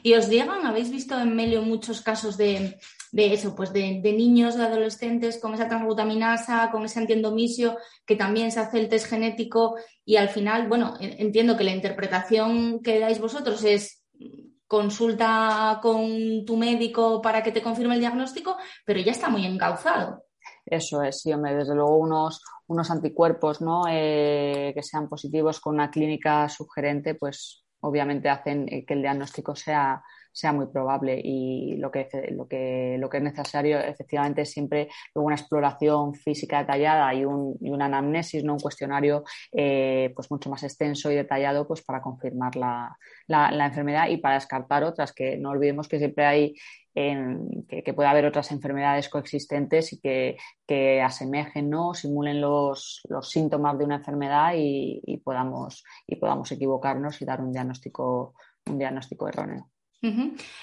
¿Y 0.03 0.15
os 0.15 0.31
llegan? 0.31 0.65
¿Habéis 0.65 0.91
visto 0.91 1.19
en 1.21 1.37
Melio 1.37 1.61
muchos 1.61 2.01
casos 2.01 2.39
de, 2.39 2.79
de 3.13 3.35
eso, 3.35 3.55
pues 3.55 3.71
de, 3.71 4.01
de, 4.03 4.13
niños, 4.15 4.57
de 4.57 4.65
adolescentes 4.65 5.39
con 5.39 5.53
esa 5.53 5.69
transglutaminasa, 5.69 6.71
con 6.71 6.87
ese 6.87 7.01
antiendomisio, 7.01 7.77
que 8.07 8.17
también 8.17 8.51
se 8.51 8.61
hace 8.61 8.81
el 8.81 8.89
test 8.89 9.09
genético 9.09 9.77
y 10.07 10.17
al 10.17 10.31
final, 10.31 10.69
bueno, 10.69 10.95
entiendo 11.01 11.55
que 11.57 11.65
la 11.65 11.73
interpretación 11.73 12.81
que 12.83 12.99
dais 12.99 13.21
vosotros 13.21 13.63
es 13.65 14.07
consulta 14.67 15.79
con 15.83 16.45
tu 16.45 16.57
médico 16.57 17.21
para 17.23 17.43
que 17.43 17.53
te 17.53 17.63
confirme 17.63 17.95
el 17.95 18.01
diagnóstico, 18.01 18.57
pero 18.85 19.01
ya 19.01 19.13
está 19.13 19.29
muy 19.29 19.45
encauzado. 19.47 20.26
Eso 20.67 21.03
es, 21.03 21.21
sí, 21.21 21.33
hombre, 21.33 21.55
desde 21.55 21.77
luego 21.77 21.97
unos, 21.97 22.43
unos 22.67 22.91
anticuerpos 22.91 23.61
¿no? 23.61 23.85
Eh, 23.89 24.73
que 24.75 24.83
sean 24.83 25.09
positivos 25.09 25.61
con 25.61 25.75
una 25.75 25.91
clínica 25.91 26.49
sugerente, 26.49 27.15
pues 27.15 27.65
obviamente 27.81 28.29
hacen 28.29 28.67
eh, 28.69 28.85
que 28.85 28.95
el 28.95 29.03
diagnóstico 29.03 29.55
sea, 29.55 30.03
sea 30.37 30.53
muy 30.53 30.67
probable 30.67 31.19
y 31.25 31.77
lo 31.79 31.91
que, 31.91 32.09
lo 32.33 32.47
que, 32.47 32.97
lo 32.99 33.09
que 33.09 33.17
es 33.17 33.23
necesario 33.23 33.79
efectivamente 33.79 34.43
es 34.43 34.51
siempre 34.51 34.89
una 35.15 35.35
exploración 35.35 36.15
física 36.15 36.59
detallada 36.59 37.15
y, 37.15 37.25
un, 37.25 37.57
y 37.59 37.71
una 37.71 37.87
anamnesis, 37.87 38.45
¿no? 38.45 38.53
un 38.53 38.61
cuestionario 38.61 39.25
eh, 39.51 40.13
pues 40.15 40.31
mucho 40.31 40.51
más 40.51 40.63
extenso 40.63 41.11
y 41.11 41.15
detallado 41.15 41.67
pues 41.67 41.81
para 41.83 42.03
confirmar 42.03 42.55
la, 42.55 42.99
la, 43.29 43.67
enfermedad 43.67 44.09
y 44.09 44.19
para 44.19 44.35
descartar 44.35 44.85
otras, 44.85 45.15
que 45.15 45.39
no 45.39 45.51
olvidemos 45.51 45.89
que 45.89 45.99
siempre 45.99 46.27
hay 46.27 46.55
que, 46.95 47.95
puede 47.95 48.09
haber 48.09 48.27
otras 48.27 48.53
enfermedades 48.53 49.09
coexistentes 49.09 49.93
y 49.95 50.01
que, 50.01 50.37
que 50.67 51.01
asemejen, 51.01 51.71
¿no? 51.71 51.95
simulen 51.95 52.41
los, 52.43 53.01
los, 53.09 53.31
síntomas 53.31 53.79
de 53.79 53.85
una 53.85 53.97
enfermedad 53.97 54.53
y, 54.57 55.01
y, 55.05 55.19
podamos, 55.19 55.83
y 56.07 56.17
podamos 56.17 56.53
equivocarnos 56.53 57.21
y 57.21 57.25
dar 57.25 57.41
un 57.41 57.53
diagnóstico, 57.53 58.35
un 58.67 58.79
diagnóstico 58.79 59.29
erróneo. 59.29 59.71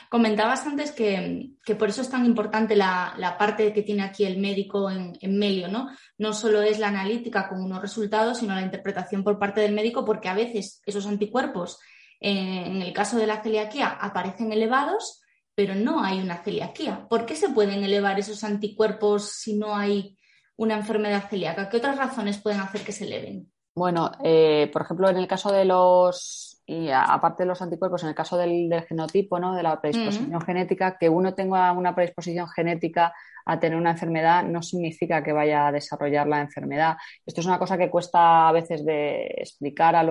Comentabas 0.10 0.66
antes 0.66 0.92
que, 0.92 1.52
que, 1.66 1.76
por 1.76 1.90
eso 1.90 2.02
es 2.02 2.10
tan 2.10 2.26
importante 2.26 2.76
la, 2.76 3.14
la, 3.18 3.38
parte 3.38 3.74
que 3.74 3.82
tiene 3.82 4.04
aquí 4.04 4.26
el 4.26 4.38
médico 4.38 4.90
en, 4.90 5.14
en, 5.20 5.38
Melio, 5.38 5.68
¿no? 5.68 5.90
No 6.18 6.34
solo 6.34 6.62
es 6.62 6.80
la 6.80 6.90
analítica 6.90 7.50
con 7.50 7.62
unos 7.62 7.82
resultados, 7.82 8.38
sino 8.40 8.56
la 8.56 8.62
interpretación 8.62 9.24
por 9.24 9.40
parte 9.40 9.62
del 9.62 9.74
médico, 9.74 10.06
porque 10.06 10.30
a 10.30 10.34
veces 10.36 10.82
esos 10.86 11.06
anticuerpos, 11.08 11.80
en 12.20 12.82
el 12.82 12.94
caso 12.94 13.18
de 13.18 13.28
la 13.28 13.42
celiaquía, 13.42 13.88
aparecen 13.88 14.52
elevados, 14.52 15.22
pero 15.56 15.76
no 15.76 16.04
hay 16.04 16.20
una 16.20 16.44
celiaquía. 16.44 17.08
¿Por 17.08 17.26
qué 17.26 17.36
se 17.36 17.50
pueden 17.50 17.84
elevar 17.84 18.20
esos 18.20 18.44
anticuerpos 18.44 19.32
si 19.32 19.56
no 19.56 19.76
hay 19.76 20.18
una 20.56 20.76
enfermedad 20.76 21.30
celíaca? 21.30 21.70
¿Qué 21.70 21.78
otras 21.78 21.98
razones 21.98 22.40
pueden 22.40 22.62
hacer 22.62 22.82
que 22.82 22.92
se 22.92 23.06
eleven? 23.06 23.53
Bueno, 23.76 24.12
eh, 24.24 24.70
por 24.72 24.84
ejemplo, 24.84 25.10
en 25.10 25.18
el 25.18 25.28
caso 25.28 25.52
de 25.52 25.66
los, 25.66 26.62
y 26.66 26.90
aparte 26.90 27.44
de 27.44 27.48
los 27.48 27.62
anticuerpos, 27.62 28.04
en 28.04 28.10
el 28.10 28.16
caso 28.16 28.38
del, 28.38 28.72
genotipo, 28.88 29.40
¿no? 29.40 29.56
de 29.56 29.64
la 29.64 29.82
predisposición 29.82 30.42
genética, 30.42 30.98
que 31.00 31.10
uno 31.10 31.34
tenga 31.34 31.72
una 31.72 31.96
predisposición 31.96 32.48
genética 32.50 33.14
a 33.46 33.60
tener 33.60 33.78
una 33.78 33.92
enfermedad 33.92 34.44
no 34.44 34.62
significa 34.62 35.22
que 35.22 35.34
vaya 35.34 35.68
a 35.68 35.72
desarrollar 35.72 36.28
la 36.28 36.40
enfermedad. 36.40 36.98
Esto 37.26 37.42
es 37.42 37.48
una 37.48 37.60
cosa 37.60 37.78
que 37.78 37.90
cuesta 37.90 38.48
a 38.48 38.52
veces 38.52 38.86
de 38.86 39.26
explicar 39.38 39.96
a, 39.96 40.00
a 40.02 40.04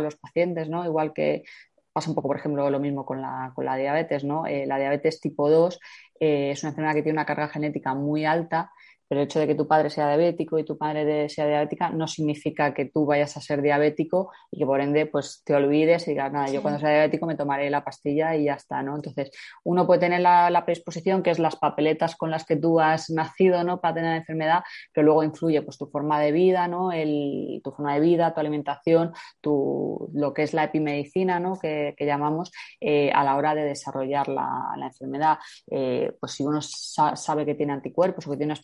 los 0.00 0.16
pacientes, 0.16 0.68
¿no? 0.68 0.84
Igual 0.84 1.12
que 1.12 1.44
Pasa 1.96 2.10
un 2.10 2.14
poco, 2.14 2.28
por 2.28 2.36
ejemplo, 2.36 2.68
lo 2.68 2.78
mismo 2.78 3.06
con 3.06 3.22
la, 3.22 3.52
con 3.54 3.64
la 3.64 3.74
diabetes, 3.74 4.22
¿no? 4.22 4.44
Eh, 4.44 4.66
la 4.66 4.76
diabetes 4.76 5.18
tipo 5.18 5.48
2 5.48 5.80
eh, 6.20 6.50
es 6.50 6.62
una 6.62 6.68
enfermedad 6.68 6.94
que 6.94 7.02
tiene 7.02 7.16
una 7.16 7.24
carga 7.24 7.48
genética 7.48 7.94
muy 7.94 8.26
alta 8.26 8.70
pero 9.08 9.20
el 9.20 9.26
hecho 9.26 9.38
de 9.38 9.46
que 9.46 9.54
tu 9.54 9.66
padre 9.66 9.90
sea 9.90 10.08
diabético 10.08 10.58
y 10.58 10.64
tu 10.64 10.76
madre 10.78 11.28
sea 11.28 11.46
diabética 11.46 11.90
no 11.90 12.06
significa 12.08 12.74
que 12.74 12.86
tú 12.86 13.06
vayas 13.06 13.36
a 13.36 13.40
ser 13.40 13.62
diabético 13.62 14.30
y 14.50 14.58
que 14.58 14.66
por 14.66 14.80
ende 14.80 15.06
pues 15.06 15.42
te 15.44 15.54
olvides 15.54 16.06
y 16.08 16.12
digas, 16.12 16.32
nada, 16.32 16.48
yo 16.48 16.62
cuando 16.62 16.80
sea 16.80 16.90
diabético 16.90 17.26
me 17.26 17.36
tomaré 17.36 17.70
la 17.70 17.84
pastilla 17.84 18.34
y 18.36 18.44
ya 18.44 18.54
está, 18.54 18.82
¿no? 18.82 18.96
Entonces, 18.96 19.30
uno 19.64 19.86
puede 19.86 20.00
tener 20.00 20.20
la, 20.20 20.62
predisposición, 20.64 21.22
que 21.22 21.30
es 21.30 21.38
las 21.38 21.56
papeletas 21.56 22.16
con 22.16 22.30
las 22.30 22.44
que 22.44 22.56
tú 22.56 22.80
has 22.80 23.10
nacido, 23.10 23.62
¿no? 23.64 23.80
Para 23.80 23.94
tener 23.94 24.10
la 24.10 24.16
enfermedad, 24.18 24.64
pero 24.92 25.04
luego 25.04 25.22
influye 25.22 25.62
pues 25.62 25.78
tu 25.78 25.86
forma 25.86 26.20
de 26.20 26.32
vida, 26.32 26.66
¿no? 26.68 26.92
El, 26.92 27.60
tu 27.62 27.70
forma 27.70 27.94
de 27.94 28.00
vida, 28.00 28.34
tu 28.34 28.40
alimentación, 28.40 29.12
tu, 29.40 30.10
lo 30.14 30.34
que 30.34 30.42
es 30.42 30.54
la 30.54 30.64
epimedicina, 30.64 31.38
¿no? 31.38 31.58
Que, 31.58 31.94
llamamos 32.06 32.52
eh, 32.80 33.10
a 33.12 33.24
la 33.24 33.34
hora 33.34 33.54
de 33.54 33.64
desarrollar 33.64 34.28
la, 34.28 34.74
enfermedad. 34.80 35.38
Eh, 35.68 36.12
pues 36.20 36.32
si 36.32 36.44
uno 36.44 36.60
sabe 36.62 37.44
que 37.44 37.56
tiene 37.56 37.72
anticuerpos 37.72 38.26
o 38.26 38.30
que 38.30 38.36
tiene 38.36 38.52
una 38.52 38.62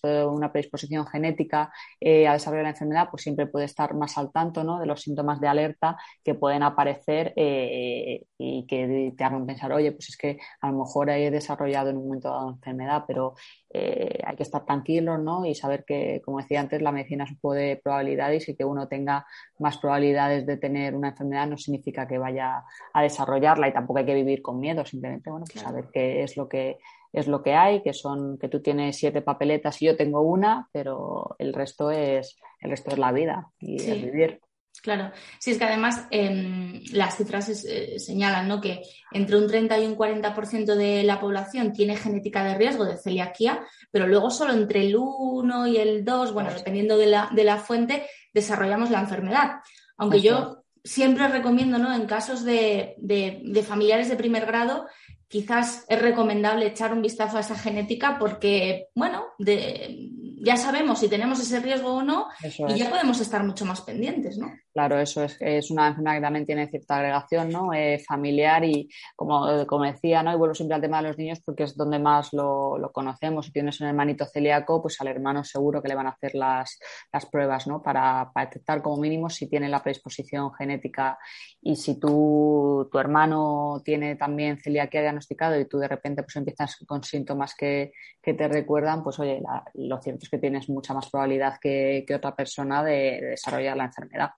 predisposición 0.52 1.06
genética 1.06 1.72
eh, 2.00 2.26
a 2.26 2.32
desarrollar 2.32 2.64
la 2.64 2.70
enfermedad, 2.70 3.08
pues 3.10 3.22
siempre 3.22 3.46
puede 3.46 3.66
estar 3.66 3.94
más 3.94 4.16
al 4.18 4.32
tanto 4.32 4.64
¿no? 4.64 4.78
de 4.78 4.86
los 4.86 5.02
síntomas 5.02 5.40
de 5.40 5.48
alerta 5.48 5.96
que 6.24 6.34
pueden 6.34 6.62
aparecer 6.62 7.32
eh, 7.36 8.24
y 8.38 8.66
que 8.66 9.12
te 9.16 9.24
hagan 9.24 9.46
pensar, 9.46 9.72
oye, 9.72 9.92
pues 9.92 10.10
es 10.10 10.16
que 10.16 10.38
a 10.60 10.70
lo 10.70 10.78
mejor 10.78 11.10
he 11.10 11.30
desarrollado 11.30 11.90
en 11.90 11.96
un 11.98 12.04
momento 12.04 12.28
dado 12.28 12.50
enfermedad, 12.50 13.04
pero 13.06 13.34
eh, 13.70 14.18
hay 14.24 14.36
que 14.36 14.42
estar 14.42 14.64
tranquilos 14.64 15.20
¿no? 15.20 15.44
y 15.44 15.54
saber 15.54 15.84
que, 15.84 16.20
como 16.24 16.38
decía 16.38 16.60
antes, 16.60 16.82
la 16.82 16.92
medicina 16.92 17.24
es 17.24 17.30
un 17.30 17.38
poco 17.38 17.54
de 17.54 17.80
probabilidades 17.82 18.48
y 18.48 18.56
que 18.56 18.64
uno 18.64 18.88
tenga 18.88 19.26
más 19.58 19.78
probabilidades 19.78 20.46
de 20.46 20.56
tener 20.56 20.94
una 20.94 21.08
enfermedad 21.10 21.46
no 21.46 21.56
significa 21.56 22.06
que 22.06 22.18
vaya 22.18 22.64
a 22.92 23.02
desarrollarla 23.02 23.68
y 23.68 23.72
tampoco 23.72 24.00
hay 24.00 24.06
que 24.06 24.14
vivir 24.14 24.42
con 24.42 24.60
miedo, 24.60 24.84
simplemente 24.84 25.30
bueno, 25.30 25.46
pues 25.50 25.62
saber 25.62 25.88
qué 25.92 26.22
es 26.22 26.36
lo 26.36 26.48
que 26.48 26.78
es 27.12 27.28
lo 27.28 27.42
que 27.42 27.54
hay, 27.54 27.82
que 27.82 27.92
son 27.92 28.38
que 28.38 28.48
tú 28.48 28.60
tienes 28.60 28.96
siete 28.96 29.22
papeletas 29.22 29.80
y 29.82 29.86
yo 29.86 29.96
tengo 29.96 30.22
una, 30.22 30.68
pero 30.72 31.36
el 31.38 31.52
resto 31.52 31.90
es 31.90 32.36
el 32.60 32.70
resto 32.70 32.90
es 32.90 32.98
la 32.98 33.12
vida 33.12 33.50
y 33.58 33.82
el 33.82 34.04
vivir. 34.04 34.40
Claro, 34.80 35.12
sí, 35.38 35.52
es 35.52 35.58
que 35.58 35.64
además 35.64 36.06
em, 36.10 36.82
las 36.92 37.16
cifras 37.16 37.48
eh, 37.66 37.98
señalan 38.00 38.48
¿no? 38.48 38.60
que 38.60 38.82
entre 39.12 39.36
un 39.36 39.46
30 39.46 39.78
y 39.78 39.86
un 39.86 39.96
40% 39.96 40.74
de 40.74 41.04
la 41.04 41.20
población 41.20 41.72
tiene 41.72 41.96
genética 41.96 42.42
de 42.42 42.54
riesgo 42.54 42.84
de 42.84 42.96
celiaquía, 42.96 43.64
pero 43.90 44.08
luego 44.08 44.30
solo 44.30 44.52
entre 44.54 44.86
el 44.86 44.96
1 44.96 45.66
y 45.68 45.76
el 45.76 46.04
2, 46.04 46.32
bueno, 46.32 46.52
dependiendo 46.52 46.96
de 46.96 47.06
la, 47.06 47.30
de 47.32 47.44
la 47.44 47.58
fuente, 47.58 48.06
desarrollamos 48.32 48.90
la 48.90 49.00
enfermedad. 49.00 49.60
Aunque 49.98 50.20
yo 50.20 50.64
siempre 50.82 51.28
recomiendo, 51.28 51.78
¿no? 51.78 51.94
En 51.94 52.06
casos 52.06 52.44
de, 52.44 52.94
de, 52.98 53.40
de 53.44 53.62
familiares 53.62 54.08
de 54.08 54.16
primer 54.16 54.46
grado, 54.46 54.86
quizás 55.32 55.86
es 55.88 55.98
recomendable 55.98 56.66
echar 56.66 56.92
un 56.92 57.00
vistazo 57.00 57.38
a 57.38 57.40
esa 57.40 57.56
genética 57.56 58.18
porque, 58.18 58.88
bueno, 58.94 59.24
ya 59.38 60.58
sabemos 60.58 60.98
si 60.98 61.08
tenemos 61.08 61.40
ese 61.40 61.58
riesgo 61.60 61.94
o 61.94 62.02
no 62.02 62.26
y 62.68 62.74
ya 62.74 62.90
podemos 62.90 63.18
estar 63.18 63.42
mucho 63.42 63.64
más 63.64 63.80
pendientes, 63.80 64.36
¿no? 64.36 64.52
Claro, 64.72 64.98
eso 64.98 65.22
es, 65.22 65.36
es 65.40 65.70
una 65.70 65.88
enfermedad 65.88 66.16
que 66.16 66.22
también 66.22 66.46
tiene 66.46 66.66
cierta 66.66 66.96
agregación 66.96 67.50
¿no? 67.50 67.74
Eh, 67.74 67.98
familiar 67.98 68.64
y 68.64 68.88
como, 69.14 69.66
como 69.66 69.84
decía, 69.84 70.22
¿no? 70.22 70.32
y 70.32 70.36
vuelvo 70.36 70.54
siempre 70.54 70.76
al 70.76 70.80
tema 70.80 71.02
de 71.02 71.08
los 71.08 71.18
niños 71.18 71.42
porque 71.44 71.64
es 71.64 71.76
donde 71.76 71.98
más 71.98 72.32
lo, 72.32 72.78
lo, 72.78 72.90
conocemos. 72.90 73.44
Si 73.46 73.52
tienes 73.52 73.78
un 73.82 73.88
hermanito 73.88 74.24
celíaco, 74.24 74.80
pues 74.80 74.98
al 75.02 75.08
hermano 75.08 75.44
seguro 75.44 75.82
que 75.82 75.88
le 75.88 75.94
van 75.94 76.06
a 76.06 76.10
hacer 76.10 76.34
las, 76.34 76.78
las 77.12 77.26
pruebas 77.26 77.66
¿no? 77.66 77.82
para, 77.82 78.30
para, 78.32 78.46
detectar 78.46 78.80
como 78.80 78.96
mínimo 78.96 79.28
si 79.28 79.46
tiene 79.46 79.68
la 79.68 79.82
predisposición 79.82 80.54
genética 80.54 81.18
y 81.60 81.76
si 81.76 82.00
tú, 82.00 82.88
tu 82.90 82.98
hermano 82.98 83.82
tiene 83.84 84.16
también 84.16 84.56
celiaquía 84.58 85.02
diagnosticado 85.02 85.60
y 85.60 85.66
tú 85.66 85.78
de 85.78 85.88
repente 85.88 86.22
pues 86.22 86.36
empiezas 86.36 86.76
con 86.86 87.02
síntomas 87.04 87.54
que, 87.54 87.92
que 88.22 88.32
te 88.32 88.48
recuerdan, 88.48 89.02
pues 89.02 89.18
oye, 89.18 89.42
lo 89.74 90.00
cierto 90.00 90.24
es 90.24 90.30
que 90.30 90.38
tienes 90.38 90.70
mucha 90.70 90.94
más 90.94 91.10
probabilidad 91.10 91.58
que, 91.60 92.04
que 92.06 92.14
otra 92.14 92.34
persona 92.34 92.82
de 92.82 93.20
desarrollar 93.20 93.76
la 93.76 93.84
enfermedad. 93.84 94.30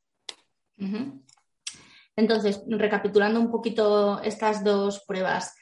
Entonces, 2.16 2.62
recapitulando 2.68 3.40
un 3.40 3.50
poquito 3.50 4.20
estas 4.22 4.62
dos 4.64 5.04
pruebas, 5.06 5.54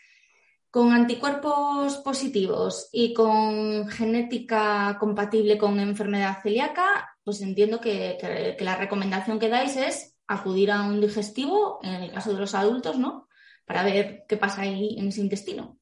con 0.73 0.93
anticuerpos 0.93 1.99
positivos 1.99 2.89
y 2.93 3.13
con 3.13 3.87
genética 3.89 4.97
compatible 4.99 5.59
con 5.59 5.79
enfermedad 5.79 6.39
celíaca, 6.43 7.11
pues 7.23 7.43
entiendo 7.43 7.79
que, 7.79 8.57
la 8.59 8.77
recomendación 8.77 9.39
que 9.39 9.51
dais 9.51 9.77
es 9.77 10.17
acudir 10.27 10.71
a 10.71 10.83
un 10.85 10.99
digestivo, 10.99 11.79
en 11.83 12.05
el 12.05 12.13
caso 12.13 12.33
de 12.33 12.41
los 12.41 12.55
adultos, 12.55 12.99
¿no? 12.99 13.29
Para 13.67 13.83
ver 13.83 14.25
qué 14.27 14.39
pasa 14.39 14.63
ahí 14.63 14.97
en 14.99 15.09
ese 15.09 15.21
intestino. 15.21 15.79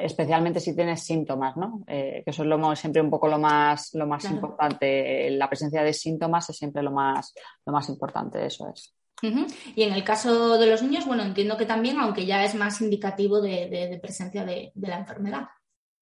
Especialmente 0.00 0.60
si 0.60 0.74
tienes 0.74 1.02
síntomas, 1.02 1.56
¿no? 1.56 1.82
Eh, 1.86 2.22
que 2.24 2.30
eso 2.30 2.42
es 2.42 2.48
lo, 2.48 2.76
siempre 2.76 3.02
un 3.02 3.10
poco 3.10 3.28
lo 3.28 3.38
más, 3.38 3.92
lo 3.94 4.06
más 4.06 4.24
importante. 4.26 5.30
La 5.30 5.48
presencia 5.48 5.82
de 5.82 5.92
síntomas 5.92 6.48
es 6.50 6.56
siempre 6.56 6.82
lo 6.82 6.92
más, 6.92 7.34
lo 7.66 7.72
más 7.72 7.88
importante, 7.88 8.44
eso 8.46 8.68
es. 8.72 8.94
Y 9.22 9.82
en 9.82 9.92
el 9.92 10.04
caso 10.04 10.58
de 10.58 10.66
los 10.66 10.82
niños, 10.82 11.06
bueno, 11.06 11.22
entiendo 11.22 11.56
que 11.56 11.66
también, 11.66 11.98
aunque 11.98 12.26
ya 12.26 12.44
es 12.44 12.54
más 12.54 12.80
indicativo 12.80 13.40
de, 13.40 13.98
presencia 14.02 14.44
de, 14.44 14.72
la 14.74 14.98
enfermedad. 14.98 15.48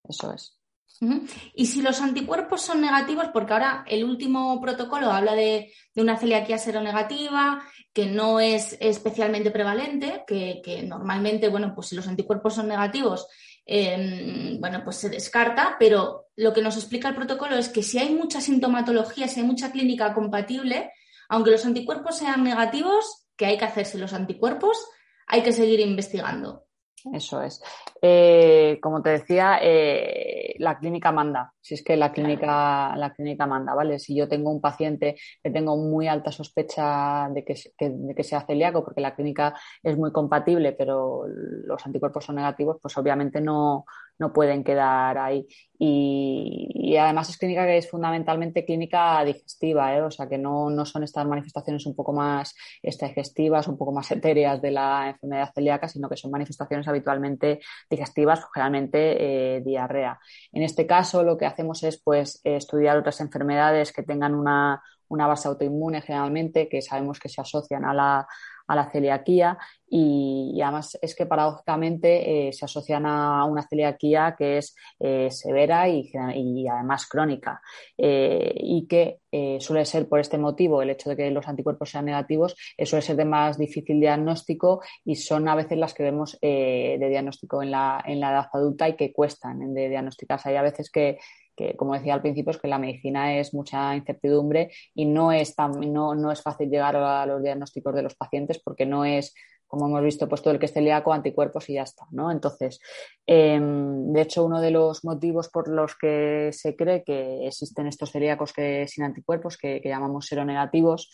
Eso 0.08 0.32
es. 0.32 0.58
Y 1.54 1.66
si 1.66 1.82
los 1.82 2.00
anticuerpos 2.00 2.62
son 2.62 2.80
negativos, 2.80 3.28
porque 3.32 3.52
ahora 3.52 3.84
el 3.88 4.04
último 4.04 4.60
protocolo 4.60 5.10
habla 5.10 5.34
de, 5.34 5.72
una 5.96 6.16
celiaquía 6.16 6.58
seronegativa, 6.58 7.62
que 7.92 8.06
no 8.06 8.40
es 8.40 8.76
especialmente 8.80 9.50
prevalente, 9.50 10.24
que, 10.26 10.84
normalmente, 10.86 11.48
bueno, 11.48 11.72
pues 11.74 11.88
si 11.88 11.96
los 11.96 12.08
anticuerpos 12.08 12.54
son 12.54 12.68
negativos, 12.68 13.26
em, 13.64 14.60
bueno, 14.60 14.82
pues 14.84 14.96
se 14.96 15.08
descarta, 15.08 15.76
pero 15.78 16.28
lo 16.36 16.52
que 16.52 16.62
nos 16.62 16.76
explica 16.76 17.08
el 17.08 17.14
protocolo 17.14 17.56
es 17.56 17.68
que 17.68 17.82
si 17.82 17.98
hay 17.98 18.14
mucha 18.14 18.40
sintomatología, 18.40 19.28
si 19.28 19.40
hay 19.40 19.46
mucha 19.46 19.70
clínica 19.70 20.14
compatible, 20.14 20.90
aunque 21.28 21.50
los 21.50 21.64
anticuerpos 21.64 22.18
sean 22.18 22.44
negativos, 22.44 23.26
que 23.36 23.46
hay 23.46 23.58
que 23.58 23.64
hacerse 23.64 23.98
los 23.98 24.12
anticuerpos, 24.12 24.76
hay 25.26 25.42
que 25.42 25.52
seguir 25.52 25.80
investigando. 25.80 26.66
Eso 27.12 27.42
es. 27.42 27.62
Eh, 28.00 28.78
como 28.80 29.02
te 29.02 29.10
decía, 29.10 29.58
eh, 29.60 30.31
la 30.62 30.78
clínica 30.78 31.10
manda. 31.10 31.52
Si 31.60 31.74
es 31.74 31.82
que 31.82 31.96
la 31.96 32.12
clínica, 32.12 32.94
la 32.96 33.12
clínica 33.12 33.46
manda, 33.48 33.74
¿vale? 33.74 33.98
Si 33.98 34.14
yo 34.14 34.28
tengo 34.28 34.48
un 34.50 34.60
paciente 34.60 35.16
que 35.42 35.50
tengo 35.50 35.76
muy 35.76 36.06
alta 36.06 36.30
sospecha 36.30 37.28
de 37.30 37.44
que, 37.44 37.56
de 37.80 38.14
que 38.14 38.22
sea 38.22 38.46
celíaco, 38.46 38.84
porque 38.84 39.00
la 39.00 39.16
clínica 39.16 39.54
es 39.82 39.98
muy 39.98 40.12
compatible, 40.12 40.72
pero 40.72 41.24
los 41.26 41.84
anticuerpos 41.84 42.24
son 42.26 42.36
negativos, 42.36 42.78
pues 42.80 42.96
obviamente 42.96 43.40
no, 43.40 43.84
no 44.22 44.32
pueden 44.32 44.62
quedar 44.62 45.18
ahí. 45.18 45.46
Y, 45.78 46.96
además 46.96 47.28
es 47.28 47.38
clínica 47.38 47.66
que 47.66 47.78
es 47.78 47.90
fundamentalmente 47.90 48.64
clínica 48.64 49.24
digestiva, 49.24 49.96
¿eh? 49.96 50.02
o 50.02 50.10
sea 50.12 50.28
que 50.28 50.38
no, 50.38 50.70
no, 50.70 50.86
son 50.86 51.02
estas 51.02 51.26
manifestaciones 51.26 51.86
un 51.86 51.96
poco 51.96 52.12
más 52.12 52.54
este, 52.82 53.08
digestivas, 53.08 53.66
un 53.66 53.76
poco 53.76 53.90
más 53.90 54.08
etéreas 54.12 54.62
de 54.62 54.70
la 54.70 55.08
enfermedad 55.08 55.50
celíaca, 55.52 55.88
sino 55.88 56.08
que 56.08 56.16
son 56.16 56.30
manifestaciones 56.30 56.86
habitualmente 56.86 57.60
digestivas, 57.90 58.44
generalmente 58.54 59.56
eh, 59.56 59.60
diarrea. 59.62 60.20
En 60.52 60.62
este 60.62 60.86
caso 60.86 61.24
lo 61.24 61.36
que 61.36 61.46
hacemos 61.46 61.82
es 61.82 62.00
pues 62.00 62.40
estudiar 62.44 62.96
otras 62.98 63.20
enfermedades 63.20 63.92
que 63.92 64.04
tengan 64.04 64.36
una, 64.36 64.80
una 65.08 65.26
base 65.26 65.48
autoinmune 65.48 66.00
generalmente, 66.02 66.68
que 66.68 66.80
sabemos 66.80 67.18
que 67.18 67.28
se 67.28 67.40
asocian 67.40 67.84
a 67.84 67.92
la, 67.92 68.28
a 68.66 68.76
la 68.76 68.90
celiaquía 68.90 69.58
y, 69.94 70.58
además 70.62 70.98
es 71.02 71.14
que 71.14 71.26
paradójicamente 71.26 72.48
eh, 72.48 72.52
se 72.52 72.64
asocian 72.64 73.04
a 73.04 73.44
una 73.44 73.62
celiaquía 73.62 74.34
que 74.38 74.58
es 74.58 74.74
eh, 74.98 75.30
severa 75.30 75.86
y, 75.88 76.10
además 76.66 77.06
crónica 77.06 77.60
eh, 77.98 78.54
y 78.56 78.86
que 78.86 79.18
suele 79.60 79.86
ser 79.86 80.10
por 80.10 80.20
este 80.20 80.36
motivo 80.36 80.82
el 80.82 80.90
hecho 80.90 81.08
de 81.08 81.16
que 81.16 81.30
los 81.30 81.48
anticuerpos 81.48 81.90
sean 81.90 82.04
negativos 82.04 82.54
suele 82.84 83.00
ser 83.00 83.16
de 83.16 83.24
más 83.24 83.56
difícil 83.56 83.98
diagnóstico 83.98 84.82
y 85.06 85.16
son 85.16 85.48
a 85.48 85.54
veces 85.54 85.78
las 85.78 85.94
que 85.94 86.02
vemos 86.02 86.38
de 86.42 87.06
diagnóstico 87.08 87.62
en 87.62 87.70
la, 87.70 88.02
en 88.06 88.20
la 88.20 88.30
edad 88.30 88.50
adulta 88.52 88.90
y 88.90 88.96
que 88.96 89.10
cuestan 89.10 89.72
de 89.72 89.88
diagnosticar. 89.88 90.38
Hay 90.44 90.56
a 90.56 90.62
veces 90.62 90.90
que 90.90 91.18
como 91.76 91.94
decía 91.94 92.14
al 92.14 92.22
principio 92.22 92.50
es 92.50 92.58
que 92.58 92.68
la 92.68 92.78
medicina 92.78 93.36
es 93.38 93.54
mucha 93.54 93.94
incertidumbre 93.96 94.70
y 94.94 95.06
no 95.06 95.32
es 95.32 95.54
tan, 95.54 95.72
no, 95.92 96.14
no 96.14 96.30
es 96.32 96.42
fácil 96.42 96.70
llegar 96.70 96.96
a 96.96 97.26
los 97.26 97.42
diagnósticos 97.42 97.94
de 97.94 98.02
los 98.02 98.14
pacientes 98.14 98.60
porque 98.62 98.86
no 98.86 99.04
es 99.04 99.34
como 99.72 99.86
hemos 99.86 100.02
visto, 100.02 100.28
pues 100.28 100.42
todo 100.42 100.52
el 100.52 100.60
que 100.60 100.66
esté 100.66 100.80
celíaco, 100.80 101.14
anticuerpos 101.14 101.70
y 101.70 101.74
ya 101.74 101.82
está, 101.84 102.06
¿no? 102.10 102.30
Entonces, 102.30 102.78
em, 103.26 104.12
de 104.12 104.20
hecho, 104.20 104.44
uno 104.44 104.60
de 104.60 104.70
los 104.70 105.02
motivos 105.02 105.48
por 105.48 105.66
los 105.68 105.96
que 105.96 106.50
se 106.52 106.76
cree 106.76 107.02
que 107.02 107.46
existen 107.46 107.86
estos 107.86 108.12
celíacos 108.12 108.52
que, 108.52 108.86
sin 108.86 109.04
anticuerpos, 109.04 109.56
que, 109.56 109.80
que 109.80 109.88
llamamos 109.88 110.26
seronegativos, 110.26 111.10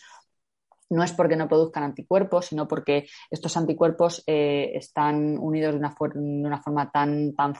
no 0.89 1.03
es 1.03 1.13
porque 1.13 1.35
no 1.35 1.47
produzcan 1.47 1.83
anticuerpos, 1.83 2.47
sino 2.47 2.67
porque 2.67 3.07
estos 3.29 3.55
anticuerpos 3.57 4.23
eh, 4.27 4.71
están 4.73 5.37
unidos 5.37 5.73
de 5.73 5.79
una, 5.79 5.95
de 6.13 6.47
una 6.47 6.61
forma 6.61 6.91
tan, 6.91 7.33
tan, 7.35 7.53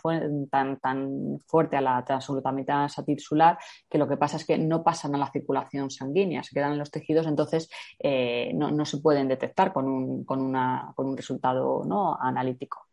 tan, 0.49 0.79
tan, 0.79 1.39
fuerte 1.45 1.77
a 1.77 1.81
la 1.81 2.03
transglutaminasa 2.03 3.03
tisular 3.03 3.57
que 3.89 3.97
lo 3.97 4.07
que 4.07 4.17
pasa 4.17 4.37
es 4.37 4.45
que 4.45 4.57
no 4.57 4.83
pasan 4.83 5.15
a 5.15 5.17
la 5.17 5.31
circulación 5.31 5.89
sanguínea, 5.89 6.43
se 6.43 6.53
quedan 6.53 6.73
en 6.73 6.79
los 6.79 6.91
tejidos, 6.91 7.27
entonces 7.27 7.69
eh, 7.99 8.51
no, 8.53 8.85
se 8.85 8.97
pueden 8.97 9.27
detectar 9.27 9.71
con 9.71 9.87
un, 9.87 10.23
con 10.25 10.41
una, 10.41 10.91
con 10.95 11.07
un 11.07 11.17
resultado 11.17 11.83
¿no? 11.85 12.17
analítico. 12.19 12.85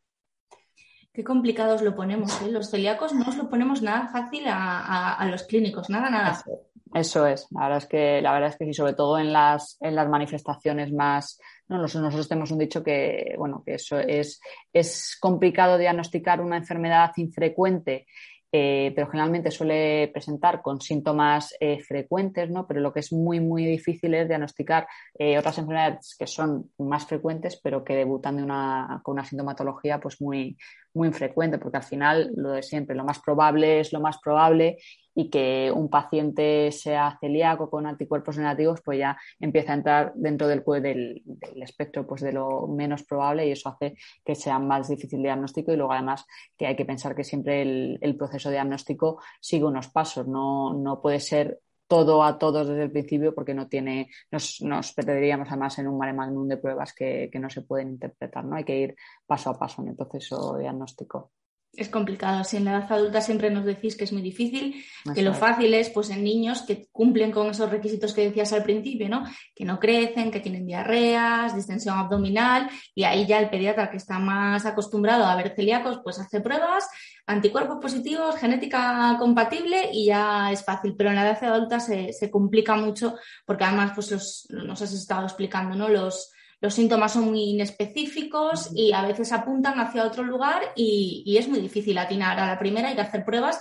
Qué 1.12 1.24
complicados 1.24 1.80
lo 1.80 1.96
ponemos, 1.96 2.42
¿eh? 2.42 2.50
Los 2.50 2.70
celíacos 2.70 3.14
no 3.14 3.26
os 3.26 3.38
lo 3.38 3.48
ponemos 3.48 3.80
nada 3.80 4.08
fácil 4.08 4.44
a, 4.48 5.26
los 5.30 5.44
clínicos, 5.44 5.88
nada, 5.88 6.10
nada. 6.10 6.32
Eso 6.32 6.66
es, 6.96 7.46
la 7.50 7.62
verdad 7.62 7.78
es 7.78 7.86
que, 7.86 8.22
la 8.22 8.32
verdad 8.32 8.50
es 8.50 8.56
que 8.56 8.64
sí, 8.66 8.74
sobre 8.74 8.94
todo 8.94 9.18
en 9.18 9.32
las, 9.32 9.76
en 9.80 9.94
las 9.94 10.08
manifestaciones 10.08 10.92
más, 10.92 11.38
no, 11.68 11.78
nosotros 11.78 12.28
tenemos 12.28 12.50
un 12.50 12.58
dicho 12.58 12.82
que, 12.82 13.34
bueno, 13.38 13.62
que 13.64 13.74
eso 13.74 13.98
es, 13.98 14.40
es 14.72 15.16
complicado 15.20 15.78
diagnosticar 15.78 16.40
una 16.40 16.56
enfermedad 16.56 17.12
infrecuente 17.16 18.06
eh, 18.52 18.92
pero 18.94 19.08
generalmente 19.08 19.50
suele 19.50 20.08
presentar 20.08 20.62
con 20.62 20.80
síntomas 20.80 21.54
eh, 21.60 21.80
frecuentes, 21.80 22.48
¿no? 22.48 22.66
Pero 22.66 22.80
lo 22.80 22.92
que 22.92 23.00
es 23.00 23.12
muy, 23.12 23.40
muy 23.40 23.66
difícil 23.66 24.14
es 24.14 24.28
diagnosticar 24.28 24.86
eh, 25.18 25.36
otras 25.36 25.58
enfermedades 25.58 26.16
que 26.18 26.26
son 26.26 26.70
más 26.78 27.06
frecuentes, 27.06 27.60
pero 27.62 27.84
que 27.84 27.96
debutan 27.96 28.36
de 28.36 28.44
una, 28.44 29.00
con 29.02 29.14
una 29.14 29.24
sintomatología 29.24 30.00
pues 30.00 30.20
muy, 30.22 30.56
muy 30.96 31.08
infrecuente, 31.08 31.58
porque 31.58 31.76
al 31.76 31.82
final 31.84 32.32
lo 32.34 32.50
de 32.50 32.62
siempre, 32.62 32.96
lo 32.96 33.04
más 33.04 33.20
probable 33.20 33.80
es 33.80 33.92
lo 33.92 34.00
más 34.00 34.18
probable 34.18 34.78
y 35.14 35.30
que 35.30 35.72
un 35.74 35.88
paciente 35.88 36.70
sea 36.72 37.16
celíaco 37.20 37.70
con 37.70 37.86
anticuerpos 37.86 38.36
negativos, 38.36 38.82
pues 38.84 38.98
ya 38.98 39.16
empieza 39.40 39.72
a 39.72 39.76
entrar 39.76 40.12
dentro 40.14 40.46
del, 40.46 40.62
del, 40.82 41.22
del 41.24 41.62
espectro 41.62 42.06
pues 42.06 42.20
de 42.20 42.32
lo 42.32 42.66
menos 42.66 43.02
probable 43.04 43.46
y 43.46 43.52
eso 43.52 43.70
hace 43.70 43.94
que 44.24 44.34
sea 44.34 44.58
más 44.58 44.88
difícil 44.88 45.20
el 45.20 45.24
diagnóstico 45.24 45.72
y 45.72 45.76
luego 45.76 45.92
además 45.92 46.26
que 46.56 46.66
hay 46.66 46.76
que 46.76 46.84
pensar 46.84 47.14
que 47.14 47.24
siempre 47.24 47.62
el, 47.62 47.98
el 48.02 48.16
proceso 48.16 48.50
diagnóstico 48.50 49.20
sigue 49.40 49.64
unos 49.64 49.88
pasos, 49.88 50.26
no, 50.26 50.74
no 50.74 51.00
puede 51.00 51.20
ser 51.20 51.60
todo 51.86 52.22
a 52.22 52.38
todos 52.38 52.68
desde 52.68 52.84
el 52.84 52.90
principio 52.90 53.34
porque 53.34 53.54
no 53.54 53.68
tiene, 53.68 54.10
nos, 54.30 54.60
nos 54.62 54.92
perderíamos 54.92 55.48
además 55.48 55.78
en 55.78 55.88
un 55.88 55.98
mare 55.98 56.12
magnum 56.12 56.48
de 56.48 56.56
pruebas 56.56 56.92
que, 56.92 57.28
que 57.30 57.38
no 57.38 57.50
se 57.50 57.62
pueden 57.62 57.90
interpretar, 57.90 58.44
¿no? 58.44 58.56
Hay 58.56 58.64
que 58.64 58.78
ir 58.78 58.96
paso 59.26 59.50
a 59.50 59.58
paso 59.58 59.82
en 59.82 59.88
el 59.88 59.96
proceso 59.96 60.56
diagnóstico. 60.58 61.32
Es 61.76 61.90
complicado. 61.90 62.42
Si 62.42 62.56
en 62.56 62.64
la 62.64 62.78
edad 62.78 62.92
adulta 62.92 63.20
siempre 63.20 63.50
nos 63.50 63.66
decís 63.66 63.96
que 63.96 64.04
es 64.04 64.12
muy 64.12 64.22
difícil, 64.22 64.82
que 65.14 65.20
lo 65.20 65.34
fácil 65.34 65.74
es 65.74 65.90
pues 65.90 66.08
en 66.08 66.24
niños 66.24 66.62
que 66.62 66.88
cumplen 66.90 67.30
con 67.30 67.50
esos 67.50 67.70
requisitos 67.70 68.14
que 68.14 68.22
decías 68.22 68.52
al 68.54 68.62
principio, 68.62 69.10
¿no? 69.10 69.24
Que 69.54 69.66
no 69.66 69.78
crecen, 69.78 70.30
que 70.30 70.40
tienen 70.40 70.66
diarreas, 70.66 71.54
distensión 71.54 71.98
abdominal, 71.98 72.70
y 72.94 73.04
ahí 73.04 73.26
ya 73.26 73.38
el 73.40 73.50
pediatra 73.50 73.90
que 73.90 73.98
está 73.98 74.18
más 74.18 74.64
acostumbrado 74.64 75.26
a 75.26 75.36
ver 75.36 75.54
celíacos, 75.54 76.00
pues 76.02 76.18
hace 76.18 76.40
pruebas, 76.40 76.88
anticuerpos 77.26 77.76
positivos, 77.80 78.36
genética 78.36 79.16
compatible 79.18 79.90
y 79.92 80.06
ya 80.06 80.50
es 80.50 80.64
fácil. 80.64 80.94
Pero 80.96 81.10
en 81.10 81.16
la 81.16 81.28
edad 81.28 81.44
adulta 81.44 81.78
se, 81.78 82.14
se 82.14 82.30
complica 82.30 82.74
mucho 82.76 83.16
porque 83.44 83.64
además, 83.64 83.92
pues 83.94 84.10
los, 84.10 84.46
nos 84.48 84.80
has 84.80 84.94
estado 84.94 85.24
explicando, 85.24 85.76
¿no? 85.76 85.88
Los 85.88 86.32
los 86.60 86.74
síntomas 86.74 87.12
son 87.12 87.24
muy 87.24 87.50
inespecíficos 87.50 88.70
y 88.74 88.92
a 88.92 89.02
veces 89.02 89.32
apuntan 89.32 89.78
hacia 89.78 90.04
otro 90.04 90.22
lugar 90.22 90.62
y, 90.74 91.36
es 91.38 91.48
muy 91.48 91.60
difícil 91.60 91.98
atinar. 91.98 92.38
A 92.38 92.46
la 92.46 92.58
primera 92.58 92.88
hay 92.88 92.94
que 92.94 93.02
hacer 93.02 93.24
pruebas 93.24 93.60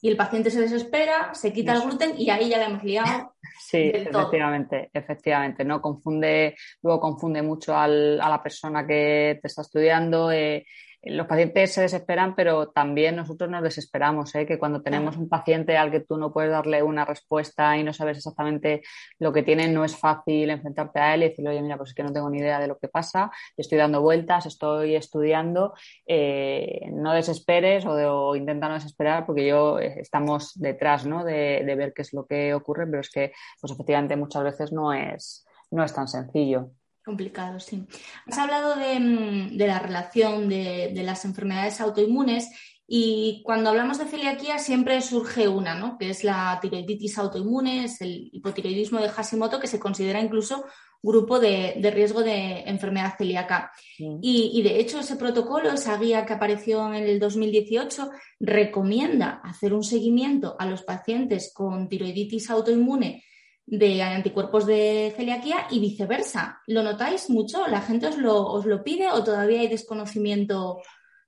y 0.00 0.08
el 0.08 0.16
paciente 0.16 0.50
se 0.50 0.60
desespera, 0.60 1.34
se 1.34 1.52
quita 1.52 1.74
el 1.74 1.82
gluten 1.82 2.14
y 2.16 2.30
ahí 2.30 2.48
ya 2.48 2.58
le 2.58 2.64
hemos 2.64 2.84
liado. 2.84 3.32
Sí, 3.58 3.90
efectivamente, 3.92 4.90
efectivamente. 4.92 5.64
No 5.64 5.80
confunde, 5.80 6.54
luego 6.82 7.00
confunde 7.00 7.42
mucho 7.42 7.74
a 7.76 7.88
la 7.88 8.40
persona 8.40 8.86
que 8.86 9.38
te 9.40 9.48
está 9.48 9.62
estudiando. 9.62 10.30
Eh, 10.30 10.64
los 11.08 11.26
pacientes 11.26 11.72
se 11.72 11.82
desesperan, 11.82 12.34
pero 12.34 12.68
también 12.68 13.16
nosotros 13.16 13.48
nos 13.50 13.62
desesperamos, 13.62 14.34
¿eh? 14.34 14.46
que 14.46 14.58
cuando 14.58 14.82
tenemos 14.82 15.16
un 15.16 15.28
paciente 15.28 15.76
al 15.76 15.90
que 15.90 16.00
tú 16.00 16.16
no 16.16 16.32
puedes 16.32 16.50
darle 16.50 16.82
una 16.82 17.04
respuesta 17.04 17.76
y 17.76 17.84
no 17.84 17.92
sabes 17.92 18.18
exactamente 18.18 18.82
lo 19.18 19.32
que 19.32 19.42
tiene, 19.42 19.68
no 19.68 19.84
es 19.84 19.96
fácil 19.96 20.50
enfrentarte 20.50 20.98
a 21.00 21.14
él 21.14 21.22
y 21.22 21.28
decirle, 21.28 21.50
oye, 21.50 21.62
mira, 21.62 21.76
pues 21.76 21.90
es 21.90 21.94
que 21.94 22.02
no 22.02 22.12
tengo 22.12 22.28
ni 22.30 22.38
idea 22.38 22.58
de 22.58 22.66
lo 22.66 22.78
que 22.78 22.88
pasa, 22.88 23.30
estoy 23.56 23.78
dando 23.78 24.02
vueltas, 24.02 24.46
estoy 24.46 24.96
estudiando, 24.96 25.74
eh, 26.06 26.88
no 26.92 27.12
desesperes 27.12 27.84
o, 27.86 28.34
intenta 28.34 28.68
no 28.68 28.74
desesperar 28.74 29.26
porque 29.26 29.46
yo 29.46 29.78
eh, 29.78 30.00
estamos 30.00 30.52
detrás 30.54 31.06
¿no? 31.06 31.24
de, 31.24 31.62
de 31.64 31.74
ver 31.76 31.92
qué 31.92 32.02
es 32.02 32.12
lo 32.12 32.26
que 32.26 32.52
ocurre, 32.54 32.86
pero 32.86 33.00
es 33.00 33.10
que, 33.10 33.32
pues 33.60 33.72
efectivamente, 33.72 34.16
muchas 34.16 34.42
veces 34.42 34.72
no 34.72 34.92
es, 34.92 35.46
no 35.70 35.84
es 35.84 35.94
tan 35.94 36.08
sencillo. 36.08 36.70
Complicado, 37.06 37.60
sí. 37.60 37.86
Has 38.26 38.36
hablado 38.36 38.74
de, 38.74 38.98
mm, 38.98 39.56
la 39.58 39.78
relación 39.78 40.48
de, 40.48 40.90
las 41.04 41.24
enfermedades 41.24 41.80
autoinmunes 41.80 42.50
y 42.88 43.42
cuando 43.44 43.70
hablamos 43.70 43.98
de 43.98 44.06
celiaquía 44.06 44.58
siempre 44.58 45.00
surge 45.00 45.46
una, 45.46 45.76
¿no? 45.76 45.98
Que 45.98 46.10
es 46.10 46.24
la 46.24 46.58
tiroiditis 46.60 47.16
autoinmune, 47.18 47.84
es 47.84 48.00
el 48.00 48.28
hipotiroidismo 48.32 48.98
de 48.98 49.08
Hashimoto, 49.08 49.60
que 49.60 49.68
se 49.68 49.78
considera 49.78 50.20
incluso 50.20 50.64
grupo 51.00 51.38
de, 51.38 51.78
riesgo 51.94 52.24
de 52.24 52.62
enfermedad 52.66 53.14
celíaca. 53.16 53.70
Y, 53.98 54.50
y, 54.54 54.62
de 54.62 54.80
hecho 54.80 54.98
ese 54.98 55.14
protocolo, 55.14 55.70
esa 55.70 55.96
guía 55.98 56.26
que 56.26 56.32
apareció 56.32 56.92
en 56.92 57.04
el 57.04 57.20
2018, 57.20 58.10
recomienda 58.40 59.40
hacer 59.44 59.72
un 59.74 59.84
seguimiento 59.84 60.56
a 60.58 60.66
los 60.66 60.82
pacientes 60.82 61.52
con 61.54 61.88
tiroiditis 61.88 62.50
autoinmune 62.50 63.22
de 63.66 64.00
anticuerpos 64.02 64.64
de 64.64 65.12
celiaquía 65.16 65.66
y 65.70 65.80
viceversa. 65.80 66.60
¿Lo 66.66 66.82
notáis 66.82 67.28
mucho? 67.28 67.66
¿La 67.66 67.80
gente 67.80 68.06
os 68.06 68.16
lo, 68.16 68.46
os 68.46 68.64
lo 68.64 68.84
pide 68.84 69.10
o 69.10 69.24
todavía 69.24 69.60
hay 69.60 69.68
desconocimiento 69.68 70.80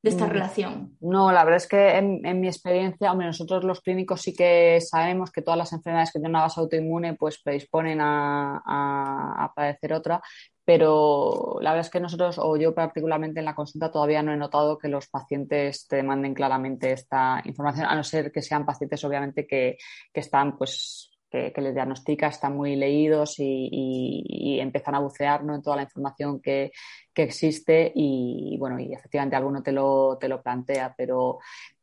de 0.03 0.11
esta 0.11 0.27
mm. 0.27 0.31
relación? 0.31 0.97
No, 1.01 1.33
la 1.33 1.45
verdad 1.45 1.57
es 1.57 1.67
que 1.67 1.97
en, 1.97 2.41
mi 2.41 2.47
experiencia, 2.47 3.11
hombre, 3.11 3.27
nosotros 3.27 3.65
los 3.65 3.81
clínicos 3.81 4.23
sí 4.23 4.35
que 4.35 4.81
sabemos 4.81 5.33
que 5.33 5.43
todas 5.43 5.59
las 5.59 5.73
enfermedades 5.73 6.13
que 6.13 6.21
tienen 6.21 6.31
una 6.31 6.43
base 6.43 6.61
autoinmune 6.61 7.15
pues 7.15 7.43
predisponen 7.43 8.01
a, 8.01 8.63
a, 8.65 9.53
padecer 9.53 9.93
otra, 9.93 10.23
pero 10.65 11.59
la 11.61 11.71
verdad 11.71 11.87
es 11.87 11.91
que 11.91 11.99
nosotros, 11.99 12.39
o 12.39 12.57
yo 12.57 12.73
particularmente 12.73 13.41
en 13.41 13.47
la 13.47 13.55
consulta, 13.57 13.91
todavía 13.91 14.23
no 14.23 14.33
he 14.33 14.37
notado 14.37 14.79
que 14.79 14.89
los 14.89 15.09
pacientes 15.09 15.89
te 15.89 15.97
demanden 15.97 16.35
claramente 16.35 16.93
esta 16.93 17.43
información, 17.45 17.87
a 17.87 17.97
no 17.97 18.05
ser 18.05 18.31
que 18.31 18.43
sean 18.43 18.65
pacientes, 18.65 19.03
obviamente, 19.03 19.47
que, 19.47 19.77
que 20.13 20.21
están 20.21 20.57
pues 20.57 21.18
que, 21.31 21.53
les 21.57 21.75
diagnostica, 21.75 22.29
están 22.29 22.57
muy 22.57 22.77
leídos 22.77 23.37
y, 23.39 24.59
empiezan 24.61 24.95
a 24.95 25.01
bucear 25.01 25.43
en 25.43 25.63
toda 25.63 25.77
la 25.77 25.83
información 25.83 26.41
que, 26.41 26.73
existe 27.15 27.91
y, 27.97 28.57
bueno, 28.61 28.79
y 28.79 28.93
efectivamente 28.93 29.35
alguno 29.35 29.61
te 29.61 29.73
lo, 29.73 30.19
te 30.21 30.29
lo 30.29 30.41
plantea, 30.41 30.95
pero 30.97 31.41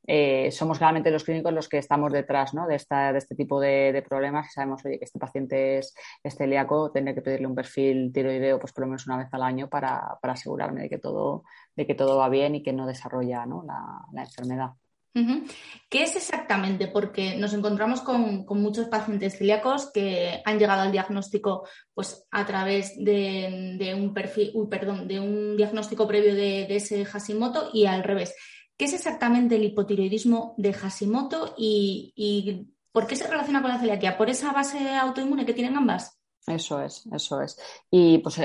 eh, 0.07 0.49
somos 0.51 0.79
realmente 0.79 1.11
los 1.11 1.25
clínicos 1.25 1.51
los 1.51 1.67
que 1.67 1.77
estamos 1.77 2.13
detrás 2.13 2.53
de, 2.53 2.75
esta, 2.75 3.11
de 3.11 3.17
este 3.17 3.35
tipo 3.35 3.59
de, 3.59 4.01
problemas 4.07 4.47
y 4.47 4.51
sabemos 4.51 4.85
oye, 4.85 4.97
que 4.97 5.03
este 5.03 5.19
paciente 5.19 5.79
es, 5.79 5.93
celíaco, 6.37 6.91
tendré 6.91 7.15
que 7.15 7.21
pedirle 7.21 7.47
un 7.47 7.55
perfil 7.55 8.13
tiroideo 8.13 8.59
pues 8.59 8.71
por 8.71 8.83
lo 8.83 8.87
menos 8.87 9.07
una 9.07 9.17
vez 9.17 9.27
al 9.31 9.43
año 9.43 9.67
para, 9.67 10.17
asegurarme 10.21 10.83
de 10.83 10.89
que, 10.89 10.99
todo, 10.99 11.43
de 11.75 11.85
que 11.85 11.95
todo 11.95 12.17
va 12.17 12.29
bien 12.29 12.55
y 12.55 12.63
que 12.63 12.71
no 12.71 12.87
desarrolla 12.87 13.45
la 13.45 14.21
enfermedad. 14.21 14.71
¿Qué 15.89 16.03
es 16.03 16.15
exactamente? 16.17 16.87
Porque 16.87 17.37
nos 17.37 17.53
encontramos 17.53 18.01
con, 18.01 18.45
muchos 18.49 18.87
pacientes 18.87 19.37
celíacos 19.37 19.89
que 19.93 20.41
han 20.43 20.59
llegado 20.59 20.81
al 20.81 20.91
diagnóstico 20.91 21.67
pues, 21.93 22.27
a 22.31 22.45
través 22.45 22.93
de, 22.97 23.95
un 23.97 24.13
perfil, 24.13 24.51
perdón, 24.69 25.07
de 25.07 25.21
un 25.21 25.55
diagnóstico 25.55 26.05
previo 26.05 26.35
de, 26.35 26.67
ese 26.75 27.05
Hashimoto 27.05 27.69
y 27.73 27.85
al 27.85 28.03
revés. 28.03 28.35
¿Qué 28.77 28.85
es 28.85 28.93
exactamente 28.93 29.55
el 29.55 29.63
hipotiroidismo 29.63 30.53
de 30.57 30.73
Hashimoto 30.73 31.55
y, 31.57 32.11
y 32.15 32.67
por 32.91 33.07
qué 33.07 33.15
se 33.15 33.27
relaciona 33.27 33.61
con 33.61 33.71
la 33.71 33.79
celiaquía? 33.79 34.17
¿Por 34.17 34.29
esa 34.29 34.51
base 34.51 34.95
autoinmune 34.95 35.45
que 35.45 35.53
tienen 35.53 35.77
ambas? 35.77 36.19
Eso 36.47 36.79
es, 36.79 37.07
eso 37.11 37.41
es. 37.41 37.57
Y 37.89 38.19
pues 38.19 38.37
eh, 38.37 38.43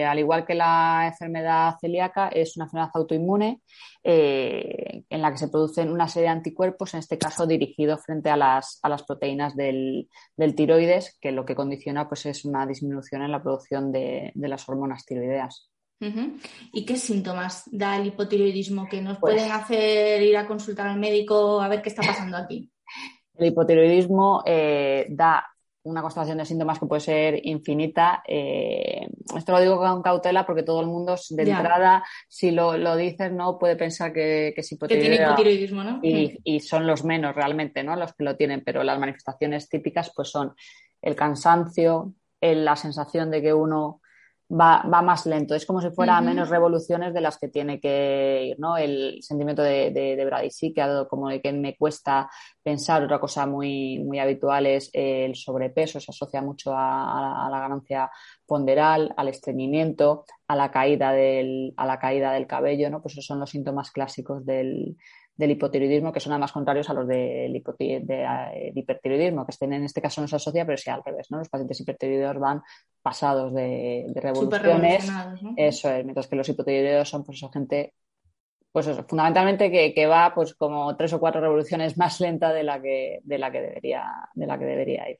eh, 0.00 0.04
al 0.04 0.18
igual 0.18 0.44
que 0.44 0.54
la 0.54 1.06
enfermedad 1.06 1.76
celíaca, 1.80 2.28
es 2.28 2.56
una 2.56 2.66
enfermedad 2.66 2.90
autoinmune 2.92 3.62
eh, 4.04 5.04
en 5.08 5.22
la 5.22 5.30
que 5.30 5.38
se 5.38 5.48
producen 5.48 5.90
una 5.90 6.06
serie 6.06 6.28
de 6.28 6.34
anticuerpos, 6.34 6.92
en 6.92 7.00
este 7.00 7.16
caso 7.16 7.46
dirigidos 7.46 8.02
frente 8.04 8.28
a 8.28 8.36
las, 8.36 8.78
a 8.82 8.90
las 8.90 9.04
proteínas 9.04 9.56
del, 9.56 10.08
tiroides, 10.54 11.16
que 11.18 11.32
lo 11.32 11.46
que 11.46 11.54
condiciona 11.54 12.08
pues, 12.08 12.26
es 12.26 12.44
una 12.44 12.66
disminución 12.66 13.22
en 13.22 13.32
la 13.32 13.42
producción 13.42 13.90
de, 13.90 14.32
las 14.34 14.68
hormonas 14.68 15.06
tiroideas. 15.06 15.70
¿Y 16.72 16.86
qué 16.86 16.96
síntomas 16.96 17.64
da 17.70 17.96
el 17.96 18.06
hipotiroidismo 18.06 18.86
que 18.88 19.02
nos 19.02 19.18
pues 19.18 19.34
pueden 19.34 19.52
hacer 19.52 20.22
ir 20.22 20.36
a 20.36 20.46
consultar 20.46 20.88
al 20.88 20.98
médico 20.98 21.60
a 21.60 21.68
ver 21.68 21.82
qué 21.82 21.90
está 21.90 22.02
pasando 22.02 22.38
aquí? 22.38 22.70
El 23.34 23.48
hipotiroidismo 23.48 24.42
da 25.10 25.44
una 25.82 26.02
constelación 26.02 26.38
de 26.38 26.44
síntomas 26.44 26.78
que 26.78 26.86
puede 26.86 27.00
ser 27.00 27.40
infinita. 27.46 28.22
Eh, 28.26 29.06
esto 29.36 29.52
lo 29.52 29.60
digo 29.60 29.78
con 29.78 30.02
cautela 30.02 30.44
porque 30.44 30.62
todo 30.62 30.80
el 30.80 30.86
mundo 30.86 31.16
de 31.30 31.42
entrada, 31.42 32.04
si 32.28 32.50
lo, 32.50 32.76
lo, 32.76 32.96
dices, 32.96 33.32
no 33.32 33.58
puede 33.58 33.76
pensar 33.76 34.12
que, 34.12 34.52
que 34.54 34.60
es 34.60 34.72
hipotiroidismo. 34.72 35.82
¿no? 35.84 36.00
Y, 36.02 36.38
y, 36.44 36.60
son 36.60 36.86
los 36.86 37.04
menos 37.04 37.34
realmente, 37.34 37.82
¿no? 37.82 37.96
Los 37.96 38.12
que 38.14 38.24
lo 38.24 38.36
tienen, 38.36 38.62
pero 38.64 38.82
las 38.82 38.98
manifestaciones 38.98 39.68
típicas 39.68 40.12
pues 40.14 40.28
son 40.28 40.54
el 41.00 41.16
cansancio, 41.16 42.14
la 42.40 42.76
sensación 42.76 43.30
de 43.30 43.42
que 43.42 43.54
uno 43.54 43.99
va, 44.50 44.82
va, 44.82 45.02
más 45.02 45.26
lento. 45.26 45.54
Es 45.54 45.64
como 45.64 45.80
si 45.80 45.90
fuera 45.90 46.20
menos 46.20 46.48
revoluciones 46.48 47.14
de 47.14 47.20
las 47.20 47.38
que 47.38 47.48
tiene 47.48 47.80
que 47.80 48.48
ir, 48.50 48.58
¿no? 48.58 48.76
El 48.76 49.18
sentimiento 49.22 49.62
de, 49.62 49.90
de, 49.90 50.16
de 50.16 50.72
que 50.74 50.82
ha 50.82 50.88
dado 50.88 51.08
como 51.08 51.28
de 51.28 51.40
que 51.40 51.52
me 51.52 51.76
cuesta 51.76 52.28
pensar. 52.62 53.02
Otra 53.02 53.20
cosa 53.20 53.46
muy, 53.46 53.98
muy 54.00 54.18
habitual 54.18 54.66
es 54.66 54.90
el 54.92 55.34
sobrepeso, 55.36 56.00
se 56.00 56.10
asocia 56.10 56.42
mucho 56.42 56.74
a, 56.74 57.46
a 57.46 57.50
la 57.50 57.60
ganancia 57.60 58.10
ponderal, 58.46 59.14
al 59.16 59.28
estreñimiento, 59.28 60.24
a 60.48 60.56
la 60.56 60.70
caída 60.70 61.12
del, 61.12 61.72
a 61.76 61.86
la 61.86 61.98
caída 61.98 62.32
del 62.32 62.46
cabello, 62.46 62.90
¿no? 62.90 63.00
Pues 63.00 63.14
esos 63.14 63.26
son 63.26 63.40
los 63.40 63.50
síntomas 63.50 63.90
clásicos 63.90 64.44
del, 64.44 64.96
del 65.36 65.52
hipotiroidismo, 65.52 66.12
que 66.12 66.20
son 66.20 66.32
además 66.32 66.52
contrarios 66.52 66.90
a 66.90 66.94
los 66.94 67.08
del 67.08 67.52
de, 67.52 68.72
hipertiroidismo, 68.74 69.46
que 69.46 69.52
estén 69.52 69.72
en 69.72 69.84
este 69.84 70.02
caso 70.02 70.20
no 70.20 70.28
se 70.28 70.36
asocia, 70.36 70.66
pero 70.66 70.76
sí 70.76 70.90
al 70.90 71.02
revés, 71.04 71.30
¿no? 71.30 71.38
Los 71.38 71.48
pacientes 71.48 71.80
hipertiroideos 71.80 72.38
van 72.38 72.62
pasados 73.02 73.54
de, 73.54 74.06
revoluciones. 74.14 75.10
Eso 75.56 75.90
es, 75.90 76.04
mientras 76.04 76.26
que 76.26 76.36
los 76.36 76.48
hipotiroideos 76.48 77.08
son 77.08 77.24
pues 77.24 77.38
eso, 77.38 77.50
gente 77.50 77.94
pues 78.72 78.86
eso, 78.86 79.04
fundamentalmente 79.08 79.70
que, 79.70 80.06
va 80.06 80.32
pues 80.32 80.54
como 80.54 80.96
tres 80.96 81.12
o 81.12 81.18
cuatro 81.18 81.40
revoluciones 81.40 81.98
más 81.98 82.20
lenta 82.20 82.52
de 82.52 82.62
la 82.62 82.80
que, 82.80 83.18
de 83.24 83.38
la 83.38 83.50
que 83.50 83.60
debería, 83.60 84.04
de 84.34 84.46
la 84.46 84.58
que 84.58 84.64
debería 84.64 85.10
ir. 85.10 85.18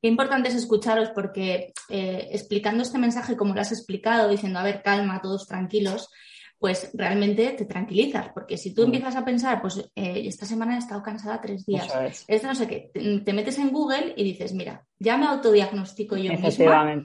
Qué 0.00 0.08
importante 0.08 0.48
es 0.48 0.54
escucharos 0.54 1.10
porque 1.10 1.72
eh, 1.88 2.28
explicando 2.32 2.82
este 2.82 2.98
mensaje 2.98 3.36
como 3.36 3.54
lo 3.54 3.60
has 3.60 3.72
explicado, 3.72 4.28
diciendo, 4.28 4.58
a 4.58 4.62
ver, 4.62 4.82
calma, 4.82 5.22
todos 5.22 5.46
tranquilos, 5.46 6.10
pues 6.58 6.90
realmente 6.94 7.50
te 7.50 7.66
tranquilizas, 7.66 8.30
porque 8.30 8.56
si 8.56 8.74
tú 8.74 8.82
mm. 8.82 8.84
empiezas 8.86 9.16
a 9.16 9.24
pensar, 9.24 9.60
pues 9.60 9.78
eh, 9.94 10.22
esta 10.26 10.46
semana 10.46 10.74
he 10.74 10.78
estado 10.78 11.02
cansada 11.02 11.40
tres 11.40 11.66
días, 11.66 11.88
es. 12.26 12.42
no 12.44 12.54
sé 12.54 12.66
qué, 12.66 12.90
te, 13.24 13.32
metes 13.32 13.58
en 13.58 13.70
Google 13.70 14.14
y 14.16 14.24
dices, 14.24 14.54
mira, 14.54 14.84
ya 14.98 15.18
me 15.18 15.26
autodiagnostico 15.26 16.16
yo 16.16 16.32
misma, 16.32 16.96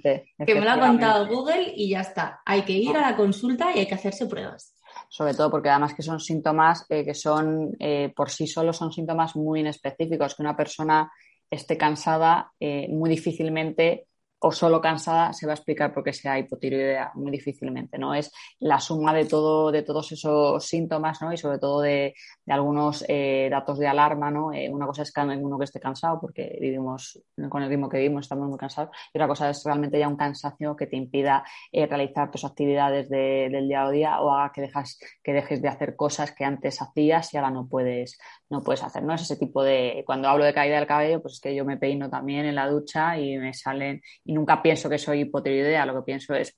que 0.45 0.55
me 0.55 0.61
lo 0.61 0.71
ha 0.71 0.79
contado 0.79 1.27
Google 1.27 1.73
y 1.75 1.89
ya 1.89 2.01
está, 2.01 2.41
hay 2.45 2.61
que 2.61 2.73
ir 2.73 2.95
a 2.95 3.01
la 3.01 3.15
consulta 3.15 3.75
y 3.75 3.79
hay 3.79 3.87
que 3.87 3.95
hacerse 3.95 4.25
pruebas 4.25 4.75
sobre 5.07 5.33
todo 5.33 5.49
porque 5.49 5.69
además 5.69 5.93
que 5.93 6.03
son 6.03 6.19
síntomas 6.19 6.85
eh, 6.89 7.05
que 7.05 7.13
son 7.13 7.75
eh, 7.79 8.11
por 8.13 8.29
sí 8.29 8.45
solos 8.45 8.77
son 8.77 8.91
síntomas 8.91 9.35
muy 9.35 9.61
inespecíficos, 9.61 10.35
que 10.35 10.41
una 10.41 10.55
persona 10.55 11.11
esté 11.49 11.77
cansada 11.77 12.51
muy 12.87 13.09
difícilmente 13.09 14.07
o 14.43 14.51
solo 14.51 14.81
cansada 14.81 15.33
se 15.33 15.45
va 15.45 15.53
a 15.53 15.55
explicar 15.55 15.93
por 15.93 16.03
qué 16.03 16.13
sea 16.13 16.39
hipotiroidea 16.39 17.11
muy 17.13 17.29
difícilmente, 17.29 17.99
¿no? 17.99 18.15
Es 18.15 18.31
la 18.59 18.79
suma 18.79 19.13
de 19.13 19.25
todo, 19.25 19.71
de 19.71 19.83
todos 19.83 20.11
esos 20.11 20.65
síntomas, 20.65 21.21
¿no? 21.21 21.31
Y 21.31 21.37
sobre 21.37 21.59
todo 21.59 21.81
de, 21.81 22.15
algunos 22.47 23.05
eh, 23.07 23.49
datos 23.51 23.77
de 23.77 23.87
alarma, 23.87 24.31
¿no? 24.31 24.51
Eh, 24.51 24.67
una 24.69 24.87
cosa 24.87 25.03
es 25.03 25.11
que 25.11 25.21
uno 25.21 25.59
que 25.59 25.65
esté 25.65 25.79
cansado 25.79 26.19
porque 26.19 26.57
vivimos 26.59 27.21
con 27.49 27.61
el 27.61 27.69
ritmo 27.69 27.87
que 27.87 27.97
vivimos, 27.97 28.25
estamos 28.25 28.49
muy 28.49 28.57
cansados, 28.57 28.89
y 29.13 29.19
otra 29.19 29.27
cosa 29.27 29.49
es 29.51 29.63
realmente 29.63 29.99
ya 29.99 30.07
un 30.07 30.17
cansancio 30.17 30.75
que 30.75 30.87
te 30.87 30.97
impida 30.97 31.43
eh, 31.71 31.85
realizar 31.85 32.31
tus 32.31 32.43
actividades 32.43 33.09
del 33.09 33.67
día 33.67 33.83
a 33.83 33.91
día 33.91 34.21
o 34.21 34.31
haga 34.31 34.51
que, 34.51 34.61
dejas, 34.61 34.99
que 35.23 35.33
dejes 35.33 35.61
de 35.61 35.67
hacer 35.67 35.95
cosas 35.95 36.31
que 36.31 36.45
antes 36.45 36.81
hacías 36.81 37.31
y 37.31 37.37
ahora 37.37 37.51
no 37.51 37.67
puedes, 37.67 38.17
no 38.49 38.63
puedes 38.63 38.83
hacer, 38.83 39.03
¿no? 39.03 39.13
Es 39.13 39.21
ese 39.21 39.37
tipo 39.37 39.63
de, 39.63 40.03
cuando 40.05 40.29
hablo 40.29 40.45
de 40.45 40.53
caída 40.53 40.77
del 40.77 40.87
cabello, 40.87 41.21
pues 41.21 41.35
es 41.35 41.39
que 41.39 41.53
yo 41.53 41.63
me 41.63 41.77
peino 41.77 42.09
también 42.09 42.45
en 42.45 42.55
la 42.55 42.67
ducha 42.67 43.19
y 43.19 43.37
me 43.37 43.53
salen 43.53 44.01
y 44.31 44.33
nunca 44.33 44.61
pienso 44.61 44.89
que 44.89 44.97
soy 44.97 45.21
hipotiroidea, 45.21 45.85
lo 45.85 45.93
que 45.93 46.03
pienso 46.03 46.33
es, 46.33 46.55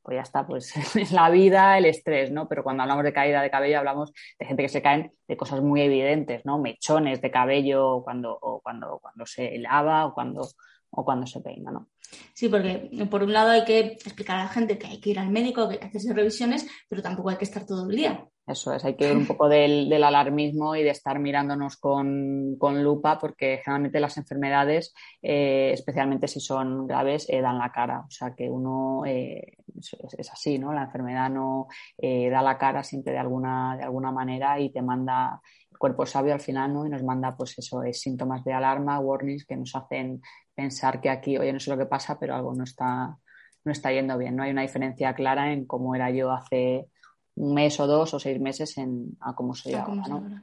pues 0.00 0.14
ya 0.14 0.22
está, 0.22 0.46
pues 0.46 0.72
es 0.96 1.10
la 1.10 1.28
vida, 1.30 1.76
el 1.76 1.84
estrés, 1.86 2.30
¿no? 2.30 2.48
Pero 2.48 2.62
cuando 2.62 2.84
hablamos 2.84 3.02
de 3.02 3.12
caída 3.12 3.42
de 3.42 3.50
cabello 3.50 3.78
hablamos 3.80 4.12
de 4.38 4.46
gente 4.46 4.62
que 4.62 4.68
se 4.68 4.80
caen 4.80 5.12
de 5.26 5.36
cosas 5.36 5.60
muy 5.60 5.80
evidentes, 5.80 6.46
¿no? 6.46 6.60
Mechones 6.60 7.20
de 7.20 7.30
cabello 7.32 8.02
cuando, 8.04 8.38
o 8.40 8.60
cuando, 8.60 9.00
cuando 9.00 9.26
se 9.26 9.58
lava 9.58 10.06
o 10.06 10.14
cuando, 10.14 10.48
o 10.90 11.04
cuando 11.04 11.26
se 11.26 11.40
peina, 11.40 11.72
¿no? 11.72 11.88
Sí, 12.34 12.48
porque 12.48 12.88
por 13.10 13.24
un 13.24 13.32
lado 13.32 13.50
hay 13.50 13.64
que 13.64 13.80
explicar 13.80 14.38
a 14.38 14.44
la 14.44 14.48
gente 14.48 14.78
que 14.78 14.86
hay 14.86 15.00
que 15.00 15.10
ir 15.10 15.18
al 15.18 15.30
médico, 15.30 15.68
que 15.68 15.74
hay 15.74 15.80
que 15.80 15.86
hacerse 15.86 16.14
revisiones, 16.14 16.68
pero 16.88 17.02
tampoco 17.02 17.30
hay 17.30 17.36
que 17.36 17.44
estar 17.44 17.66
todo 17.66 17.90
el 17.90 17.96
día. 17.96 18.24
Eso 18.48 18.72
es, 18.72 18.82
hay 18.84 18.96
que 18.96 19.06
ver 19.06 19.16
un 19.16 19.26
poco 19.26 19.46
del, 19.46 19.92
alarmismo 20.02 20.74
y 20.74 20.82
de 20.82 20.88
estar 20.90 21.18
mirándonos 21.18 21.76
con, 21.76 22.56
lupa, 22.82 23.18
porque 23.18 23.60
generalmente 23.62 24.00
las 24.00 24.16
enfermedades, 24.16 24.94
eh, 25.20 25.70
especialmente 25.74 26.28
si 26.28 26.40
son 26.40 26.86
graves, 26.86 27.26
eh, 27.28 27.42
dan 27.42 27.58
la 27.58 27.70
cara. 27.70 28.04
O 28.06 28.10
sea 28.10 28.34
que 28.34 28.48
uno 28.48 29.04
eh, 29.04 29.58
es, 30.16 30.32
así, 30.32 30.58
¿no? 30.58 30.72
La 30.72 30.84
enfermedad 30.84 31.28
no 31.28 31.68
da 31.98 32.42
la 32.42 32.56
cara 32.56 32.82
siempre 32.82 33.12
de 33.12 33.18
alguna, 33.18 33.76
de 33.76 33.84
alguna 33.84 34.12
manera 34.12 34.58
y 34.58 34.70
te 34.70 34.80
manda 34.80 35.42
el 35.70 35.78
cuerpo 35.78 36.06
sabio 36.06 36.32
al 36.32 36.40
final, 36.40 36.72
¿no? 36.72 36.86
Y 36.86 36.90
nos 36.90 37.02
manda, 37.02 37.36
pues 37.36 37.58
eso, 37.58 37.82
es 37.82 38.00
síntomas 38.00 38.44
de 38.44 38.54
alarma, 38.54 38.98
warnings 38.98 39.44
que 39.44 39.56
nos 39.56 39.76
hacen 39.76 40.22
pensar 40.54 41.02
que 41.02 41.10
aquí, 41.10 41.36
oye, 41.36 41.52
no 41.52 41.60
sé 41.60 41.70
lo 41.70 41.76
que 41.76 41.86
pasa, 41.86 42.18
pero 42.18 42.34
algo 42.34 42.54
no 42.54 42.64
está, 42.64 43.18
no 43.64 43.72
está 43.72 43.92
yendo 43.92 44.16
bien. 44.16 44.36
No 44.36 44.42
hay 44.42 44.52
una 44.52 44.62
diferencia 44.62 45.14
clara 45.14 45.52
en 45.52 45.66
cómo 45.66 45.94
era 45.94 46.10
yo 46.10 46.32
hace 46.32 46.88
un 47.38 47.54
mes 47.54 47.78
o 47.78 47.86
dos 47.86 48.14
o 48.14 48.18
seis 48.18 48.40
meses 48.40 48.76
en, 48.78 49.16
a 49.20 49.34
cómo 49.34 49.54
soy 49.54 49.74
ahora. 49.74 50.42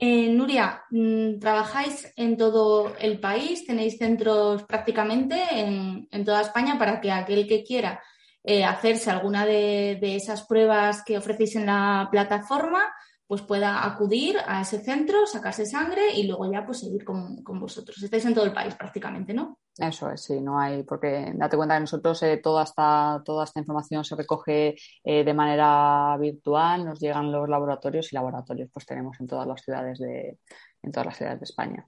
Eh, 0.00 0.28
Nuria, 0.32 0.84
mm, 0.90 1.40
trabajáis 1.40 2.12
en 2.16 2.36
todo 2.36 2.94
el 3.00 3.18
país, 3.18 3.66
tenéis 3.66 3.98
centros 3.98 4.62
prácticamente 4.62 5.36
en, 5.50 6.24
toda 6.24 6.42
España 6.42 6.78
para 6.78 7.00
que 7.00 7.10
aquel 7.10 7.48
que 7.48 7.64
quiera 7.64 8.00
eh, 8.44 8.64
hacerse 8.64 9.10
alguna 9.10 9.44
de, 9.44 9.98
esas 10.00 10.46
pruebas 10.46 11.02
que 11.04 11.18
ofrecéis 11.18 11.56
en 11.56 11.66
la 11.66 12.06
plataforma, 12.12 12.84
pues 13.28 13.42
pueda 13.42 13.84
acudir 13.84 14.38
a 14.46 14.62
ese 14.62 14.80
centro, 14.80 15.26
sacarse 15.26 15.66
sangre 15.66 16.14
y 16.14 16.26
luego 16.26 16.50
ya 16.50 16.64
pues 16.64 16.78
seguir 16.78 17.04
con, 17.04 17.42
con 17.42 17.60
vosotros. 17.60 18.02
Estáis 18.02 18.24
en 18.24 18.32
todo 18.32 18.46
el 18.46 18.54
país 18.54 18.74
prácticamente, 18.74 19.34
¿no? 19.34 19.58
Eso 19.76 20.10
es, 20.10 20.22
sí, 20.22 20.40
no 20.40 20.58
hay, 20.58 20.82
porque 20.82 21.30
date 21.34 21.56
cuenta 21.58 21.74
que 21.74 21.82
nosotros 21.82 22.22
eh, 22.22 22.38
toda, 22.38 22.64
esta, 22.64 23.20
toda 23.22 23.44
esta 23.44 23.60
información 23.60 24.02
se 24.02 24.16
recoge 24.16 24.76
eh, 25.04 25.24
de 25.24 25.34
manera 25.34 26.16
virtual, 26.18 26.86
nos 26.86 26.98
llegan 26.98 27.30
los 27.30 27.46
laboratorios 27.50 28.10
y 28.10 28.16
laboratorios 28.16 28.70
pues 28.72 28.86
tenemos 28.86 29.20
en 29.20 29.26
todas 29.26 29.46
las 29.46 29.60
ciudades 29.60 29.98
de, 29.98 30.38
en 30.82 30.90
todas 30.90 31.06
las 31.06 31.16
ciudades 31.18 31.40
de 31.40 31.44
España. 31.44 31.86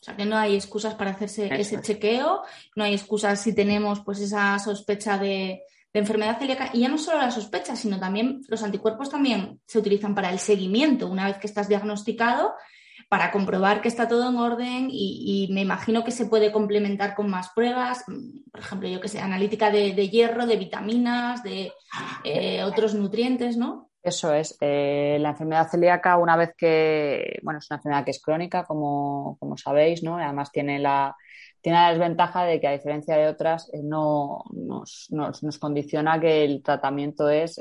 O 0.00 0.04
sea 0.04 0.16
que 0.16 0.26
no 0.26 0.36
hay 0.36 0.54
excusas 0.54 0.94
para 0.94 1.10
hacerse 1.10 1.52
ese 1.58 1.82
chequeo, 1.82 2.44
no 2.76 2.84
hay 2.84 2.94
excusas 2.94 3.40
si 3.40 3.52
tenemos 3.52 4.00
pues 4.04 4.20
esa 4.20 4.56
sospecha 4.60 5.18
de, 5.18 5.64
de 5.92 6.00
enfermedad 6.00 6.38
celíaca 6.38 6.70
y 6.72 6.80
ya 6.80 6.88
no 6.88 6.98
solo 6.98 7.18
la 7.18 7.30
sospecha, 7.30 7.76
sino 7.76 7.98
también 7.98 8.42
los 8.48 8.62
anticuerpos 8.62 9.10
también 9.10 9.60
se 9.66 9.78
utilizan 9.78 10.14
para 10.14 10.30
el 10.30 10.38
seguimiento 10.38 11.08
una 11.08 11.26
vez 11.26 11.38
que 11.38 11.46
estás 11.46 11.68
diagnosticado 11.68 12.54
para 13.08 13.30
comprobar 13.30 13.80
que 13.80 13.88
está 13.88 14.06
todo 14.06 14.28
en 14.28 14.36
orden 14.36 14.88
y, 14.90 15.48
me 15.50 15.62
imagino 15.62 16.04
que 16.04 16.10
se 16.10 16.26
puede 16.26 16.52
complementar 16.52 17.14
con 17.14 17.30
más 17.30 17.50
pruebas, 17.54 18.04
por 18.50 18.60
ejemplo, 18.60 18.88
yo 18.88 19.00
que 19.00 19.08
sé, 19.08 19.18
analítica 19.18 19.70
de, 19.70 20.08
hierro, 20.08 20.46
de 20.46 20.56
vitaminas, 20.56 21.42
de 21.42 21.72
eh, 22.24 22.62
otros 22.64 22.94
nutrientes, 22.94 23.56
¿no? 23.56 23.88
Eso 24.02 24.32
es. 24.34 24.56
Eh, 24.60 25.16
la 25.20 25.30
enfermedad 25.30 25.70
celíaca, 25.70 26.18
una 26.18 26.36
vez 26.36 26.50
que, 26.56 27.38
bueno, 27.42 27.60
es 27.60 27.70
una 27.70 27.78
enfermedad 27.78 28.04
que 28.04 28.10
es 28.10 28.22
crónica, 28.22 28.64
como, 28.64 29.36
como 29.40 29.56
sabéis, 29.56 30.02
¿no? 30.02 30.18
Además 30.18 30.52
tiene 30.52 30.78
la, 30.78 31.16
tiene 31.60 31.78
la 31.78 31.90
desventaja 31.90 32.44
de 32.44 32.60
que, 32.60 32.68
a 32.68 32.72
diferencia 32.72 33.16
de 33.16 33.28
otras, 33.28 33.70
eh, 33.72 33.80
no 33.82 34.44
nos, 34.52 35.08
nos, 35.10 35.42
nos, 35.42 35.58
condiciona 35.58 36.20
que 36.20 36.44
el 36.44 36.62
tratamiento 36.62 37.28
es 37.28 37.60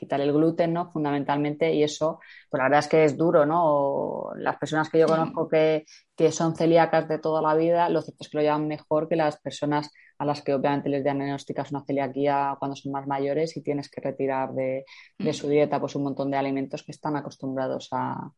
quitar 0.00 0.20
el 0.20 0.32
gluten, 0.32 0.72
¿no? 0.72 0.90
Fundamentalmente, 0.90 1.72
y 1.74 1.82
eso 1.82 2.20
pues 2.48 2.58
la 2.58 2.64
verdad 2.64 2.80
es 2.80 2.88
que 2.88 3.04
es 3.04 3.16
duro, 3.16 3.44
¿no? 3.44 4.30
Las 4.36 4.56
personas 4.56 4.88
que 4.88 4.98
yo 4.98 5.06
conozco 5.06 5.46
que, 5.46 5.84
que 6.16 6.32
son 6.32 6.56
celíacas 6.56 7.06
de 7.06 7.18
toda 7.18 7.42
la 7.42 7.54
vida, 7.54 7.88
lo 7.90 8.00
cierto 8.02 8.24
es 8.24 8.30
que 8.30 8.38
lo 8.38 8.42
llevan 8.42 8.66
mejor 8.66 9.08
que 9.08 9.16
las 9.16 9.38
personas 9.38 9.90
a 10.18 10.24
las 10.24 10.42
que 10.42 10.54
obviamente 10.54 10.88
les 10.88 11.04
diagnosticas 11.04 11.70
una 11.70 11.84
celiaquía 11.84 12.56
cuando 12.58 12.76
son 12.76 12.92
más 12.92 13.06
mayores 13.06 13.56
y 13.56 13.62
tienes 13.62 13.90
que 13.90 14.00
retirar 14.00 14.52
de, 14.52 14.84
de 15.18 15.32
su 15.32 15.48
dieta 15.48 15.80
pues 15.80 15.94
un 15.94 16.04
montón 16.04 16.30
de 16.30 16.36
alimentos 16.36 16.82
que 16.82 16.92
están 16.92 17.16
acostumbrados 17.16 17.88
a, 17.92 18.30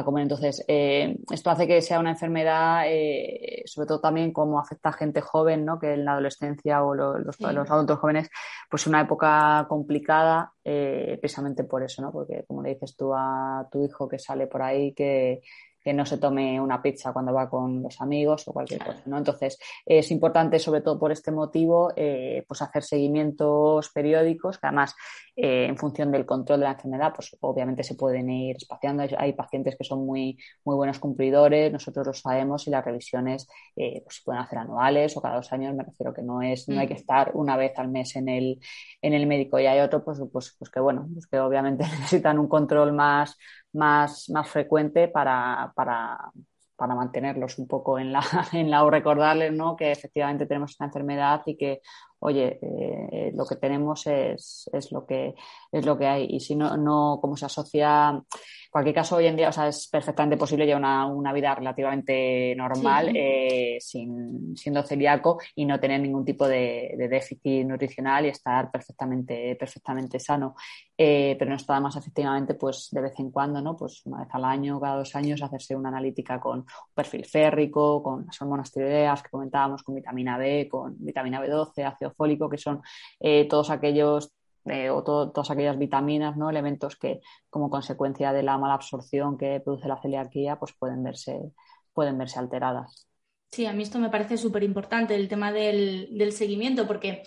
a 0.00 0.04
comer. 0.04 0.22
Entonces, 0.22 0.64
eh, 0.68 1.16
esto 1.30 1.50
hace 1.50 1.66
que 1.66 1.82
sea 1.82 2.00
una 2.00 2.10
enfermedad, 2.10 2.84
eh, 2.86 3.62
sobre 3.66 3.86
todo 3.86 4.00
también 4.00 4.32
como 4.32 4.58
afecta 4.58 4.90
a 4.90 4.92
gente 4.92 5.20
joven, 5.20 5.64
¿no? 5.64 5.78
que 5.78 5.94
en 5.94 6.04
la 6.04 6.12
adolescencia 6.12 6.82
o 6.84 6.94
los, 6.94 7.24
los, 7.24 7.70
adultos 7.70 7.98
jóvenes, 7.98 8.30
pues 8.70 8.86
una 8.86 9.00
época 9.00 9.66
complicada, 9.68 10.52
eh, 10.64 11.18
precisamente 11.20 11.64
por 11.64 11.82
eso, 11.82 12.02
¿no? 12.02 12.12
porque 12.12 12.44
como 12.46 12.62
le 12.62 12.74
dices 12.74 12.96
tú 12.96 13.12
a 13.14 13.68
tu 13.70 13.84
hijo 13.84 14.08
que 14.08 14.18
sale 14.18 14.46
por 14.46 14.62
ahí, 14.62 14.92
que 14.94 15.40
que 15.86 15.92
no 15.92 16.04
se 16.04 16.18
tome 16.18 16.60
una 16.60 16.82
pizza 16.82 17.12
cuando 17.12 17.32
va 17.32 17.48
con 17.48 17.80
los 17.80 18.00
amigos 18.00 18.42
o 18.48 18.52
cualquier 18.52 18.84
cosa, 18.84 19.00
¿no? 19.06 19.18
Entonces, 19.18 19.56
es 19.84 20.10
importante, 20.10 20.58
sobre 20.58 20.80
todo 20.80 20.98
por 20.98 21.12
este 21.12 21.30
motivo, 21.30 21.92
eh, 21.94 22.44
pues 22.48 22.60
hacer 22.60 22.82
seguimientos 22.82 23.90
periódicos, 23.90 24.58
que 24.58 24.66
además, 24.66 24.96
eh, 25.36 25.66
en 25.68 25.76
función 25.76 26.10
del 26.10 26.26
control 26.26 26.58
de 26.58 26.64
la 26.64 26.72
enfermedad, 26.72 27.12
pues 27.14 27.36
obviamente 27.38 27.84
se 27.84 27.94
pueden 27.94 28.28
ir 28.28 28.56
espaciando. 28.56 29.04
Hay 29.16 29.34
pacientes 29.34 29.76
que 29.76 29.84
son 29.84 30.04
muy, 30.04 30.36
muy 30.64 30.74
buenos 30.74 30.98
cumplidores, 30.98 31.72
nosotros 31.72 32.04
lo 32.04 32.12
sabemos, 32.14 32.66
y 32.66 32.70
las 32.70 32.84
revisiones 32.84 33.46
eh, 33.76 34.00
pues 34.02 34.16
se 34.16 34.22
pueden 34.24 34.42
hacer 34.42 34.58
anuales 34.58 35.16
o 35.16 35.22
cada 35.22 35.36
dos 35.36 35.52
años, 35.52 35.72
me 35.76 35.84
refiero 35.84 36.12
que 36.12 36.22
no 36.22 36.42
es, 36.42 36.68
no 36.68 36.80
hay 36.80 36.88
que 36.88 36.94
mm. 36.94 36.96
estar 36.96 37.30
una 37.34 37.56
vez 37.56 37.78
al 37.78 37.90
mes 37.90 38.16
en 38.16 38.28
el, 38.28 38.58
en 39.02 39.12
el 39.12 39.28
médico. 39.28 39.60
Y 39.60 39.66
hay 39.66 39.78
otros, 39.78 40.02
pues, 40.04 40.18
pues, 40.32 40.56
pues 40.58 40.68
que 40.68 40.80
bueno, 40.80 41.06
pues 41.14 41.28
que 41.28 41.38
obviamente 41.38 41.84
necesitan 42.00 42.40
un 42.40 42.48
control 42.48 42.92
más, 42.92 43.38
más, 43.76 44.28
más 44.30 44.48
frecuente 44.48 45.08
para, 45.08 45.72
para, 45.76 46.32
para 46.76 46.94
mantenerlos 46.94 47.58
un 47.58 47.66
poco 47.66 47.98
en 47.98 48.12
la, 48.12 48.22
en 48.52 48.70
la 48.70 48.84
o 48.84 48.90
recordarles 48.90 49.52
¿no? 49.52 49.76
que 49.76 49.92
efectivamente 49.92 50.46
tenemos 50.46 50.72
esta 50.72 50.84
enfermedad 50.84 51.42
y 51.46 51.56
que 51.56 51.80
oye, 52.20 52.58
eh, 52.62 53.32
lo 53.34 53.44
que 53.44 53.56
tenemos 53.56 54.06
es, 54.06 54.68
es, 54.72 54.92
lo 54.92 55.06
que, 55.06 55.34
es 55.70 55.86
lo 55.86 55.98
que 55.98 56.06
hay. 56.06 56.26
Y 56.30 56.40
si 56.40 56.56
no, 56.56 56.76
no 56.76 57.18
como 57.20 57.36
se 57.36 57.46
asocia, 57.46 58.10
en 58.10 58.70
cualquier 58.70 58.94
caso, 58.94 59.16
hoy 59.16 59.26
en 59.26 59.36
día, 59.36 59.48
o 59.48 59.52
sea, 59.52 59.68
es 59.68 59.88
perfectamente 59.88 60.36
posible 60.36 60.66
llevar 60.66 60.82
una, 60.82 61.06
una 61.06 61.32
vida 61.32 61.54
relativamente 61.54 62.54
normal, 62.56 63.12
eh, 63.14 63.78
sin, 63.80 64.56
siendo 64.56 64.82
celíaco 64.82 65.38
y 65.54 65.64
no 65.64 65.78
tener 65.78 66.00
ningún 66.00 66.24
tipo 66.24 66.46
de, 66.48 66.94
de, 66.96 67.08
déficit 67.08 67.66
nutricional 67.66 68.26
y 68.26 68.30
estar 68.30 68.70
perfectamente, 68.70 69.56
perfectamente 69.56 70.18
sano. 70.18 70.54
Eh, 70.98 71.36
pero 71.38 71.50
no 71.50 71.56
está 71.56 71.78
más 71.78 71.96
efectivamente, 71.96 72.54
pues 72.54 72.88
de 72.90 73.02
vez 73.02 73.12
en 73.18 73.30
cuando, 73.30 73.60
¿no? 73.60 73.76
Pues 73.76 74.00
una 74.06 74.20
vez 74.20 74.28
al 74.32 74.44
año, 74.44 74.80
cada 74.80 74.96
dos 74.96 75.14
años, 75.14 75.42
hacerse 75.42 75.76
una 75.76 75.90
analítica 75.90 76.40
con 76.40 76.60
un 76.60 76.66
perfil 76.94 77.24
férrico, 77.26 78.02
con 78.02 78.24
las 78.24 78.40
hormonas 78.40 78.72
tiroideas 78.72 79.22
que 79.22 79.28
comentábamos, 79.28 79.82
con 79.82 79.94
vitamina 79.94 80.38
B, 80.38 80.66
con 80.70 80.96
vitamina 80.98 81.42
B12, 81.42 81.84
ácido 81.84 82.05
fólico, 82.10 82.48
que 82.48 82.58
son 82.58 82.82
eh, 83.20 83.46
todos 83.48 83.70
aquellos 83.70 84.32
eh, 84.66 84.90
o 84.90 85.04
todas 85.04 85.50
aquellas 85.50 85.78
vitaminas, 85.78 86.36
¿no? 86.36 86.50
elementos 86.50 86.96
que 86.96 87.20
como 87.48 87.70
consecuencia 87.70 88.32
de 88.32 88.42
la 88.42 88.58
mala 88.58 88.74
absorción 88.74 89.38
que 89.38 89.60
produce 89.60 89.86
la 89.86 90.00
celiaquía, 90.00 90.58
pues 90.58 90.72
pueden 90.76 91.04
verse, 91.04 91.52
pueden 91.92 92.18
verse 92.18 92.40
alteradas. 92.40 93.06
Sí, 93.52 93.64
a 93.66 93.72
mí 93.72 93.84
esto 93.84 94.00
me 94.00 94.10
parece 94.10 94.36
súper 94.36 94.64
importante, 94.64 95.14
el 95.14 95.28
tema 95.28 95.52
del, 95.52 96.08
del 96.18 96.32
seguimiento, 96.32 96.86
porque 96.86 97.22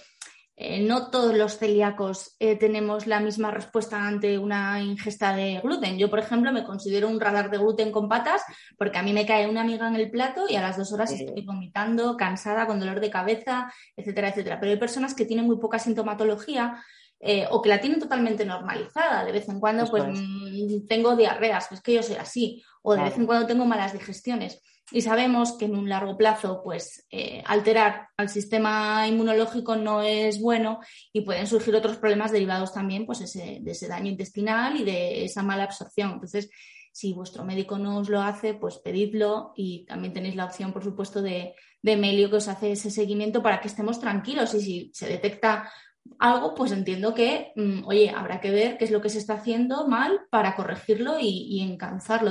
eh, 0.61 0.81
no 0.81 1.09
todos 1.09 1.33
los 1.37 1.57
celíacos 1.57 2.35
eh, 2.37 2.57
tenemos 2.57 3.07
la 3.07 3.21
misma 3.21 3.49
respuesta 3.49 4.05
ante 4.05 4.37
una 4.37 4.81
ingesta 4.81 5.33
de 5.33 5.61
gluten. 5.63 5.97
Yo, 5.97 6.09
por 6.09 6.19
ejemplo, 6.19 6.51
me 6.51 6.65
considero 6.65 7.07
un 7.07 7.17
radar 7.17 7.49
de 7.49 7.59
gluten 7.59 7.93
con 7.93 8.09
patas 8.09 8.41
porque 8.77 8.97
a 8.97 9.01
mí 9.01 9.13
me 9.13 9.25
cae 9.25 9.49
una 9.49 9.61
amiga 9.61 9.87
en 9.87 9.95
el 9.95 10.11
plato 10.11 10.47
y 10.49 10.57
a 10.57 10.61
las 10.61 10.75
dos 10.75 10.91
horas 10.91 11.13
estoy 11.13 11.45
vomitando, 11.45 12.17
cansada, 12.17 12.67
con 12.67 12.77
dolor 12.77 12.99
de 12.99 13.09
cabeza, 13.09 13.73
etcétera, 13.95 14.31
etcétera. 14.31 14.59
Pero 14.59 14.73
hay 14.73 14.77
personas 14.77 15.13
que 15.13 15.23
tienen 15.23 15.45
muy 15.45 15.59
poca 15.59 15.79
sintomatología 15.79 16.83
eh, 17.21 17.47
o 17.51 17.61
que 17.61 17.69
la 17.69 17.79
tienen 17.79 18.01
totalmente 18.01 18.45
normalizada. 18.45 19.23
De 19.23 19.31
vez 19.31 19.47
en 19.47 19.61
cuando, 19.61 19.85
pues 19.85 20.03
mm, 20.07 20.87
tengo 20.89 21.15
diarreas, 21.15 21.71
es 21.71 21.79
que 21.79 21.93
yo 21.93 22.03
soy 22.03 22.17
así, 22.17 22.61
o 22.89 22.95
de 22.95 23.03
vez 23.03 23.17
en 23.17 23.27
cuando 23.27 23.45
tengo 23.45 23.65
malas 23.65 23.93
digestiones. 23.93 24.61
Y 24.91 25.01
sabemos 25.01 25.55
que 25.57 25.65
en 25.65 25.75
un 25.75 25.87
largo 25.87 26.17
plazo, 26.17 26.61
pues 26.63 27.05
eh, 27.11 27.43
alterar 27.45 28.07
al 28.17 28.29
sistema 28.29 29.07
inmunológico 29.07 29.75
no 29.75 30.01
es 30.01 30.41
bueno 30.41 30.79
y 31.13 31.21
pueden 31.21 31.45
surgir 31.45 31.75
otros 31.75 31.97
problemas 31.97 32.31
derivados 32.31 32.73
también 32.73 33.05
pues 33.05 33.21
ese, 33.21 33.59
de 33.61 33.71
ese 33.71 33.87
daño 33.87 34.09
intestinal 34.09 34.79
y 34.81 34.83
de 34.83 35.25
esa 35.25 35.43
mala 35.43 35.65
absorción. 35.65 36.13
Entonces, 36.13 36.49
si 36.91 37.13
vuestro 37.13 37.45
médico 37.45 37.77
no 37.77 37.99
os 37.99 38.09
lo 38.09 38.21
hace, 38.21 38.55
pues 38.55 38.79
pedidlo 38.79 39.53
y 39.55 39.85
también 39.85 40.13
tenéis 40.13 40.35
la 40.35 40.45
opción, 40.45 40.73
por 40.73 40.83
supuesto, 40.83 41.21
de, 41.21 41.53
de 41.83 41.95
Melio 41.95 42.31
que 42.31 42.37
os 42.37 42.47
hace 42.47 42.71
ese 42.71 42.89
seguimiento 42.89 43.43
para 43.43 43.61
que 43.61 43.67
estemos 43.67 43.99
tranquilos. 43.99 44.55
Y 44.55 44.61
si 44.61 44.91
se 44.95 45.07
detecta 45.07 45.71
algo, 46.19 46.53
pues 46.53 46.71
entiendo 46.71 47.13
que, 47.13 47.51
mm, 47.55 47.85
oye, 47.85 48.09
habrá 48.09 48.41
que 48.41 48.51
ver 48.51 48.77
qué 48.77 48.85
es 48.85 48.91
lo 48.91 49.01
que 49.01 49.09
se 49.09 49.19
está 49.19 49.35
haciendo 49.35 49.87
mal 49.87 50.21
para 50.29 50.55
corregirlo 50.55 51.19
y, 51.19 51.47
y 51.49 51.61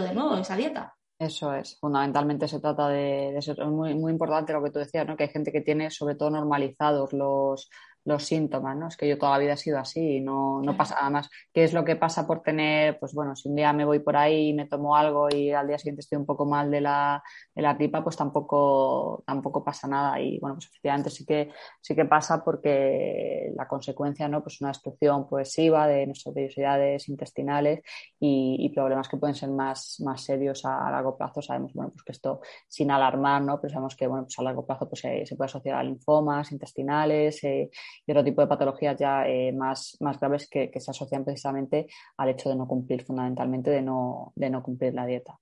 de 0.02 0.14
nuevo, 0.14 0.36
esa 0.36 0.56
dieta. 0.56 0.94
Eso 1.18 1.52
es, 1.52 1.76
fundamentalmente 1.80 2.46
se 2.46 2.60
trata 2.60 2.88
de, 2.88 3.32
de 3.32 3.42
ser 3.42 3.66
muy, 3.66 3.94
muy 3.94 4.12
importante 4.12 4.52
lo 4.52 4.62
que 4.62 4.70
tú 4.70 4.78
decías, 4.78 5.04
¿no? 5.06 5.16
que 5.16 5.24
hay 5.24 5.30
gente 5.30 5.50
que 5.50 5.62
tiene 5.62 5.90
sobre 5.90 6.14
todo 6.14 6.30
normalizados 6.30 7.12
los, 7.12 7.68
los 8.08 8.24
síntomas, 8.24 8.76
¿no? 8.76 8.88
Es 8.88 8.96
que 8.96 9.06
yo 9.06 9.18
toda 9.18 9.32
la 9.32 9.38
vida 9.38 9.52
he 9.52 9.56
sido 9.56 9.78
así 9.78 10.16
y 10.16 10.20
no, 10.20 10.60
no 10.62 10.76
pasa 10.76 10.96
nada 10.96 11.10
más. 11.10 11.30
¿Qué 11.52 11.64
es 11.64 11.72
lo 11.72 11.84
que 11.84 11.96
pasa 11.96 12.26
por 12.26 12.42
tener, 12.42 12.98
pues 12.98 13.12
bueno, 13.14 13.36
si 13.36 13.48
un 13.48 13.54
día 13.54 13.72
me 13.72 13.84
voy 13.84 14.00
por 14.00 14.16
ahí 14.16 14.48
y 14.48 14.52
me 14.54 14.66
tomo 14.66 14.96
algo 14.96 15.28
y 15.30 15.52
al 15.52 15.68
día 15.68 15.78
siguiente 15.78 16.00
estoy 16.00 16.16
un 16.16 16.26
poco 16.26 16.46
mal 16.46 16.70
de 16.70 16.80
la, 16.80 17.22
de 17.54 17.62
la 17.62 17.74
gripa, 17.74 18.02
pues 18.02 18.16
tampoco, 18.16 19.22
tampoco 19.26 19.62
pasa 19.62 19.86
nada. 19.86 20.20
Y 20.20 20.38
bueno, 20.40 20.56
pues 20.56 20.66
efectivamente 20.66 21.10
sí 21.10 21.24
que, 21.26 21.50
sí 21.80 21.94
que 21.94 22.06
pasa 22.06 22.42
porque 22.42 23.52
la 23.54 23.68
consecuencia, 23.68 24.28
¿no? 24.28 24.42
Pues 24.42 24.60
una 24.60 24.70
destrucción 24.70 25.28
progresiva 25.28 25.86
de 25.86 26.06
nuestras 26.06 26.34
vellosidades 26.34 27.08
intestinales 27.08 27.80
y, 28.18 28.68
problemas 28.74 29.08
que 29.08 29.16
pueden 29.16 29.34
ser 29.34 29.50
más, 29.50 30.00
más 30.04 30.22
serios 30.22 30.64
a, 30.64 30.90
largo 30.90 31.16
plazo. 31.16 31.42
Sabemos, 31.42 31.72
bueno, 31.74 31.90
pues 31.90 32.02
que 32.04 32.12
esto 32.12 32.40
sin 32.68 32.90
alarmar, 32.90 33.42
¿no? 33.42 33.60
Pero 33.60 33.72
sabemos 33.72 33.96
que, 33.96 34.06
bueno, 34.06 34.24
pues 34.24 34.38
a 34.38 34.42
largo 34.42 34.64
plazo 34.64 34.88
pues 34.88 35.00
se, 35.00 35.36
puede 35.36 35.46
asociar 35.46 35.76
a 35.76 35.82
linfomas 35.82 36.52
intestinales, 36.52 37.42
eh, 37.44 37.70
y 38.06 38.12
otro 38.12 38.24
tipo 38.24 38.40
de 38.40 38.46
patologías 38.46 38.96
ya 38.98 39.26
eh, 39.26 39.52
más, 39.52 39.96
más 40.00 40.18
graves 40.18 40.48
que, 40.48 40.70
se 40.74 40.90
asocian 40.90 41.24
precisamente 41.24 41.86
al 42.16 42.30
hecho 42.30 42.48
de 42.48 42.56
no 42.56 42.66
cumplir, 42.66 43.04
fundamentalmente 43.04 43.70
de 43.70 43.82
no, 43.82 44.32
de 44.34 44.50
no 44.50 44.62
cumplir 44.62 44.94
la 44.94 45.06
dieta. 45.06 45.38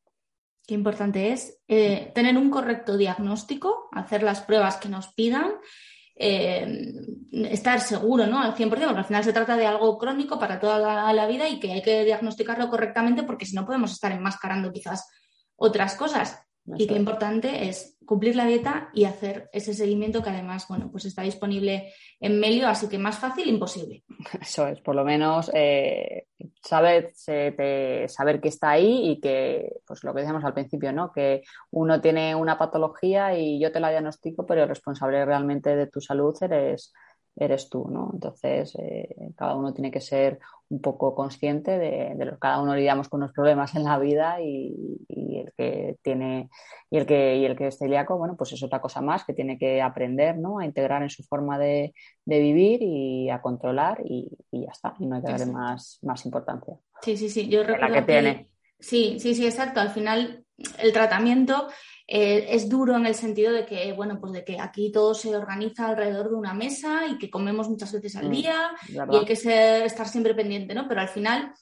Qué 0.66 0.74
importante 0.74 1.32
es 1.32 1.60
eh, 1.68 2.10
tener 2.14 2.36
un 2.36 2.50
correcto 2.50 2.96
diagnóstico, 2.96 3.88
hacer 3.92 4.22
las 4.22 4.40
pruebas 4.40 4.76
que 4.78 4.88
nos 4.88 5.12
pidan, 5.14 5.54
eh, 6.16 6.92
estar 7.30 7.80
seguro 7.80 8.26
¿no? 8.26 8.40
al 8.40 8.54
100%, 8.54 8.68
porque 8.68 8.84
al 8.84 9.04
final 9.04 9.22
se 9.22 9.32
trata 9.32 9.56
de 9.56 9.66
algo 9.66 9.98
crónico 9.98 10.38
para 10.38 10.58
toda 10.58 10.78
la, 10.78 11.12
la, 11.12 11.26
vida 11.26 11.48
y 11.48 11.60
que 11.60 11.72
hay 11.72 11.82
que 11.82 12.04
diagnosticarlo 12.04 12.68
correctamente 12.68 13.22
porque 13.22 13.46
si 13.46 13.54
no 13.54 13.66
podemos 13.66 13.92
estar 13.92 14.10
enmascarando 14.12 14.72
quizás 14.72 15.06
otras 15.56 15.94
cosas 15.94 16.45
y 16.76 16.86
qué 16.86 16.94
importante 16.94 17.68
es 17.68 17.96
cumplir 18.04 18.36
la 18.36 18.46
dieta 18.46 18.90
y 18.94 19.04
hacer 19.04 19.50
ese 19.52 19.74
seguimiento 19.74 20.22
que 20.22 20.30
además, 20.30 20.66
bueno, 20.68 20.88
pues 20.90 21.04
está 21.04 21.22
disponible 21.22 21.92
en 22.20 22.38
Melio, 22.38 22.68
así 22.68 22.88
que 22.88 22.98
más 22.98 23.18
fácil 23.18 23.48
imposible. 23.48 24.04
Eso 24.40 24.66
es, 24.66 24.80
por 24.80 24.94
lo 24.94 25.04
menos 25.04 25.50
eh, 25.52 26.26
saber, 26.62 27.12
saber 27.14 28.40
que 28.40 28.48
está 28.48 28.70
ahí 28.70 29.10
y 29.10 29.20
que, 29.20 29.80
pues 29.86 30.02
lo 30.04 30.14
que 30.14 30.20
decíamos 30.20 30.44
al 30.44 30.54
principio, 30.54 30.92
¿no? 30.92 31.12
Que 31.12 31.42
uno 31.70 32.00
tiene 32.00 32.34
una 32.34 32.58
patología 32.58 33.36
y 33.36 33.60
yo 33.60 33.72
te 33.72 33.80
la 33.80 33.90
diagnostico, 33.90 34.46
pero 34.46 34.62
el 34.62 34.68
responsable 34.68 35.24
realmente 35.24 35.74
de 35.76 35.86
tu 35.88 36.00
salud 36.00 36.34
eres, 36.40 36.92
eres 37.36 37.68
tú, 37.68 37.88
¿no? 37.90 38.10
Entonces, 38.12 38.74
eh, 38.78 39.14
cada 39.36 39.54
uno 39.54 39.74
tiene 39.74 39.90
que 39.90 40.00
ser 40.00 40.38
un 40.68 40.80
poco 40.80 41.14
consciente 41.14 41.78
de, 41.78 42.14
de 42.16 42.24
lo 42.24 42.38
cada 42.38 42.60
uno 42.60 42.74
lidiamos 42.74 43.08
con 43.08 43.20
unos 43.22 43.32
problemas 43.32 43.74
en 43.76 43.84
la 43.84 43.98
vida 43.98 44.40
y, 44.40 44.98
y, 45.06 45.38
el 45.38 45.52
que 45.56 45.96
tiene 46.02 46.48
y 46.90 46.98
el 46.98 47.06
que 47.06 47.36
y 47.36 47.44
el 47.44 47.56
que 47.56 47.68
es 47.68 47.78
celíaco, 47.78 48.18
bueno, 48.18 48.36
pues 48.36 48.52
es 48.52 48.62
otra 48.62 48.80
cosa 48.80 49.00
más 49.00 49.24
que 49.24 49.34
tiene 49.34 49.58
que 49.58 49.80
aprender, 49.80 50.38
¿no? 50.38 50.58
A 50.58 50.64
integrar 50.64 51.02
en 51.02 51.10
su 51.10 51.22
forma 51.22 51.58
de, 51.58 51.94
de 52.24 52.40
vivir 52.40 52.82
y 52.82 53.30
a 53.30 53.40
controlar 53.40 54.00
y, 54.04 54.28
y, 54.50 54.62
ya 54.62 54.72
está, 54.72 54.94
y 54.98 55.06
no 55.06 55.16
hay 55.16 55.22
que 55.22 55.30
darle 55.32 55.46
más, 55.46 55.98
más 56.02 56.24
importancia. 56.24 56.74
Sí, 57.02 57.16
sí, 57.16 57.28
sí, 57.28 57.48
yo 57.48 57.62
recuerdo 57.62 57.88
la 57.88 58.00
que, 58.00 58.06
que 58.06 58.12
tiene. 58.12 58.48
Sí, 58.80 59.18
sí, 59.20 59.34
sí, 59.34 59.46
exacto. 59.46 59.80
Al 59.80 59.90
final 59.90 60.44
el 60.78 60.92
tratamiento 60.92 61.68
eh, 62.08 62.46
es 62.50 62.68
duro 62.68 62.96
en 62.96 63.06
el 63.06 63.16
sentido 63.16 63.52
de 63.52 63.66
que, 63.66 63.92
bueno, 63.92 64.20
pues 64.20 64.32
de 64.32 64.44
que 64.44 64.60
aquí 64.60 64.92
todo 64.92 65.12
se 65.12 65.34
organiza 65.34 65.88
alrededor 65.88 66.30
de 66.30 66.36
una 66.36 66.54
mesa 66.54 67.06
y 67.06 67.18
que 67.18 67.30
comemos 67.30 67.68
muchas 67.68 67.92
veces 67.92 68.14
al 68.14 68.28
mm, 68.28 68.30
día 68.30 68.70
y 68.88 69.16
hay 69.16 69.24
que 69.24 69.32
estar 69.84 70.08
siempre 70.08 70.34
pendiente, 70.34 70.74
¿no? 70.74 70.86
Pero 70.86 71.00
al 71.00 71.08
final 71.08 71.52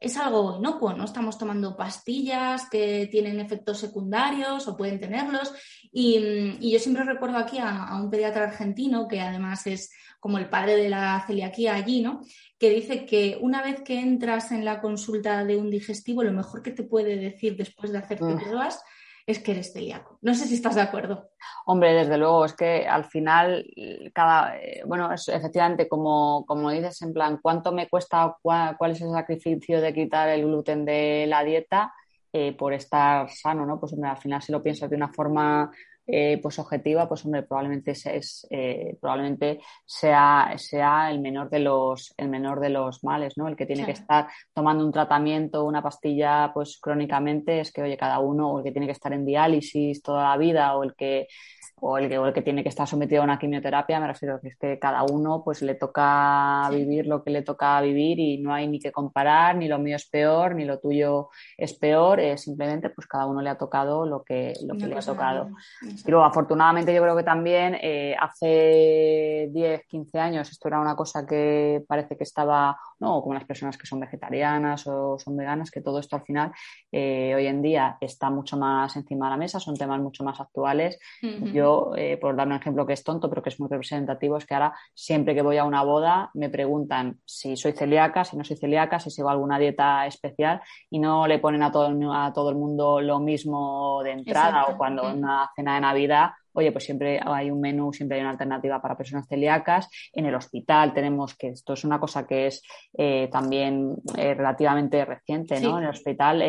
es 0.00 0.16
algo 0.16 0.56
inocuo, 0.58 0.94
no 0.94 1.04
estamos 1.04 1.36
tomando 1.36 1.76
pastillas 1.76 2.68
que 2.70 3.06
tienen 3.10 3.38
efectos 3.38 3.78
secundarios 3.78 4.66
o 4.66 4.76
pueden 4.76 4.98
tenerlos. 4.98 5.52
Y, 5.92 6.70
yo 6.70 6.78
siempre 6.78 7.04
recuerdo 7.04 7.36
aquí 7.36 7.58
a, 7.58 7.94
un 8.02 8.10
pediatra 8.10 8.44
argentino, 8.44 9.06
que 9.06 9.20
además 9.20 9.66
es 9.66 9.90
como 10.18 10.38
el 10.38 10.48
padre 10.48 10.76
de 10.76 10.88
la 10.88 11.22
celiaquía 11.26 11.74
allí, 11.74 12.00
¿no? 12.00 12.22
que 12.58 12.70
dice 12.70 13.04
que 13.04 13.36
una 13.40 13.60
vez 13.60 13.82
que 13.82 13.98
entras 13.98 14.52
en 14.52 14.64
la 14.64 14.80
consulta 14.80 15.44
de 15.44 15.56
un 15.56 15.68
digestivo, 15.68 16.22
lo 16.22 16.32
mejor 16.32 16.62
que 16.62 16.70
te 16.70 16.84
puede 16.84 17.16
decir 17.16 17.56
después 17.56 17.92
de 17.92 17.98
hacerte 17.98 18.24
mm. 18.24 18.38
pruebas 18.38 18.82
es 19.26 19.38
que 19.38 19.52
eres 19.52 19.72
celíaco. 19.72 20.18
No 20.22 20.34
sé 20.34 20.46
si 20.46 20.54
estás 20.54 20.74
de 20.74 20.80
acuerdo. 20.80 21.30
Hombre, 21.66 21.92
desde 21.92 22.18
luego, 22.18 22.44
es 22.44 22.54
que 22.54 22.86
al 22.86 23.04
final, 23.04 23.64
cada, 24.14 24.56
eh, 24.58 24.82
bueno, 24.86 25.12
es 25.12 25.28
efectivamente 25.28 25.88
como, 25.88 26.44
como 26.46 26.70
dices, 26.70 27.00
en 27.02 27.12
plan, 27.12 27.38
¿cuánto 27.42 27.72
me 27.72 27.88
cuesta, 27.88 28.36
cuál, 28.42 28.76
es 28.90 29.00
el 29.00 29.10
sacrificio 29.10 29.80
de 29.80 29.94
quitar 29.94 30.28
el 30.28 30.44
gluten 30.44 30.84
de 30.84 31.26
la 31.28 31.44
dieta 31.44 31.92
eh, 32.32 32.52
por 32.56 32.72
estar 32.72 33.30
sano, 33.30 33.66
¿no? 33.66 33.78
Pues 33.78 33.92
hombre, 33.92 34.10
al 34.10 34.16
final 34.16 34.42
si 34.42 34.52
lo 34.52 34.62
piensas 34.62 34.90
de 34.90 34.96
una 34.96 35.12
forma 35.12 35.70
eh, 36.14 36.38
pues 36.42 36.58
objetiva, 36.58 37.08
pues 37.08 37.24
hombre, 37.24 37.42
probablemente, 37.42 37.92
es, 37.92 38.46
eh, 38.50 38.98
probablemente 39.00 39.60
sea, 39.86 40.52
sea 40.58 41.10
el 41.10 41.20
menor 41.20 41.48
de 41.48 41.60
los, 41.60 42.12
el 42.18 42.28
menor 42.28 42.60
de 42.60 42.68
los 42.68 43.02
males, 43.02 43.38
¿no? 43.38 43.48
El 43.48 43.56
que 43.56 43.64
tiene 43.64 43.86
que 43.86 43.92
estar 43.92 44.28
tomando 44.52 44.84
un 44.84 44.92
tratamiento, 44.92 45.64
una 45.64 45.82
pastilla, 45.82 46.50
pues 46.52 46.78
crónicamente, 46.78 47.60
es 47.60 47.72
que, 47.72 47.80
oye, 47.80 47.96
cada 47.96 48.18
uno, 48.18 48.52
o 48.52 48.58
el 48.58 48.64
que 48.64 48.72
tiene 48.72 48.86
que 48.86 48.92
estar 48.92 49.14
en 49.14 49.24
diálisis 49.24 50.02
toda 50.02 50.28
la 50.28 50.36
vida, 50.36 50.76
o 50.76 50.84
el 50.84 50.94
que 50.94 51.28
o 51.84 51.98
el, 51.98 52.08
que, 52.08 52.14
el 52.14 52.32
que 52.32 52.42
tiene 52.42 52.62
que 52.62 52.68
estar 52.68 52.86
sometido 52.86 53.22
a 53.22 53.24
una 53.24 53.40
quimioterapia, 53.40 53.98
me 53.98 54.06
refiero 54.06 54.36
a 54.36 54.40
que 54.40 54.48
es 54.48 54.56
que 54.56 54.78
cada 54.78 55.02
uno 55.02 55.42
pues 55.44 55.62
le 55.62 55.74
toca 55.74 56.68
vivir 56.70 57.08
lo 57.08 57.24
que 57.24 57.30
le 57.30 57.42
toca 57.42 57.80
vivir 57.80 58.20
y 58.20 58.38
no 58.38 58.54
hay 58.54 58.68
ni 58.68 58.78
que 58.78 58.92
comparar, 58.92 59.56
ni 59.56 59.66
lo 59.66 59.80
mío 59.80 59.96
es 59.96 60.08
peor, 60.08 60.54
ni 60.54 60.64
lo 60.64 60.78
tuyo 60.78 61.30
es 61.58 61.74
peor, 61.74 62.20
simplemente 62.38 62.90
pues 62.90 63.08
cada 63.08 63.26
uno 63.26 63.42
le 63.42 63.50
ha 63.50 63.58
tocado 63.58 64.06
lo 64.06 64.22
que, 64.22 64.52
lo 64.64 64.76
que 64.76 64.86
le 64.86 64.96
ha 64.96 65.00
tocado. 65.00 65.48
Y 65.82 66.08
luego 66.08 66.24
afortunadamente 66.24 66.94
yo 66.94 67.02
creo 67.02 67.16
que 67.16 67.24
también 67.24 67.76
eh, 67.82 68.14
hace 68.16 69.48
10, 69.50 69.84
15 69.88 70.18
años 70.20 70.50
esto 70.52 70.68
era 70.68 70.80
una 70.80 70.94
cosa 70.94 71.26
que 71.26 71.82
parece 71.88 72.16
que 72.16 72.22
estaba, 72.22 72.78
no, 73.00 73.20
como 73.22 73.34
las 73.34 73.44
personas 73.44 73.76
que 73.76 73.86
son 73.88 73.98
vegetarianas 73.98 74.86
o 74.86 75.18
son 75.18 75.36
veganas, 75.36 75.72
que 75.72 75.80
todo 75.80 75.98
esto 75.98 76.14
al 76.14 76.22
final 76.22 76.52
eh, 76.92 77.34
hoy 77.34 77.48
en 77.48 77.60
día 77.60 77.96
está 78.00 78.30
mucho 78.30 78.56
más 78.56 78.94
encima 78.94 79.26
de 79.26 79.30
la 79.30 79.36
mesa, 79.36 79.58
son 79.58 79.74
temas 79.74 80.00
mucho 80.00 80.22
más 80.22 80.38
actuales. 80.40 81.00
Yo 81.52 81.71
eh, 81.96 82.16
por 82.16 82.36
dar 82.36 82.46
un 82.46 82.54
ejemplo 82.54 82.86
que 82.86 82.92
es 82.92 83.04
tonto, 83.04 83.28
pero 83.28 83.42
que 83.42 83.50
es 83.50 83.60
muy 83.60 83.68
representativo, 83.68 84.36
es 84.36 84.46
que 84.46 84.54
ahora 84.54 84.74
siempre 84.94 85.34
que 85.34 85.42
voy 85.42 85.58
a 85.58 85.64
una 85.64 85.82
boda 85.82 86.30
me 86.34 86.48
preguntan 86.48 87.18
si 87.24 87.56
soy 87.56 87.72
celíaca, 87.72 88.24
si 88.24 88.36
no 88.36 88.44
soy 88.44 88.56
celíaca, 88.56 88.98
si 88.98 89.10
sigo 89.10 89.28
alguna 89.28 89.58
dieta 89.58 90.06
especial 90.06 90.60
y 90.90 90.98
no 90.98 91.26
le 91.26 91.38
ponen 91.38 91.62
a 91.62 91.70
todo 91.70 91.86
el, 91.86 91.98
a 92.12 92.32
todo 92.32 92.50
el 92.50 92.56
mundo 92.56 93.00
lo 93.00 93.20
mismo 93.20 94.02
de 94.02 94.12
entrada 94.12 94.66
o 94.66 94.76
cuando 94.76 95.08
en 95.10 95.18
una 95.18 95.50
cena 95.54 95.74
de 95.74 95.80
Navidad 95.80 96.30
oye, 96.54 96.70
pues 96.70 96.84
siempre 96.84 97.18
hay 97.24 97.50
un 97.50 97.62
menú, 97.62 97.94
siempre 97.94 98.18
hay 98.18 98.20
una 98.20 98.32
alternativa 98.32 98.80
para 98.82 98.94
personas 98.94 99.26
celíacas. 99.26 99.88
En 100.12 100.26
el 100.26 100.34
hospital 100.34 100.92
tenemos 100.92 101.34
que 101.34 101.48
esto 101.48 101.72
es 101.72 101.82
una 101.82 101.98
cosa 101.98 102.26
que 102.26 102.46
es 102.48 102.62
eh, 102.92 103.30
también 103.32 103.94
eh, 104.18 104.34
relativamente 104.34 105.02
reciente, 105.02 105.58
¿no? 105.62 105.78
En 105.78 105.84
el 105.84 105.90
hospital 105.90 106.44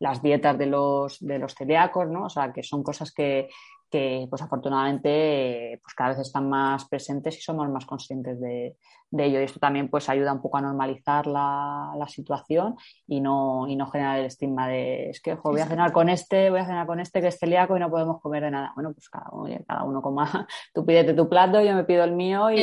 las 0.00 0.22
dietas 0.22 0.58
de 0.58 0.66
los, 0.66 1.18
de 1.20 1.38
los 1.38 1.54
celíacos, 1.54 2.08
¿no? 2.08 2.24
O 2.24 2.28
sea, 2.28 2.52
que 2.52 2.64
son 2.64 2.82
cosas 2.82 3.12
que, 3.12 3.48
que 3.94 4.26
pues 4.28 4.42
afortunadamente 4.42 5.78
pues 5.80 5.94
cada 5.94 6.10
vez 6.10 6.18
están 6.18 6.48
más 6.48 6.84
presentes 6.88 7.38
y 7.38 7.40
somos 7.40 7.70
más 7.70 7.86
conscientes 7.86 8.40
de, 8.40 8.76
ello. 9.16 9.40
Y 9.40 9.44
esto 9.44 9.60
también 9.60 9.88
pues 9.88 10.08
ayuda 10.08 10.32
un 10.32 10.42
poco 10.42 10.56
a 10.56 10.62
normalizar 10.62 11.28
la, 11.28 12.04
situación 12.08 12.74
y 13.06 13.20
no, 13.20 13.68
y 13.68 13.76
no 13.76 13.86
generar 13.86 14.18
el 14.18 14.26
estigma 14.26 14.66
de 14.66 15.10
es 15.10 15.20
que 15.20 15.34
voy 15.34 15.60
a 15.60 15.66
cenar 15.66 15.92
con 15.92 16.08
este, 16.08 16.50
voy 16.50 16.58
a 16.58 16.66
cenar 16.66 16.88
con 16.88 16.98
este 16.98 17.20
que 17.20 17.28
es 17.28 17.38
celíaco 17.38 17.76
y 17.76 17.80
no 17.80 17.88
podemos 17.88 18.20
comer 18.20 18.42
de 18.42 18.50
nada. 18.50 18.72
Bueno, 18.74 18.92
pues 18.92 19.08
cada 19.08 19.30
uno, 19.30 19.56
cada 19.64 19.84
uno 19.84 20.02
coma, 20.02 20.48
tú 20.74 20.84
pídete 20.84 21.14
tu 21.14 21.28
plato, 21.28 21.62
yo 21.62 21.72
me 21.76 21.84
pido 21.84 22.02
el 22.02 22.16
mío 22.16 22.50
y, 22.50 22.56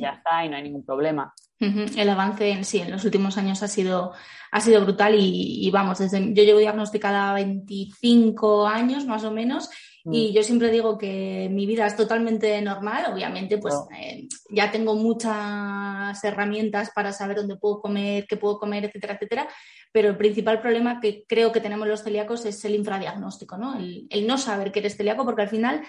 ya 0.00 0.10
está 0.10 0.44
y 0.44 0.48
no 0.48 0.56
hay 0.56 0.64
ningún 0.64 0.84
problema. 0.84 1.32
El 1.60 2.08
avance 2.10 2.50
en 2.50 2.64
sí 2.64 2.80
en 2.80 2.90
los 2.90 3.04
últimos 3.04 3.38
años 3.38 3.62
ha 3.62 3.68
sido, 3.68 4.12
ha 4.50 4.60
sido 4.60 4.82
brutal 4.82 5.14
y, 5.14 5.64
y, 5.64 5.70
vamos, 5.70 5.98
desde 5.98 6.34
yo 6.34 6.42
llevo 6.42 6.58
diagnosticada 6.58 7.32
25 7.34 8.66
años 8.66 9.06
más 9.06 9.22
o 9.22 9.30
menos 9.30 9.70
y 10.10 10.30
mm. 10.30 10.32
yo 10.34 10.42
siempre 10.42 10.70
digo 10.70 10.98
que 10.98 11.48
mi 11.50 11.66
vida 11.66 11.86
es 11.86 11.96
totalmente 11.96 12.60
normal, 12.60 13.12
obviamente, 13.12 13.58
pues 13.58 13.74
eh, 13.98 14.28
ya 14.50 14.70
tengo 14.70 14.94
muchas 14.94 16.22
herramientas 16.22 16.90
para 16.94 17.12
saber 17.12 17.36
dónde 17.36 17.56
puedo 17.56 17.80
comer, 17.80 18.26
qué 18.26 18.36
puedo 18.36 18.58
comer, 18.58 18.84
etcétera, 18.84 19.14
etcétera. 19.14 19.48
Pero 19.92 20.10
el 20.10 20.16
principal 20.16 20.60
problema 20.60 21.00
que 21.00 21.24
creo 21.26 21.52
que 21.52 21.60
tenemos 21.60 21.88
los 21.88 22.02
celíacos 22.02 22.44
es 22.44 22.62
el 22.64 22.74
infradiagnóstico, 22.74 23.56
¿no? 23.56 23.78
El, 23.78 24.06
el 24.10 24.26
no 24.26 24.36
saber 24.36 24.72
que 24.72 24.80
eres 24.80 24.96
celíaco, 24.96 25.24
porque 25.24 25.42
al 25.42 25.48
final 25.48 25.82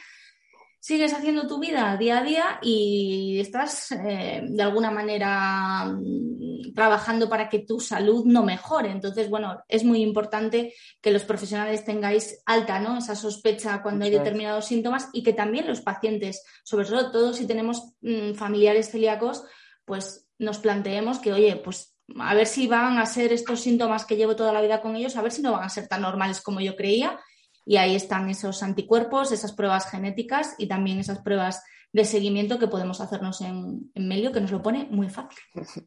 sigues 0.86 1.16
haciendo 1.16 1.48
tu 1.48 1.58
vida 1.58 1.98
día 1.98 2.20
a 2.20 2.24
día 2.24 2.60
y 2.62 3.40
estás 3.40 3.92
eh, 3.92 4.44
de 4.48 4.62
alguna 4.62 4.92
manera 4.92 5.86
mm, 5.86 6.74
trabajando 6.76 7.28
para 7.28 7.50
que 7.50 7.66
tu 7.66 7.80
salud 7.80 8.24
no 8.26 8.44
mejore. 8.44 8.92
Entonces, 8.92 9.28
bueno, 9.28 9.64
es 9.68 9.84
muy 9.84 10.04
importante 10.04 10.76
que 11.02 11.10
los 11.10 11.24
profesionales 11.24 11.84
tengáis 11.86 12.40
alta 12.46 12.80
¿no? 12.80 13.00
esa 13.00 13.16
sospecha 13.16 13.82
cuando 13.82 14.06
hay 14.06 14.12
determinados 14.12 14.66
síntomas 14.66 15.10
y 15.12 15.24
que 15.24 15.34
también 15.34 15.66
los 15.66 15.82
pacientes, 15.82 16.44
sobre 16.64 16.86
todo 16.86 17.34
si 17.34 17.48
tenemos 17.48 17.96
mm, 18.02 18.34
familiares 18.36 18.92
celíacos, 18.92 19.44
pues 19.86 20.28
nos 20.38 20.60
planteemos 20.60 21.18
que, 21.18 21.34
oye, 21.34 21.56
pues 21.56 21.96
a 22.20 22.36
ver 22.36 22.46
si 22.46 22.68
van 22.68 23.00
a 23.00 23.08
ser 23.08 23.34
estos 23.34 23.62
síntomas 23.62 24.06
que 24.06 24.18
llevo 24.18 24.36
toda 24.36 24.54
la 24.54 24.62
vida 24.62 24.82
con 24.82 24.96
ellos, 24.96 25.16
a 25.16 25.24
ver 25.24 25.32
si 25.32 25.42
no 25.42 25.54
van 25.54 25.64
a 25.64 25.70
ser 25.70 25.88
tan 25.88 26.04
normales 26.04 26.42
como 26.42 26.62
yo 26.62 26.76
creía 26.76 27.20
y 27.66 27.78
ahí 27.78 27.96
están 27.96 28.30
esos 28.30 28.62
anticuerpos, 28.64 29.32
esas 29.32 29.52
pruebas 29.52 29.90
genéticas 29.90 30.56
y 30.58 30.68
también 30.68 31.00
esas 31.00 31.20
pruebas 31.20 31.64
de 31.96 32.04
seguimiento 32.04 32.60
que 32.60 32.68
podemos 32.68 33.00
hacernos 33.00 33.40
en, 33.40 33.90
en 33.94 34.08
medio, 34.08 34.34
que 34.34 34.42
nos 34.42 34.52
lo 34.52 34.62
pone 34.62 34.86
muy 34.92 35.08
fácil. 35.08 35.40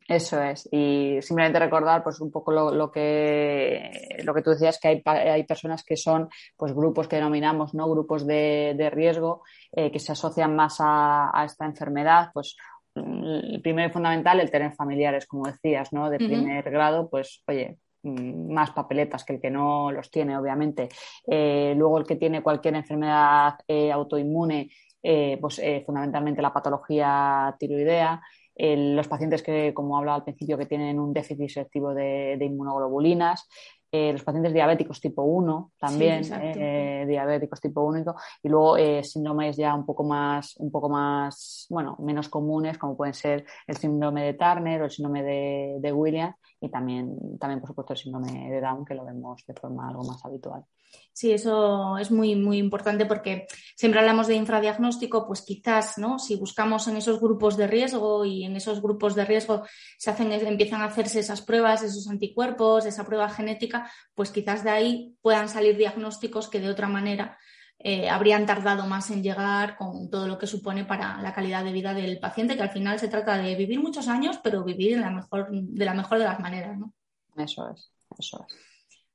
Eso 0.08 0.42
es. 0.42 0.66
Y 0.72 1.18
simplemente 1.20 1.58
recordar, 1.58 2.02
pues, 2.02 2.18
un 2.20 2.30
poco 2.30 2.50
lo, 2.50 2.90
que, 2.90 4.16
lo 4.24 4.32
que 4.32 4.40
tú 4.40 4.48
decías, 4.48 4.80
que 4.80 4.88
hay, 4.88 5.02
hay, 5.04 5.44
personas 5.44 5.84
que 5.84 5.98
son, 5.98 6.30
pues, 6.56 6.72
grupos 6.72 7.08
que 7.08 7.16
denominamos, 7.16 7.74
¿no? 7.74 7.90
Grupos 7.90 8.26
de, 8.26 8.90
riesgo, 8.90 9.42
eh, 9.70 9.90
que 9.90 9.98
se 9.98 10.12
asocian 10.12 10.56
más 10.56 10.78
a, 10.80 11.30
esta 11.44 11.66
enfermedad, 11.66 12.30
pues, 12.32 12.56
el 12.94 13.60
primero 13.62 13.90
y 13.90 13.92
fundamental, 13.92 14.40
el 14.40 14.50
tener 14.50 14.72
familiares, 14.72 15.26
como 15.26 15.44
decías, 15.44 15.92
¿no? 15.92 16.08
De 16.08 16.16
primer 16.16 16.70
grado, 16.70 17.10
pues, 17.10 17.42
oye, 17.46 17.76
Mm, 17.76 17.87
más 18.08 18.70
papeletas 18.70 19.24
que 19.24 19.34
el 19.34 19.40
que 19.40 19.50
no 19.50 19.92
los 19.92 20.10
tiene, 20.10 20.36
obviamente. 20.36 20.88
Eh, 21.26 21.74
luego 21.76 21.98
el 21.98 22.06
que 22.06 22.16
tiene 22.16 22.42
cualquier 22.42 22.74
enfermedad 22.74 23.54
eh, 23.66 23.92
autoinmune, 23.92 24.70
eh, 25.02 25.38
pues 25.40 25.60
fundamentalmente 25.86 26.42
la 26.42 26.52
patología 26.52 27.54
tiroidea. 27.58 28.20
los 28.56 29.06
pacientes 29.06 29.42
que, 29.42 29.72
como 29.72 29.96
hablaba 29.96 30.16
al 30.16 30.24
principio, 30.24 30.58
que 30.58 30.66
tienen 30.66 30.98
un 30.98 31.12
déficit 31.12 31.48
selectivo 31.48 31.94
de, 31.94 32.36
de 32.38 32.44
inmunoglobulinas, 32.44 33.48
eh, 33.90 34.12
los 34.12 34.22
pacientes 34.22 34.52
diabéticos 34.52 35.00
tipo 35.00 35.22
1 35.22 35.72
también, 35.78 36.22
eh, 36.30 37.06
diabéticos 37.08 37.58
tipo 37.58 37.82
1 37.84 38.14
y 38.42 38.48
luego 38.48 38.76
síndromes 39.02 39.56
ya 39.56 39.74
un 39.74 39.86
poco 39.86 40.04
más, 40.04 40.56
un 40.58 40.70
poco 40.70 40.90
más, 40.90 41.66
bueno, 41.70 41.96
menos 42.00 42.28
comunes 42.28 42.76
como 42.76 42.98
pueden 42.98 43.14
ser 43.14 43.46
el 43.66 43.76
síndrome 43.78 44.24
de 44.24 44.34
Turner 44.34 44.82
o 44.82 44.84
el 44.84 44.90
síndrome 44.90 45.22
de, 45.22 45.76
de 45.80 45.92
Williams 45.92 46.34
y 46.60 46.68
también, 46.68 47.38
también, 47.38 47.60
por 47.60 47.68
supuesto, 47.68 47.92
el 47.92 47.98
síndrome 47.98 48.50
de 48.50 48.60
Down 48.60 48.84
que 48.84 48.94
lo 48.94 49.04
vemos 49.04 49.44
de 49.46 49.54
forma 49.54 49.88
algo 49.88 50.02
más 50.04 50.24
habitual. 50.24 50.64
Sí, 51.12 51.32
eso 51.32 51.98
es 51.98 52.10
muy, 52.10 52.34
muy 52.34 52.58
importante 52.58 53.04
porque 53.06 53.46
siempre 53.76 54.00
hablamos 54.00 54.26
de 54.26 54.36
infradiagnóstico, 54.36 55.26
pues 55.26 55.42
quizás, 55.42 55.98
¿no? 55.98 56.18
Si 56.18 56.36
buscamos 56.36 56.88
en 56.88 56.96
esos 56.96 57.20
grupos 57.20 57.56
de 57.56 57.66
riesgo 57.66 58.24
y 58.24 58.44
en 58.44 58.56
esos 58.56 58.80
grupos 58.80 59.14
de 59.14 59.24
riesgo 59.24 59.64
se 59.98 60.10
hacen, 60.10 60.32
empiezan 60.32 60.80
a 60.80 60.86
hacerse 60.86 61.20
esas 61.20 61.42
pruebas, 61.42 61.82
esos 61.82 62.08
anticuerpos, 62.08 62.86
esa 62.86 63.04
prueba 63.04 63.28
genética, 63.28 63.90
pues 64.14 64.30
quizás 64.30 64.64
de 64.64 64.70
ahí 64.70 65.16
puedan 65.20 65.48
salir 65.48 65.76
diagnósticos 65.76 66.48
que 66.48 66.60
de 66.60 66.70
otra 66.70 66.88
manera 66.88 67.36
eh, 67.80 68.08
habrían 68.08 68.44
tardado 68.44 68.86
más 68.86 69.08
en 69.10 69.22
llegar 69.22 69.76
con 69.76 70.10
todo 70.10 70.26
lo 70.26 70.36
que 70.36 70.48
supone 70.48 70.84
para 70.84 71.22
la 71.22 71.32
calidad 71.32 71.62
de 71.62 71.72
vida 71.72 71.94
del 71.94 72.18
paciente, 72.18 72.56
que 72.56 72.62
al 72.62 72.70
final 72.70 72.98
se 72.98 73.08
trata 73.08 73.38
de 73.38 73.54
vivir 73.54 73.80
muchos 73.80 74.08
años, 74.08 74.40
pero 74.42 74.64
vivir 74.64 74.96
de 74.96 75.00
la 75.00 75.10
mejor 75.10 75.48
de, 75.50 75.84
la 75.84 75.94
mejor 75.94 76.18
de 76.18 76.24
las 76.24 76.40
maneras, 76.40 76.76
¿no? 76.76 76.92
Eso 77.36 77.70
es, 77.70 77.92
eso 78.18 78.44
es. 78.48 78.56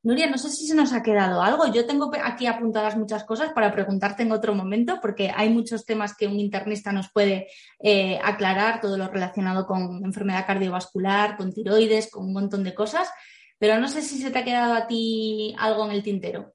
Nuria, 0.01 0.29
no 0.29 0.37
sé 0.37 0.49
si 0.49 0.67
se 0.67 0.75
nos 0.75 0.91
ha 0.91 1.01
quedado 1.01 1.41
algo. 1.41 1.71
Yo 1.73 1.85
tengo 1.85 2.11
aquí 2.23 2.45
apuntadas 2.45 2.97
muchas 2.97 3.23
cosas 3.23 3.53
para 3.53 3.71
preguntarte 3.71 4.23
en 4.23 4.33
otro 4.33 4.53
momento, 4.53 4.99
porque 5.01 5.31
hay 5.33 5.49
muchos 5.49 5.85
temas 5.85 6.15
que 6.15 6.27
un 6.27 6.39
internista 6.39 6.91
nos 6.91 7.09
puede 7.09 7.47
eh, 7.79 8.19
aclarar, 8.21 8.81
todo 8.81 8.97
lo 8.97 9.07
relacionado 9.07 9.65
con 9.65 10.03
enfermedad 10.03 10.45
cardiovascular, 10.45 11.37
con 11.37 11.53
tiroides, 11.53 12.11
con 12.11 12.25
un 12.25 12.33
montón 12.33 12.65
de 12.65 12.73
cosas. 12.73 13.09
Pero 13.57 13.79
no 13.79 13.87
sé 13.87 14.01
si 14.01 14.21
se 14.21 14.29
te 14.29 14.39
ha 14.39 14.43
quedado 14.43 14.73
a 14.73 14.87
ti 14.87 15.55
algo 15.57 15.85
en 15.85 15.91
el 15.91 16.03
tintero. 16.03 16.53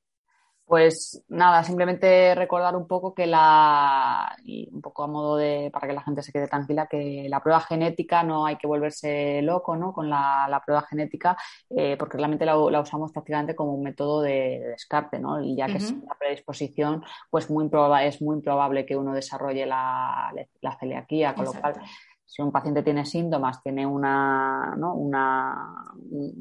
Pues 0.68 1.24
nada, 1.28 1.64
simplemente 1.64 2.34
recordar 2.34 2.76
un 2.76 2.86
poco 2.86 3.14
que 3.14 3.26
la, 3.26 4.36
y 4.44 4.68
un 4.70 4.82
poco 4.82 5.02
a 5.02 5.06
modo 5.06 5.38
de, 5.38 5.70
para 5.72 5.88
que 5.88 5.94
la 5.94 6.02
gente 6.02 6.22
se 6.22 6.30
quede 6.30 6.46
tranquila, 6.46 6.86
que 6.86 7.26
la 7.26 7.42
prueba 7.42 7.60
genética 7.60 8.22
no 8.22 8.44
hay 8.44 8.56
que 8.56 8.66
volverse 8.66 9.40
loco 9.40 9.76
¿no? 9.76 9.94
con 9.94 10.10
la, 10.10 10.62
prueba 10.66 10.82
genética, 10.82 11.38
eh, 11.70 11.96
porque 11.98 12.18
realmente 12.18 12.44
la, 12.44 12.58
usamos 12.58 13.12
prácticamente 13.12 13.56
como 13.56 13.72
un 13.72 13.82
método 13.82 14.20
de, 14.20 14.58
descarte, 14.68 15.18
¿no? 15.18 15.42
Y 15.42 15.56
ya 15.56 15.68
que 15.68 15.78
es 15.78 15.90
la 15.90 16.14
predisposición, 16.18 17.02
pues 17.30 17.48
muy 17.48 17.70
es 18.02 18.20
muy 18.20 18.42
probable 18.42 18.84
que 18.84 18.94
uno 18.94 19.14
desarrolle 19.14 19.64
la, 19.64 20.30
celiaquía, 20.78 21.34
con 21.34 21.46
lo 21.46 21.52
cual 21.54 21.80
si 22.26 22.42
un 22.42 22.52
paciente 22.52 22.82
tiene 22.82 23.06
síntomas, 23.06 23.62
tiene 23.62 23.86
una, 23.86 24.74
¿no? 24.76 24.92
una, 24.92 25.94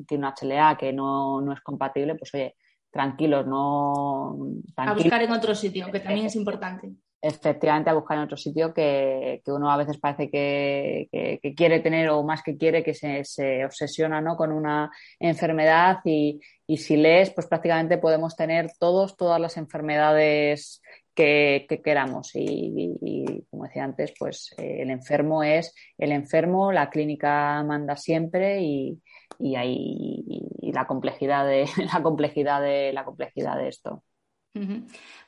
tiene 0.06 0.28
una 0.28 0.36
HLA 0.36 0.78
que 0.78 0.92
no, 0.92 1.40
no 1.40 1.54
es 1.54 1.62
compatible, 1.62 2.16
pues 2.16 2.34
oye, 2.34 2.58
tranquilos, 2.92 3.46
no... 3.46 4.38
A 4.76 4.94
buscar 4.94 5.22
en 5.22 5.32
otro 5.32 5.54
sitio, 5.56 5.92
que 5.92 6.00
también 6.00 6.28
es 6.28 6.36
importante. 6.36 6.92
Efectivamente, 7.20 7.90
a 7.90 7.94
buscar 7.94 8.18
en 8.18 8.26
otro 8.26 8.38
sitio 8.38 8.74
que, 8.74 9.42
uno 9.48 9.72
a 9.72 9.78
veces 9.78 9.98
parece 9.98 10.30
que, 10.30 11.40
quiere 11.56 11.80
tener 11.80 12.10
o 12.10 12.24
más 12.24 12.44
que 12.44 12.58
quiere, 12.58 12.84
que 12.84 12.94
se, 12.94 13.66
obsesiona 13.66 14.22
¿no? 14.22 14.38
con 14.38 14.52
una 14.52 14.92
enfermedad 15.20 15.98
y, 16.06 16.40
si 16.78 16.96
lees, 16.96 17.32
pues 17.32 17.48
prácticamente 17.48 17.98
podemos 17.98 18.36
tener 18.36 18.72
todos, 18.80 19.18
todas 19.18 19.42
las 19.42 19.58
enfermedades 19.58 20.82
que, 21.16 21.66
queramos. 21.84 22.32
Y, 22.36 23.44
como 23.50 23.64
decía 23.64 23.84
antes, 23.84 24.14
pues 24.18 24.54
eh, 24.58 24.84
el 24.84 24.92
enfermo 24.92 25.42
es 25.42 25.74
el 25.98 26.12
enfermo, 26.12 26.72
la 26.72 26.90
clínica 26.92 27.64
manda 27.64 27.96
siempre 27.98 28.62
y, 28.62 29.02
y 29.40 29.56
ahí 29.56 30.24
y 30.68 30.72
la 30.74 30.86
complejidad 30.86 31.46
de 31.46 31.66
la 31.94 32.04
complejidad 32.04 32.62
de 32.62 32.92
la 32.94 33.06
complejidad 33.06 33.58
de 33.58 33.70
esto. 33.70 34.04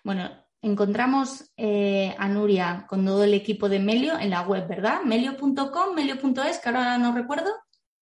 Bueno, 0.04 0.32
encontramos 0.62 1.52
eh, 1.56 2.16
a 2.18 2.28
Nuria 2.28 2.86
con 2.90 3.06
todo 3.06 3.24
el 3.24 3.34
equipo 3.36 3.70
de 3.70 3.80
Melio 3.80 4.18
en 4.18 4.32
la 4.32 4.42
web, 4.42 4.68
¿verdad? 4.68 5.02
Melio.com, 5.06 5.94
melio.es, 5.96 6.58
que 6.58 6.70
ahora 6.70 6.98
no 6.98 7.14
recuerdo. 7.14 7.52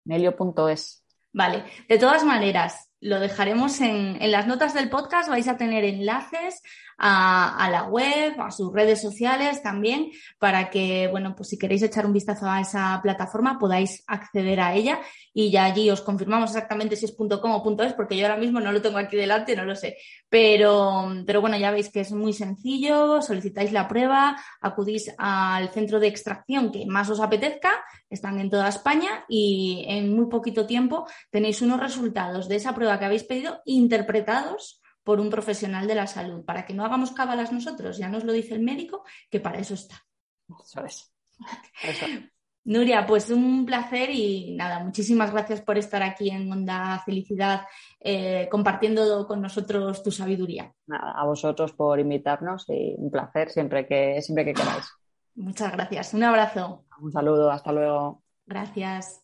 Melio.es. 0.05 1.03
Vale, 1.33 1.65
de 1.89 1.99
todas 1.99 2.23
maneras, 2.23 2.89
lo 2.99 3.19
dejaremos 3.19 3.79
en, 3.81 4.21
en, 4.21 4.31
las 4.31 4.47
notas 4.47 4.73
del 4.73 4.89
podcast, 4.89 5.29
vais 5.29 5.47
a 5.47 5.57
tener 5.57 5.83
enlaces 5.83 6.61
a, 6.97 7.69
la 7.71 7.83
web, 7.83 8.39
a 8.39 8.51
sus 8.51 8.73
redes 8.73 9.01
sociales 9.01 9.61
también, 9.61 10.11
para 10.39 10.69
que, 10.69 11.07
bueno, 11.09 11.35
pues 11.35 11.49
si 11.49 11.57
queréis 11.57 11.83
echar 11.83 12.05
un 12.05 12.13
vistazo 12.13 12.49
a 12.49 12.61
esa 12.61 12.99
plataforma 13.03 13.59
podáis 13.59 14.03
acceder 14.07 14.59
a 14.59 14.73
ella 14.73 14.99
y 15.33 15.51
ya 15.51 15.65
allí 15.65 15.89
os 15.91 16.01
confirmamos 16.01 16.51
exactamente 16.51 16.95
si 16.95 17.05
es 17.05 17.15
.com 17.15 17.51
o 17.51 17.83
.es, 17.83 17.93
porque 17.93 18.17
yo 18.17 18.25
ahora 18.25 18.39
mismo 18.39 18.59
no 18.59 18.71
lo 18.71 18.81
tengo 18.81 18.97
aquí 18.97 19.15
delante, 19.15 19.55
no 19.55 19.65
lo 19.65 19.75
sé. 19.75 19.97
Pero, 20.29 21.07
pero 21.25 21.41
bueno, 21.41 21.57
ya 21.57 21.71
veis 21.71 21.89
que 21.89 21.99
es 21.99 22.11
muy 22.11 22.33
sencillo, 22.33 23.21
solicitáis 23.21 23.71
la 23.71 23.87
prueba, 23.87 24.35
acudís 24.61 25.13
al 25.17 25.69
centro 25.69 25.99
de 25.99 26.07
extracción 26.07 26.71
que 26.71 26.85
más 26.87 27.09
os 27.09 27.19
apetezca, 27.19 27.71
están 28.09 28.39
en 28.39 28.49
toda 28.49 28.69
España 28.69 29.25
y 29.27 29.85
en 29.87 30.15
muy 30.15 30.27
poquito 30.27 30.65
tiempo 30.65 31.07
tenéis 31.29 31.61
unos 31.61 31.79
resultados 31.79 32.47
de 32.47 32.55
esa 32.55 32.73
prueba 32.73 32.86
que 32.99 33.05
habéis 33.05 33.23
pedido 33.23 33.61
interpretados 33.65 34.81
por 35.03 35.19
un 35.19 35.29
profesional 35.29 35.87
de 35.87 35.95
la 35.95 36.07
salud, 36.07 36.43
para 36.43 36.65
que 36.65 36.73
no 36.73 36.83
hagamos 36.83 37.11
cábalas 37.11 37.51
nosotros, 37.51 37.97
ya 37.97 38.09
nos 38.09 38.23
lo 38.23 38.33
dice 38.33 38.55
el 38.55 38.61
médico, 38.61 39.03
que 39.29 39.39
para 39.39 39.59
eso 39.59 39.73
está. 39.73 40.05
Eso 40.63 40.83
es. 40.85 41.13
Nuria, 42.65 43.05
pues 43.07 43.29
un 43.29 43.65
placer 43.65 44.09
y 44.11 44.53
nada, 44.57 44.83
muchísimas 44.83 45.31
gracias 45.31 45.61
por 45.61 45.77
estar 45.77 46.03
aquí 46.03 46.29
en 46.29 46.51
Onda 46.51 47.01
Felicidad 47.05 47.61
eh, 47.97 48.49
compartiendo 48.51 49.25
con 49.25 49.41
nosotros 49.41 50.03
tu 50.03 50.11
sabiduría. 50.11 50.73
Nada, 50.87 51.13
a 51.13 51.23
vosotros 51.25 51.71
por 51.71 51.97
invitarnos 51.97 52.65
y 52.67 52.95
un 52.97 53.09
placer 53.09 53.49
siempre 53.51 53.87
que, 53.87 54.21
siempre 54.21 54.43
que 54.43 54.53
queráis. 54.53 54.85
Muchas 55.35 55.71
gracias. 55.71 56.13
Un 56.13 56.23
abrazo. 56.23 56.83
Un 56.99 57.11
saludo, 57.13 57.49
hasta 57.49 57.71
luego. 57.71 58.23
Gracias. 58.45 59.23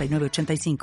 85 0.00 0.78